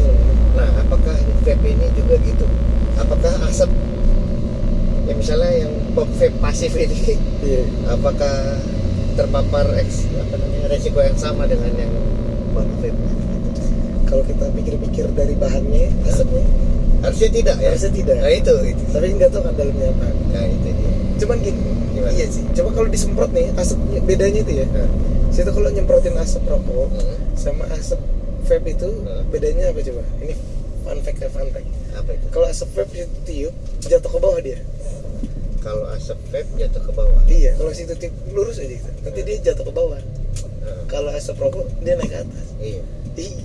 nah 0.59 0.69
apakah 0.83 1.15
vape 1.47 1.69
ini 1.69 1.87
juga 1.95 2.15
gitu? 2.23 2.47
Apakah 2.99 3.33
asap? 3.47 3.71
Ya 5.09 5.13
misalnya 5.17 5.51
yang 5.67 5.73
pop 5.97 6.09
vape 6.19 6.37
pasif 6.43 6.75
ini 6.77 7.17
iya. 7.47 7.63
apakah 7.89 8.59
terpapar 9.17 9.67
eks, 9.83 10.07
apa 10.15 10.35
namanya 10.37 10.67
risiko 10.71 10.99
yang 11.03 11.17
sama 11.19 11.47
dengan 11.49 11.73
yang 11.79 11.93
bang 12.53 12.71
vape? 12.83 13.01
Kalau 14.09 14.25
kita 14.25 14.49
pikir-pikir 14.57 15.05
dari 15.13 15.37
bahannya 15.37 15.93
asapnya? 16.09 16.45
Harusnya 17.05 17.31
tidak 17.31 17.57
ya? 17.63 17.71
Harusnya 17.77 17.93
tidak. 17.95 18.17
nah 18.19 18.33
itu 18.33 18.55
itu. 18.67 18.83
Tapi 18.91 19.07
nggak 19.15 19.31
tahu 19.31 19.43
kan 19.47 19.55
dalamnya 19.55 19.89
apa. 19.95 20.07
Nah 20.35 20.45
itu 20.49 20.69
dia. 20.75 20.93
Cuman 21.19 21.37
gini 21.45 21.61
Gimana? 21.95 22.11
iya 22.17 22.27
sih. 22.27 22.43
Coba 22.57 22.71
kalau 22.75 22.89
disemprot 22.91 23.31
nih 23.31 23.47
asapnya 23.55 24.01
bedanya 24.03 24.41
itu 24.43 24.53
ya. 24.63 24.67
Nah, 24.73 24.89
situ 25.29 25.51
kalau 25.53 25.69
nyemprotin 25.71 26.17
asap 26.19 26.43
rokok 26.49 26.89
Hmm. 26.89 27.17
sama 27.37 27.65
asap 27.77 28.01
vape 28.49 28.67
itu 28.67 28.89
Hmm. 28.89 29.29
bedanya 29.29 29.69
apa 29.69 29.81
coba? 29.85 30.03
Ini 30.19 30.35
fun 30.83 30.99
fact 31.05 31.19
ya 31.21 31.29
fun 31.29 31.49
fact. 31.53 31.69
Apa 31.93 32.11
itu? 32.17 32.27
Kalau 32.33 32.47
asap 32.49 32.69
vape 32.73 32.93
itu 32.97 33.07
tiup 33.23 33.55
jatuh 33.85 34.11
ke 34.11 34.19
bawah 34.19 34.41
dia. 34.41 34.59
Kalau 35.61 35.85
asap 35.93 36.19
vape 36.33 36.51
jatuh 36.57 36.81
ke 36.81 36.93
bawah. 36.93 37.21
Iya 37.29 37.51
kalau 37.55 37.71
situ 37.71 37.95
tiup 37.95 38.15
lurus 38.33 38.57
aja 38.57 38.73
gitu. 38.73 38.91
Nanti 39.05 39.21
dia 39.23 39.37
jatuh 39.53 39.65
ke 39.69 39.73
bawah. 39.73 40.01
Nah, 40.65 40.81
kalau 40.89 41.11
asap 41.13 41.37
rokok 41.37 41.69
dia 41.81 41.95
naik 41.95 42.09
ke 42.09 42.19
atas. 42.25 42.47
Iya. 42.59 42.83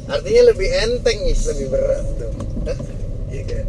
Artinya 0.05 0.41
lebih 0.53 0.69
enteng 0.69 1.19
is. 1.25 1.41
Lebih 1.49 1.67
berat 1.73 2.05
tuh 2.15 2.31
Hah? 2.69 2.77
iya 3.27 3.41
kan? 3.43 3.65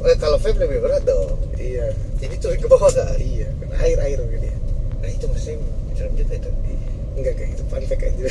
Eh, 0.00 0.16
kalau 0.18 0.36
vape 0.36 0.58
lebih 0.58 0.82
berat 0.82 1.02
dong. 1.04 1.38
Iya. 1.56 1.94
Jadi 2.20 2.34
turun 2.36 2.58
ke 2.58 2.68
bawah 2.68 2.90
kan 2.92 3.16
iya 3.16 3.48
air 3.80 3.96
air 3.96 4.18
kan 4.20 4.40
dia. 4.40 4.56
Nah 5.00 5.08
itu 5.08 5.24
maksudnya 5.24 5.64
serem 5.96 6.12
juga 6.12 6.34
itu 6.36 6.50
enggak 7.20 7.34
kayak 7.36 7.50
gitu. 7.54 7.62
Fun 7.68 7.84
fact 7.84 8.02
aja. 8.02 8.24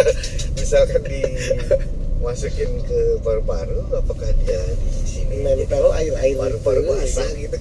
Misalkan 0.58 1.02
dimasukin 1.06 2.70
ke 2.84 3.00
paru-paru 3.22 3.80
apakah 3.94 4.30
dia 4.42 4.60
di 4.74 4.90
sini 5.06 5.46
nempel 5.46 5.94
air 5.94 6.14
air 6.18 6.36
paru-paru 6.36 6.82
itu, 6.82 6.92
basah 6.98 7.28
iya. 7.34 7.46
gitu. 7.46 7.56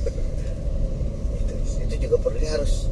Itu, 1.38 1.54
itu 1.86 1.96
juga 2.10 2.16
perlu 2.26 2.38
dia 2.42 2.52
harus 2.58 2.90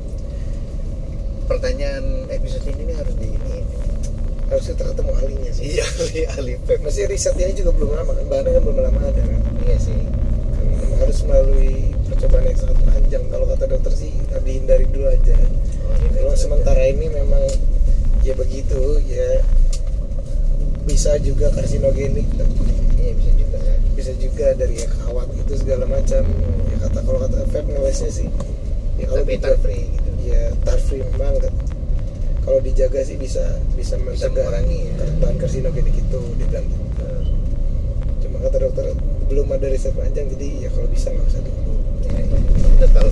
pertanyaan 1.50 2.30
episode 2.30 2.66
ini 2.70 2.94
nih 2.94 2.96
harus 2.96 3.16
di 3.18 3.28
ini. 3.34 3.58
Harus 4.52 4.66
kita 4.68 4.84
ketemu 4.84 5.12
ahlinya 5.16 5.52
sih. 5.56 5.64
Iya 5.80 5.86
ahli 5.88 6.22
ahli 6.28 6.54
pep. 6.62 6.80
Masih 6.86 7.08
riset 7.08 7.36
ini 7.40 7.56
juga 7.58 7.72
belum 7.74 7.98
lama 7.98 8.12
kan? 8.14 8.26
Bahannya 8.30 8.52
kan 8.56 8.62
belum 8.68 8.78
lama 8.84 9.00
ada 9.02 9.22
kan? 9.24 9.42
Iya 9.66 9.78
sih. 9.80 10.00
Harus 11.02 11.18
melalui 11.26 11.96
percobaan 12.12 12.46
yang 12.46 12.60
sangat 12.60 12.78
panjang. 12.84 13.24
Kalau 13.32 13.46
kata 13.48 13.66
dokter 13.66 13.94
sih 13.96 14.12
dihindari 14.44 14.86
dulu 14.92 15.08
aja. 15.08 15.34
ini 15.34 15.71
kalau 16.32 16.40
betul. 16.40 16.48
sementara 16.48 16.84
ini 16.88 17.08
memang 17.12 17.44
ya 18.24 18.32
begitu 18.40 19.04
ya 19.04 19.44
bisa 20.88 21.20
juga 21.20 21.52
karsinogenik 21.52 22.24
iya 22.96 23.12
bisa 23.20 23.32
juga 23.36 23.58
kan 23.60 23.80
bisa 24.00 24.12
juga 24.16 24.46
dari 24.56 24.80
ya 24.80 24.88
kawat 25.04 25.28
itu 25.36 25.54
segala 25.60 25.84
macam 25.84 26.24
ya 26.72 26.78
kata 26.88 27.00
kalau 27.04 27.20
kata 27.20 27.36
vape 27.52 27.68
ngelesnya 27.68 28.12
sih 28.16 28.28
ya 28.96 29.12
kalau 29.12 29.28
tapi 29.28 29.36
dijaga- 29.36 29.44
tar 29.44 29.56
free 29.60 29.84
gitu 29.92 30.10
ya 30.24 30.44
tar 30.64 30.80
free 30.80 31.04
memang 31.04 31.36
kan. 31.36 31.54
kalau 32.48 32.60
dijaga 32.64 33.00
sih 33.04 33.18
bisa 33.20 33.44
bisa 33.76 34.00
mencegah 34.00 34.48
ya. 34.56 35.08
bahan 35.20 35.36
karsinogenik 35.36 36.00
itu 36.00 36.22
dibilang 36.40 36.64
gitu. 36.64 37.08
Cuma 38.24 38.40
kata 38.40 38.58
dokter 38.72 38.86
belum 39.28 39.52
ada 39.52 39.68
riset 39.68 39.92
panjang 40.00 40.32
jadi 40.32 40.48
ya 40.64 40.70
kalau 40.72 40.88
bisa 40.88 41.12
nggak 41.12 41.28
usah 41.28 41.42
dulu 41.44 41.76
iya. 42.08 42.24
itu 42.80 42.88
kalau 42.96 43.12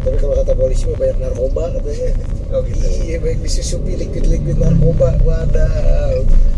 tapi 0.00 0.16
kalau 0.16 0.34
kata 0.34 0.52
polisi 0.52 0.84
mah 0.84 0.96
banyak 0.96 1.18
narkoba 1.18 1.64
katanya. 1.76 2.10
Oh 2.50 2.60
gitu. 2.64 2.84
Iya 3.04 3.16
banyak 3.18 3.40
disusupi 3.40 3.92
liquid 3.94 4.24
liquid 4.24 4.56
narkoba. 4.56 5.14
Wadah 5.20 5.70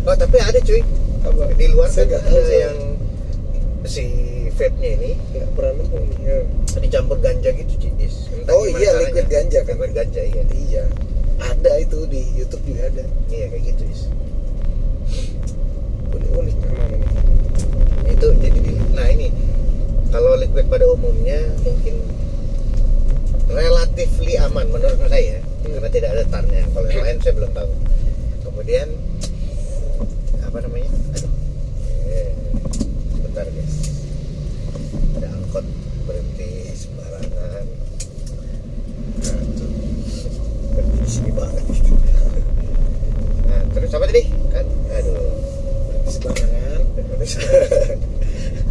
oh 0.03 0.14
tapi 0.14 0.36
ada 0.38 0.59
cuy. 0.59 0.82
Apa 1.22 1.55
di 1.55 1.66
luar 1.68 1.86
Saya 1.86 2.07
kan 2.09 2.18
tahu 2.18 2.34
ada 2.34 2.43
saya. 2.43 2.59
yang 2.64 2.76
si 3.82 4.05
vape 4.51 4.74
nya 4.78 4.90
ini 4.97 5.11
nggak 5.32 5.49
pernah 5.55 5.72
nemu 5.78 5.99
ya. 6.20 6.36
dicampur 6.78 7.18
ganja 7.18 7.51
gitu 7.51 7.74
Entah 8.32 8.55
Oh 8.55 8.66
iya, 8.66 8.90
caranya. 8.90 9.07
liquid 9.07 9.26
ganja 9.28 9.59
kan? 9.62 9.74
liquid 9.74 9.93
ganja 9.93 10.20
iya. 10.20 10.43
Iya. 10.49 10.84
Ada 11.38 11.72
itu 11.78 11.99
di 12.07 12.22
YouTube 12.34 12.62
juga 12.66 12.90
ada. 12.90 13.05
Iya 13.28 13.47
kayak 13.51 13.62
gitu 13.70 13.82
is 13.86 14.03
unik 16.12 16.30
unik 16.32 16.57
memang 16.61 16.90
ini 16.93 17.07
itu 18.09 18.26
jadi 18.36 18.59
di- 18.61 18.90
nah 18.93 19.07
ini 19.07 19.28
kalau 20.11 20.36
liquid 20.36 20.66
pada 20.68 20.84
umumnya 20.86 21.40
mungkin 21.62 21.95
relatifly 23.53 24.34
aman 24.40 24.66
menurut 24.72 24.98
saya. 25.07 25.38
Hmm. 25.62 25.78
karena 25.78 25.90
tidak 25.92 26.11
ada 26.18 26.24
tarnya. 26.26 26.62
Kalau 26.74 26.88
yang 26.90 27.05
lain 27.07 27.18
saya 27.22 27.34
belum 27.38 27.53
tahu. 27.55 27.70
Kemudian 28.42 28.88
apa 30.42 30.59
namanya? 30.64 30.90
Aduh. 31.16 31.32
Eh, 32.11 32.30
sebentar 33.14 33.46
guys. 33.46 33.74
Ada 35.20 35.28
angkot 35.30 35.66
berhenti 36.09 36.50
sembarangan. 36.74 37.64
Berhenti 40.72 40.98
di 40.98 41.11
sini 41.11 41.30
banget. 41.30 41.64
Nah 43.46 43.61
terus 43.70 43.90
apa 43.94 44.05
tadi? 44.09 44.24
Kan 44.50 44.66
aduh. 44.90 45.30
Sembarangan. 46.11 46.80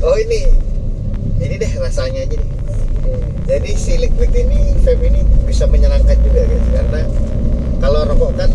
Oh 0.02 0.18
ini. 0.18 0.50
Ini 1.42 1.56
deh 1.62 1.72
rasanya 1.78 2.26
aja 2.26 2.38
hmm. 2.38 2.51
Jadi 3.52 3.72
si 3.76 4.00
liquid 4.00 4.32
ini 4.32 4.80
vape 4.80 5.12
ini 5.12 5.28
bisa 5.44 5.68
menyenangkan 5.68 6.16
juga 6.24 6.48
gitu. 6.48 6.68
Karena 6.72 7.04
kalau 7.84 8.08
rokok 8.08 8.40
kan 8.40 8.48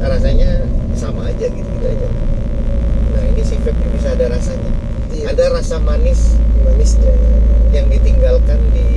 rasanya 0.00 0.64
sama 0.96 1.28
aja 1.28 1.44
gitu, 1.52 1.60
gitu 1.60 1.84
aja. 1.84 2.08
Nah 3.12 3.22
ini 3.36 3.44
si 3.44 3.60
vape 3.60 3.76
ini 3.76 4.00
bisa 4.00 4.16
ada 4.16 4.32
rasanya. 4.32 4.72
Iya. 5.12 5.36
ada 5.36 5.44
rasa 5.60 5.76
manis. 5.84 6.40
Manisnya 6.64 7.12
yang 7.76 7.92
ditinggalkan 7.92 8.56
di 8.72 8.88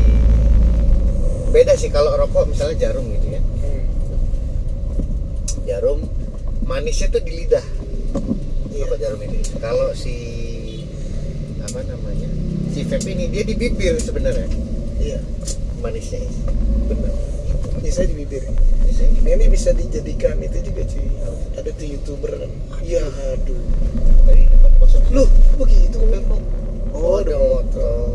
beda 1.52 1.76
sih 1.76 1.92
kalau 1.92 2.16
rokok 2.16 2.48
misalnya 2.48 2.80
jarum 2.80 3.04
gitu 3.12 3.36
ya. 3.36 3.42
Hmm. 3.44 3.84
jarum 5.68 6.00
manisnya 6.64 7.12
tuh 7.12 7.20
di 7.20 7.44
lidah. 7.44 7.66
Iya. 8.72 8.88
rokok 8.88 8.96
jarum 8.96 9.20
ini? 9.28 9.44
Kalau 9.60 9.92
si 9.92 10.16
apa 11.60 11.84
namanya? 11.84 12.32
Si 12.72 12.88
vape 12.88 13.12
ini 13.12 13.28
dia 13.28 13.44
di 13.44 13.60
bibir 13.60 14.00
sebenarnya 14.00 14.72
iya. 15.04 15.20
Manisnya. 15.84 16.24
Benar. 16.88 17.12
Bisa 17.84 18.08
di 18.08 18.16
bibir. 18.16 18.44
Nah, 19.24 19.32
ini 19.36 19.52
bisa 19.52 19.76
dijadikan 19.76 20.40
itu 20.40 20.64
juga 20.64 20.88
cuy. 20.88 21.08
Ada 21.60 21.70
tuh 21.76 21.88
youtuber. 21.88 22.32
Iya. 22.80 23.04
Aduh. 23.36 23.60
Dari 24.24 24.48
depan 24.48 24.72
kosong. 24.80 25.04
Lu 25.12 25.24
begitu 25.60 26.00
Tembok. 26.00 26.42
Oh, 26.94 27.20
ada 27.20 27.34
ada 27.34 27.42
motor. 27.42 28.06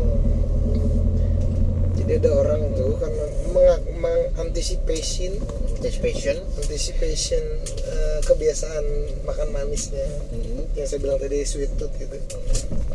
jadi 1.99 2.25
ada 2.25 2.31
orang 2.41 2.61
tuh 2.73 2.95
kan 2.97 3.11
meng- 3.53 3.85
mengantisipasi 4.01 5.35
Anticipation. 5.79 6.35
anticipation 6.57 7.43
eh, 7.85 8.19
kebiasaan 8.25 8.85
makan 9.23 9.47
manisnya. 9.53 10.03
Hmm. 10.33 10.63
yang 10.73 10.87
saya 10.87 10.99
bilang 10.99 11.19
tadi 11.19 11.43
sweet 11.43 11.69
tooth 11.75 11.91
gitu. 11.99 12.17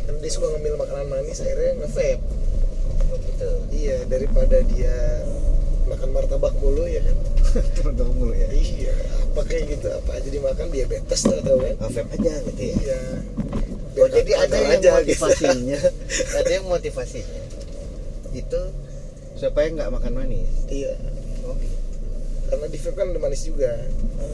Kan 0.03 0.15
dia 0.19 0.31
suka 0.33 0.51
ngemil 0.51 0.75
makanan 0.75 1.05
manis 1.07 1.39
akhirnya 1.39 1.85
nge-vape. 1.85 2.17
Oh. 2.17 2.34
Iya 3.85 3.97
daripada 4.05 4.57
dia 4.65 4.95
makan 5.85 6.09
martabak 6.09 6.53
mulu 6.57 6.89
ya 6.89 6.97
kan 6.99 7.17
Teman 7.77 7.93
mulu 8.11 8.33
ya. 8.33 8.49
iya 8.51 8.95
apa 9.29 9.41
kayak 9.45 9.77
gitu 9.77 9.87
apa 9.87 10.11
aja 10.17 10.27
dimakan 10.27 10.67
diabetes 10.69 11.21
tuh 11.21 11.37
tau 11.39 11.61
kan 11.61 11.75
vape 11.93 12.11
aja 12.17 12.33
gitu 12.43 12.61
ya. 12.61 12.73
iya 12.75 13.01
Oh, 13.95 14.11
jadi 14.11 14.27
ada 14.35 14.59
yang 14.59 14.75
aja 14.75 14.91
gitu. 15.07 15.23
motivasinya. 15.23 15.79
ada 16.43 16.51
yang 16.51 16.67
motivasinya. 16.67 17.39
Itu 18.35 18.59
supaya 19.39 19.71
nggak 19.71 19.87
makan 19.87 20.11
manis. 20.19 20.51
iya 20.67 20.99
Oh 21.47 21.55
gitu. 21.55 21.75
karena 22.45 22.65
di 22.67 22.75
vape 22.75 22.97
kan 22.97 23.07
manis 23.15 23.41
juga 23.47 23.71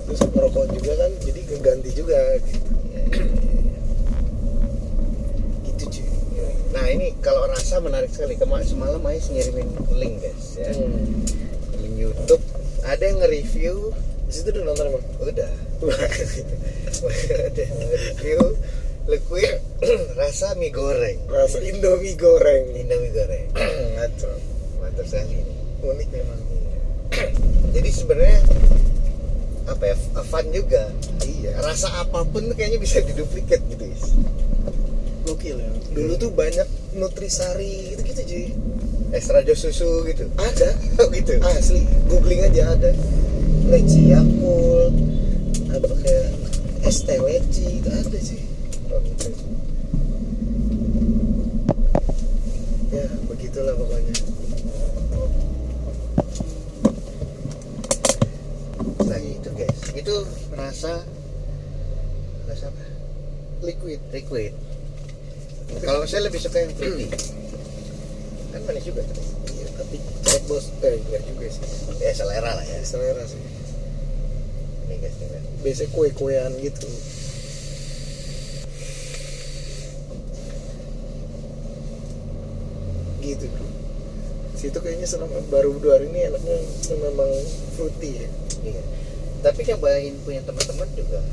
terus 0.10 0.22
merokok 0.34 0.66
juga 0.72 0.92
kan 0.98 1.12
jadi 1.22 1.40
ngeganti 1.46 1.90
juga 1.94 2.18
gitu 2.42 2.58
Iya, 2.90 3.02
iya, 3.06 3.22
iya. 3.54 3.80
gitu 5.64 5.84
cuy 5.90 6.10
Nah 6.72 6.86
ini 6.88 7.12
kalau 7.20 7.46
rasa 7.46 7.80
menarik 7.80 8.10
sekali. 8.10 8.36
Kemarin 8.36 8.64
semalam 8.64 9.02
Ais 9.04 9.28
ngirimin 9.28 9.68
link 9.92 10.16
guys 10.20 10.56
ya. 10.56 10.72
hmm. 10.72 11.28
Link 11.78 11.96
YouTube. 12.00 12.44
Ada 12.82 13.04
yang 13.04 13.18
nge-review. 13.20 13.76
di 14.26 14.40
situ 14.40 14.48
udah 14.50 14.64
nonton 14.64 14.86
emang 14.88 15.04
Udah. 15.20 15.52
ada 17.44 17.60
yang 17.60 17.76
nge-review 17.78 18.40
liquid 19.04 19.60
rasa 20.20 20.56
mie 20.56 20.72
goreng. 20.72 21.20
rasa 21.28 21.60
indomie 21.60 22.16
goreng 22.16 22.64
Indomie 22.72 23.12
goreng. 23.12 23.52
ngaco 24.00 24.32
Mantap 24.80 25.04
sekali. 25.04 25.44
unik 25.84 26.10
memang 26.16 26.40
Jadi 27.76 27.90
sebenarnya 27.92 28.40
apa 29.68 29.84
ya 29.84 29.96
fun 30.24 30.46
juga. 30.48 30.88
iya 31.28 31.52
Rasa 31.60 31.92
apa 32.00 32.24
pun 32.24 32.48
tuh 32.48 32.56
kayaknya 32.56 32.80
bisa 32.80 33.04
diduplikat 33.04 33.60
gitu 33.68 33.84
Is. 33.84 34.16
Gokil 35.42 35.58
ya 35.58 35.70
dulu 35.98 36.14
tuh 36.22 36.30
banyak 36.30 36.68
nutrisari 36.94 37.98
gitu 37.98 38.02
gitu 38.06 38.22
cuy 38.30 38.46
Extra 39.12 39.44
jos 39.44 39.60
susu 39.60 40.06
gitu. 40.08 40.24
ada 40.40 40.72
Oh 41.02 41.10
gitu. 41.12 41.36
asli 41.44 41.84
googling 42.08 42.46
aja 42.46 42.78
ada 42.78 42.94
leci 43.68 44.14
yakult 44.14 44.94
apa 45.68 45.94
kayak 46.00 46.30
es 46.86 47.02
teh 47.04 47.18
leci 47.18 47.82
itu 47.82 47.90
ada 47.90 48.20
sih 48.22 48.40
Oh, 48.92 49.00
gitu. 49.02 49.32
ya 52.94 53.08
begitulah 53.26 53.74
pokoknya 53.74 54.16
Nah 59.02 59.20
itu 59.20 59.50
guys, 59.52 59.80
itu 59.92 60.16
rasa 60.54 61.04
rasa 62.46 62.66
apa? 62.68 62.84
liquid 63.60 64.00
Liquid. 64.12 64.54
Kalau 65.80 66.04
saya 66.04 66.28
lebih 66.28 66.44
suka 66.44 66.60
yang 66.60 66.74
fruity 66.76 67.08
kan 68.52 68.62
manis 68.68 68.84
juga. 68.84 69.08
Iya 69.48 69.68
tapi 69.80 69.96
cek 70.28 70.44
bos 70.52 70.68
eh 70.84 71.00
enggak 71.00 71.24
juga 71.24 71.48
sih. 71.48 71.64
Ya 72.04 72.12
selera 72.12 72.52
lah 72.52 72.66
ya. 72.68 72.84
Selera 72.84 73.24
sih. 73.24 73.40
Ini 74.88 74.96
guys 75.00 75.16
ini 75.24 75.40
biasanya 75.64 75.90
kue-kuean 75.96 76.52
gitu. 76.60 76.90
Gitu 83.24 83.46
bro. 83.48 83.68
Situ 84.60 84.78
kayaknya 84.84 85.08
selama 85.08 85.40
baru 85.48 85.80
dua 85.80 85.98
hari 85.98 86.12
ini 86.12 86.28
enaknya 86.28 86.58
memang 87.00 87.32
fruity 87.80 88.28
ya. 88.28 88.30
Iya. 88.68 88.84
Tapi 89.42 89.64
cobain 89.64 90.14
punya 90.28 90.44
teman-teman 90.44 90.90
juga. 90.94 91.24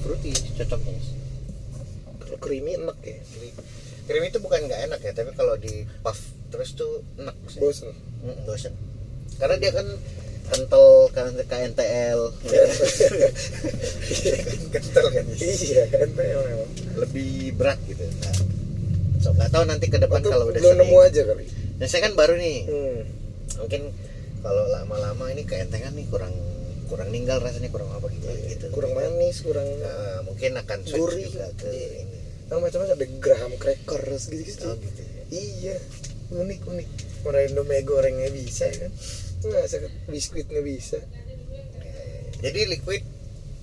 Fruity 0.00 0.32
cocoknya 0.56 0.96
guys. 0.96 1.23
Kalau 2.24 2.38
creamy 2.38 2.74
enak 2.74 2.96
ya. 3.00 3.16
Krim 4.04 4.20
itu 4.20 4.36
bukan 4.36 4.64
nggak 4.64 4.80
enak 4.84 5.00
ya 5.00 5.12
tapi 5.12 5.32
kalau 5.32 5.56
di 5.56 5.84
puff 6.00 6.32
terus 6.48 6.72
tuh 6.72 7.00
enak 7.16 7.32
sih. 7.48 7.56
bosen. 7.56 7.88
Mm, 8.20 8.36
bosen. 8.44 8.72
Karena 9.36 9.56
dia 9.56 9.70
kan 9.70 9.86
kental 10.44 11.08
kan 11.08 11.32
KNTL 11.40 12.20
kental 14.72 15.06
kan? 15.08 15.24
Iya 15.34 15.82
memang. 16.06 16.68
Lebih 17.00 17.56
berat 17.56 17.78
gitu. 17.84 18.04
Nah, 18.04 18.34
so 19.20 19.28
nggak 19.32 19.50
tahu 19.50 19.64
nanti 19.64 19.86
ke 19.88 19.96
depan 19.96 20.20
kalau 20.20 20.48
udah 20.48 20.60
belum 20.60 20.76
sering. 20.76 20.80
nemu 20.84 20.96
aja 21.00 21.20
kali? 21.24 21.44
Dan 21.80 21.86
saya 21.88 22.00
kan 22.04 22.12
baru 22.14 22.34
nih. 22.36 22.58
Hmm. 22.68 23.00
mungkin 23.54 23.82
kalau 24.42 24.66
lama-lama 24.66 25.30
ini 25.30 25.46
keentengan 25.46 25.94
nih 25.94 26.10
kurang 26.10 26.34
kurang 26.84 27.08
ninggal 27.08 27.38
rasanya 27.38 27.70
kurang 27.70 27.86
apa 27.88 28.10
gitu 28.10 28.26
gitu. 28.50 28.66
kurang 28.74 28.92
manis 28.92 29.40
kurang 29.40 29.64
Nah, 29.78 30.26
mungkin 30.26 30.58
akan 30.58 30.78
Gurih. 30.84 31.30
ke 31.30 31.70
Iya. 31.70 32.13
Nah, 32.54 32.62
macam-macam 32.62 32.94
ada 32.94 33.08
graham 33.18 33.52
crackers 33.56 34.22
gitu-gitu. 34.24 34.62
oh, 34.64 34.78
gitu 34.78 35.02
ya. 35.02 35.22
Iya, 35.28 35.76
unik 36.32 36.60
unik. 36.64 36.88
Orang 37.24 37.42
Indomie 37.44 37.82
gorengnya 37.82 38.30
bisa 38.30 38.70
kan? 38.70 38.94
Usah 39.40 39.80
biskuitnya 40.06 40.60
bisa. 40.60 41.02
jadi 42.36 42.68
liquid 42.68 43.00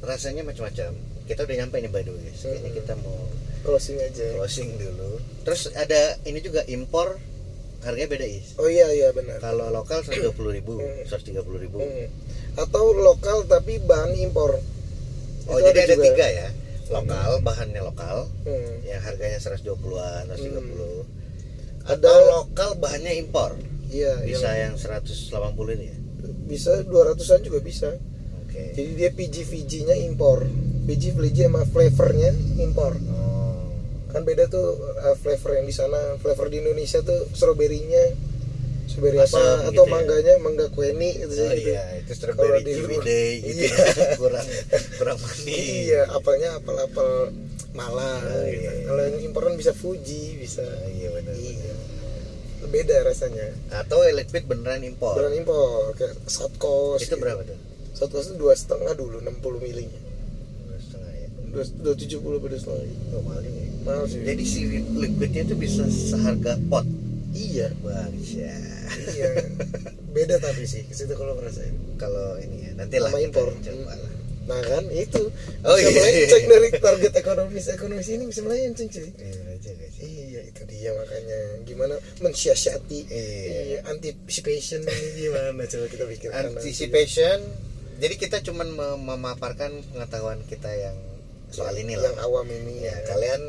rasanya 0.01 0.41
macam-macam 0.41 0.97
kita 1.23 1.39
udah 1.39 1.55
nyampe 1.55 1.77
nih 1.77 1.87
by 1.87 2.01
the 2.01 2.09
way 2.09 2.21
guys. 2.23 2.41
kayaknya 2.41 2.65
Hmm. 2.65 2.75
kita 2.75 2.93
mau 2.97 3.17
Closing 3.61 3.97
aja. 3.99 4.23
ya. 4.23 4.33
closing 4.35 4.69
dulu 4.75 5.11
terus 5.41 5.69
ada 5.71 6.01
ini 6.23 6.39
juga 6.39 6.65
impor 6.65 7.21
harganya 7.79 8.09
beda 8.09 8.25
is 8.25 8.57
Oh 8.57 8.65
iya 8.65 8.89
iya 8.89 9.09
benar. 9.11 9.37
kalau 9.37 9.69
lokal 9.69 10.01
120 10.01 10.33
ribu 10.51 10.73
Hmm. 10.75 11.05
130 11.05 11.45
ribu 11.61 11.77
Hmm. 11.77 12.09
Atau 12.57 12.91
lokal 12.91 13.45
tapi 13.45 13.77
bahan 13.79 14.17
impor. 14.19 14.57
oh 15.43 15.55
Itu 15.55 15.61
jadi 15.63 15.79
ada 15.83 15.95
juga. 15.95 16.05
tiga 16.07 16.27
ya 16.27 16.47
lokal 16.91 17.39
bahannya 17.39 17.81
lokal 17.81 18.17
Hmm. 18.43 18.83
yang 18.83 18.99
harganya 18.99 19.39
120-an 19.39 20.27
130 20.27 21.01
Hmm. 21.01 21.89
atau 21.89 22.11
Ada- 22.11 22.29
lokal 22.29 22.69
bahannya 22.77 23.13
impor 23.17 23.55
Iya. 23.87 24.21
bisa 24.21 24.47
yang 24.53 24.73
yang 24.73 24.75
180 24.75 25.73
ini 25.73 25.85
ya 25.87 25.97
bisa 26.45 26.83
200-an 26.83 27.41
juga 27.41 27.59
bisa. 27.59 27.89
oke 28.37 28.63
Jadi 28.73 28.91
dia 28.93 29.09
PG 29.09 29.35
VG-nya 29.41 29.95
impor. 30.01 30.43
PG 30.81 31.11
VG 31.11 31.47
sama 31.47 31.63
flavornya 31.63 32.29
impor. 32.57 32.93
oh 33.09 33.71
Kan 34.07 34.21
beda 34.21 34.45
tuh 34.45 34.75
uh, 34.93 35.15
flavor 35.15 35.55
yang 35.55 35.63
di 35.63 35.71
sana, 35.71 36.19
flavor 36.19 36.47
di 36.47 36.59
Indonesia 36.59 36.99
tuh 36.99 37.31
strawberry-nya 37.31 38.11
Asam 38.97 39.39
apa 39.39 39.55
gitu 39.61 39.69
atau 39.71 39.83
ya? 39.83 39.91
mangganya 39.91 40.33
mangga 40.39 40.65
kueni 40.69 41.09
gitu 41.17 41.33
Oh 41.33 41.51
gitu. 41.51 41.69
iya, 41.71 41.83
itu 41.97 42.11
strawberry 42.11 42.59
di 42.61 42.73
day 42.99 43.31
gitu 43.39 43.61
Iya. 43.63 43.71
ya. 43.71 44.07
kurang 44.21 44.47
kurang 44.97 45.17
manis. 45.19 45.45
Iya, 45.47 46.01
apelnya 46.11 46.49
apel-apel 46.57 47.09
Malang. 47.71 48.19
Oh, 48.19 48.43
gitu. 48.43 48.51
iya, 48.51 48.71
iya. 48.73 48.85
Kalau 48.85 49.01
yang 49.07 49.17
impor 49.23 49.41
kan 49.47 49.55
bisa 49.55 49.71
Fuji, 49.71 50.35
bisa. 50.35 50.59
Oh, 50.59 50.89
iya 50.91 51.07
benar. 51.09 51.35
Iya. 51.35 51.73
Beda 52.67 52.95
rasanya. 53.03 53.47
Atau 53.73 54.03
liquid 54.05 54.43
beneran 54.45 54.83
impor. 54.83 55.15
Beneran 55.15 55.39
impor 55.39 55.91
kayak 55.95 56.15
Southcoast. 56.25 57.03
Itu 57.03 57.15
berapa 57.15 57.43
tuh? 57.43 57.55
Southcoast 57.91 58.31
itu 58.31 58.35
dua 58.39 58.55
setengah 58.55 58.91
dulu 58.91 59.19
60 59.19 59.39
milinya. 59.59 59.99
Dua 60.67 60.79
setengah 60.79 61.11
ya. 61.11 61.27
Dua 61.79 61.93
tujuh 61.95 62.19
puluh 62.19 62.39
pada 62.39 62.55
setengah. 62.55 62.87
Oh, 63.11 63.23
mahal 63.23 63.43
ya. 63.43 63.51
Mahal 63.83 64.03
sih. 64.07 64.19
Jadi 64.23 64.43
si 64.43 64.59
liquidnya 64.95 65.41
itu 65.43 65.55
bisa 65.55 65.83
seharga 65.87 66.55
pot. 66.67 66.83
Iya, 67.31 67.67
Bangsya. 67.77 68.53
iya. 69.09 69.29
Beda 70.09 70.35
tapi 70.37 70.63
sih, 70.63 70.83
ke 70.83 70.91
situ 70.91 71.13
kalau 71.13 71.35
ngerasain. 71.35 71.71
Kalau 71.95 72.35
ini 72.37 72.65
ya, 72.65 72.71
nanti 72.75 72.97
lah 72.97 73.11
impor. 73.15 73.51
coba 73.55 73.93
lah. 73.93 74.11
Nah 74.41 74.57
kan 74.59 74.83
itu 74.89 75.29
Oh, 75.61 75.77
bisa 75.77 75.87
iya. 75.87 76.01
melenceng 76.01 76.45
dari 76.45 76.69
target 76.73 77.13
ekonomis 77.15 77.65
ekonomis 77.69 78.09
ini 78.09 78.23
bisa 78.25 78.41
melenceng 78.41 78.89
cuy. 78.89 79.07
Iya 79.13 79.53
juga 79.57 79.85
sih. 79.87 80.03
Iya 80.03 80.41
itu 80.45 80.61
dia 80.65 80.91
makanya 80.91 81.39
gimana 81.63 81.95
mensiasati 82.19 82.99
Iya. 83.05 83.61
iya, 83.63 83.79
anticipation 83.85 84.81
ini 84.81 85.07
gimana 85.21 85.63
coba 85.63 85.85
kita 85.87 86.03
pikirkan 86.05 86.41
nanti. 86.51 86.57
Anticipation. 86.59 87.37
Jadi 88.01 88.15
kita 88.17 88.41
cuman 88.41 88.67
mem- 88.67 89.01
memaparkan 89.05 89.71
pengetahuan 89.87 90.41
kita 90.43 90.73
yang 90.73 90.97
soal 91.53 91.77
ini 91.77 91.93
lah. 91.93 92.09
yang 92.09 92.17
awam 92.19 92.47
ini 92.47 92.81
ya 92.81 92.95
kalian 93.05 93.41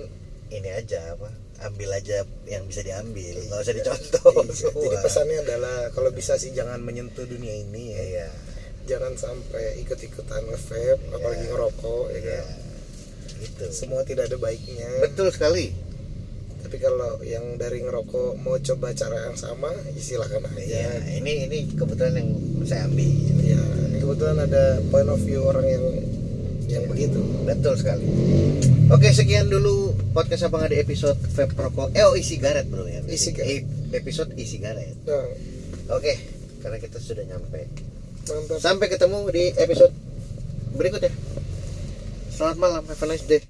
ini 0.51 0.69
aja 0.69 1.17
apa 1.17 1.33
ambil 1.65 1.91
aja 1.93 2.17
yang 2.45 2.65
bisa 2.65 2.81
diambil 2.81 3.35
nggak 3.41 3.59
usah 3.59 3.71
Iya. 3.71 3.79
dicontoh 3.79 4.33
Iya, 4.41 4.53
semua. 4.53 4.83
Jadi 4.85 4.97
pesannya 5.01 5.39
adalah 5.41 5.77
kalau 5.91 6.11
bisa 6.11 6.35
sih 6.35 6.51
jangan 6.51 6.79
menyentuh 6.79 7.25
dunia 7.25 7.55
ini 7.55 7.85
ya. 7.91 8.01
iya 8.01 8.29
Jangan 8.83 9.15
sampai 9.15 9.79
ikut-ikutan 9.79 10.43
nge-vape, 10.45 10.79
Iya. 10.99 11.13
apalagi 11.13 11.45
ngerokok 11.47 12.05
ya 12.09 12.15
iya 12.15 12.39
kan. 12.41 12.47
gitu 13.39 13.65
Semua 13.71 14.03
tidak 14.03 14.27
ada 14.27 14.37
baiknya. 14.37 14.89
betul 15.01 15.29
sekali 15.29 15.71
Tapi 16.63 16.77
kalau 16.79 17.19
yang 17.21 17.57
dari 17.57 17.79
ngerokok 17.81 18.39
mau 18.39 18.55
coba 18.57 18.91
cara 18.93 19.27
yang 19.27 19.37
sama, 19.37 19.69
ya 19.89 19.99
silahkan 19.99 20.47
aja. 20.49 20.63
iya 20.63 20.91
ini 21.13 21.47
ini 21.47 21.59
kebetulan 21.73 22.15
yang 22.17 22.31
saya 22.63 22.87
ambil 22.87 23.11
Ya, 23.43 23.59
ini 23.85 23.99
kebetulan 23.99 24.39
ada 24.41 24.65
point 24.87 25.07
of 25.07 25.21
view 25.21 25.43
orang 25.43 25.67
yang 25.67 25.85
yang 26.73 26.89
begitu. 26.89 27.21
betul 27.45 27.77
sekali. 27.77 28.05
Oke 28.89 29.13
sekian 29.13 29.49
dulu 29.53 29.93
podcast 30.17 30.49
abang 30.49 30.65
ada 30.65 30.77
episode 30.77 31.17
vape 31.37 31.53
rokok. 31.57 31.93
Eh 31.93 32.05
oh 32.09 32.17
isi 32.17 32.41
garet 32.41 32.69
bro 32.69 32.89
ya. 32.89 33.05
E-cigarette. 33.05 33.69
Eh, 33.93 34.01
episode 34.01 34.33
isi 34.41 34.57
garet. 34.57 34.97
Nah, 35.05 35.29
oke 35.93 36.13
karena 36.65 36.77
kita 36.81 36.97
sudah 36.97 37.25
nyampe. 37.29 37.69
Mantap. 38.23 38.63
sampai 38.63 38.87
ketemu 38.87 39.19
di 39.35 39.45
episode 39.59 39.93
berikutnya. 40.79 41.13
Selamat 42.33 42.57
malam 42.57 42.83
have 42.89 43.03
a 43.03 43.07
nice 43.07 43.27
day 43.29 43.43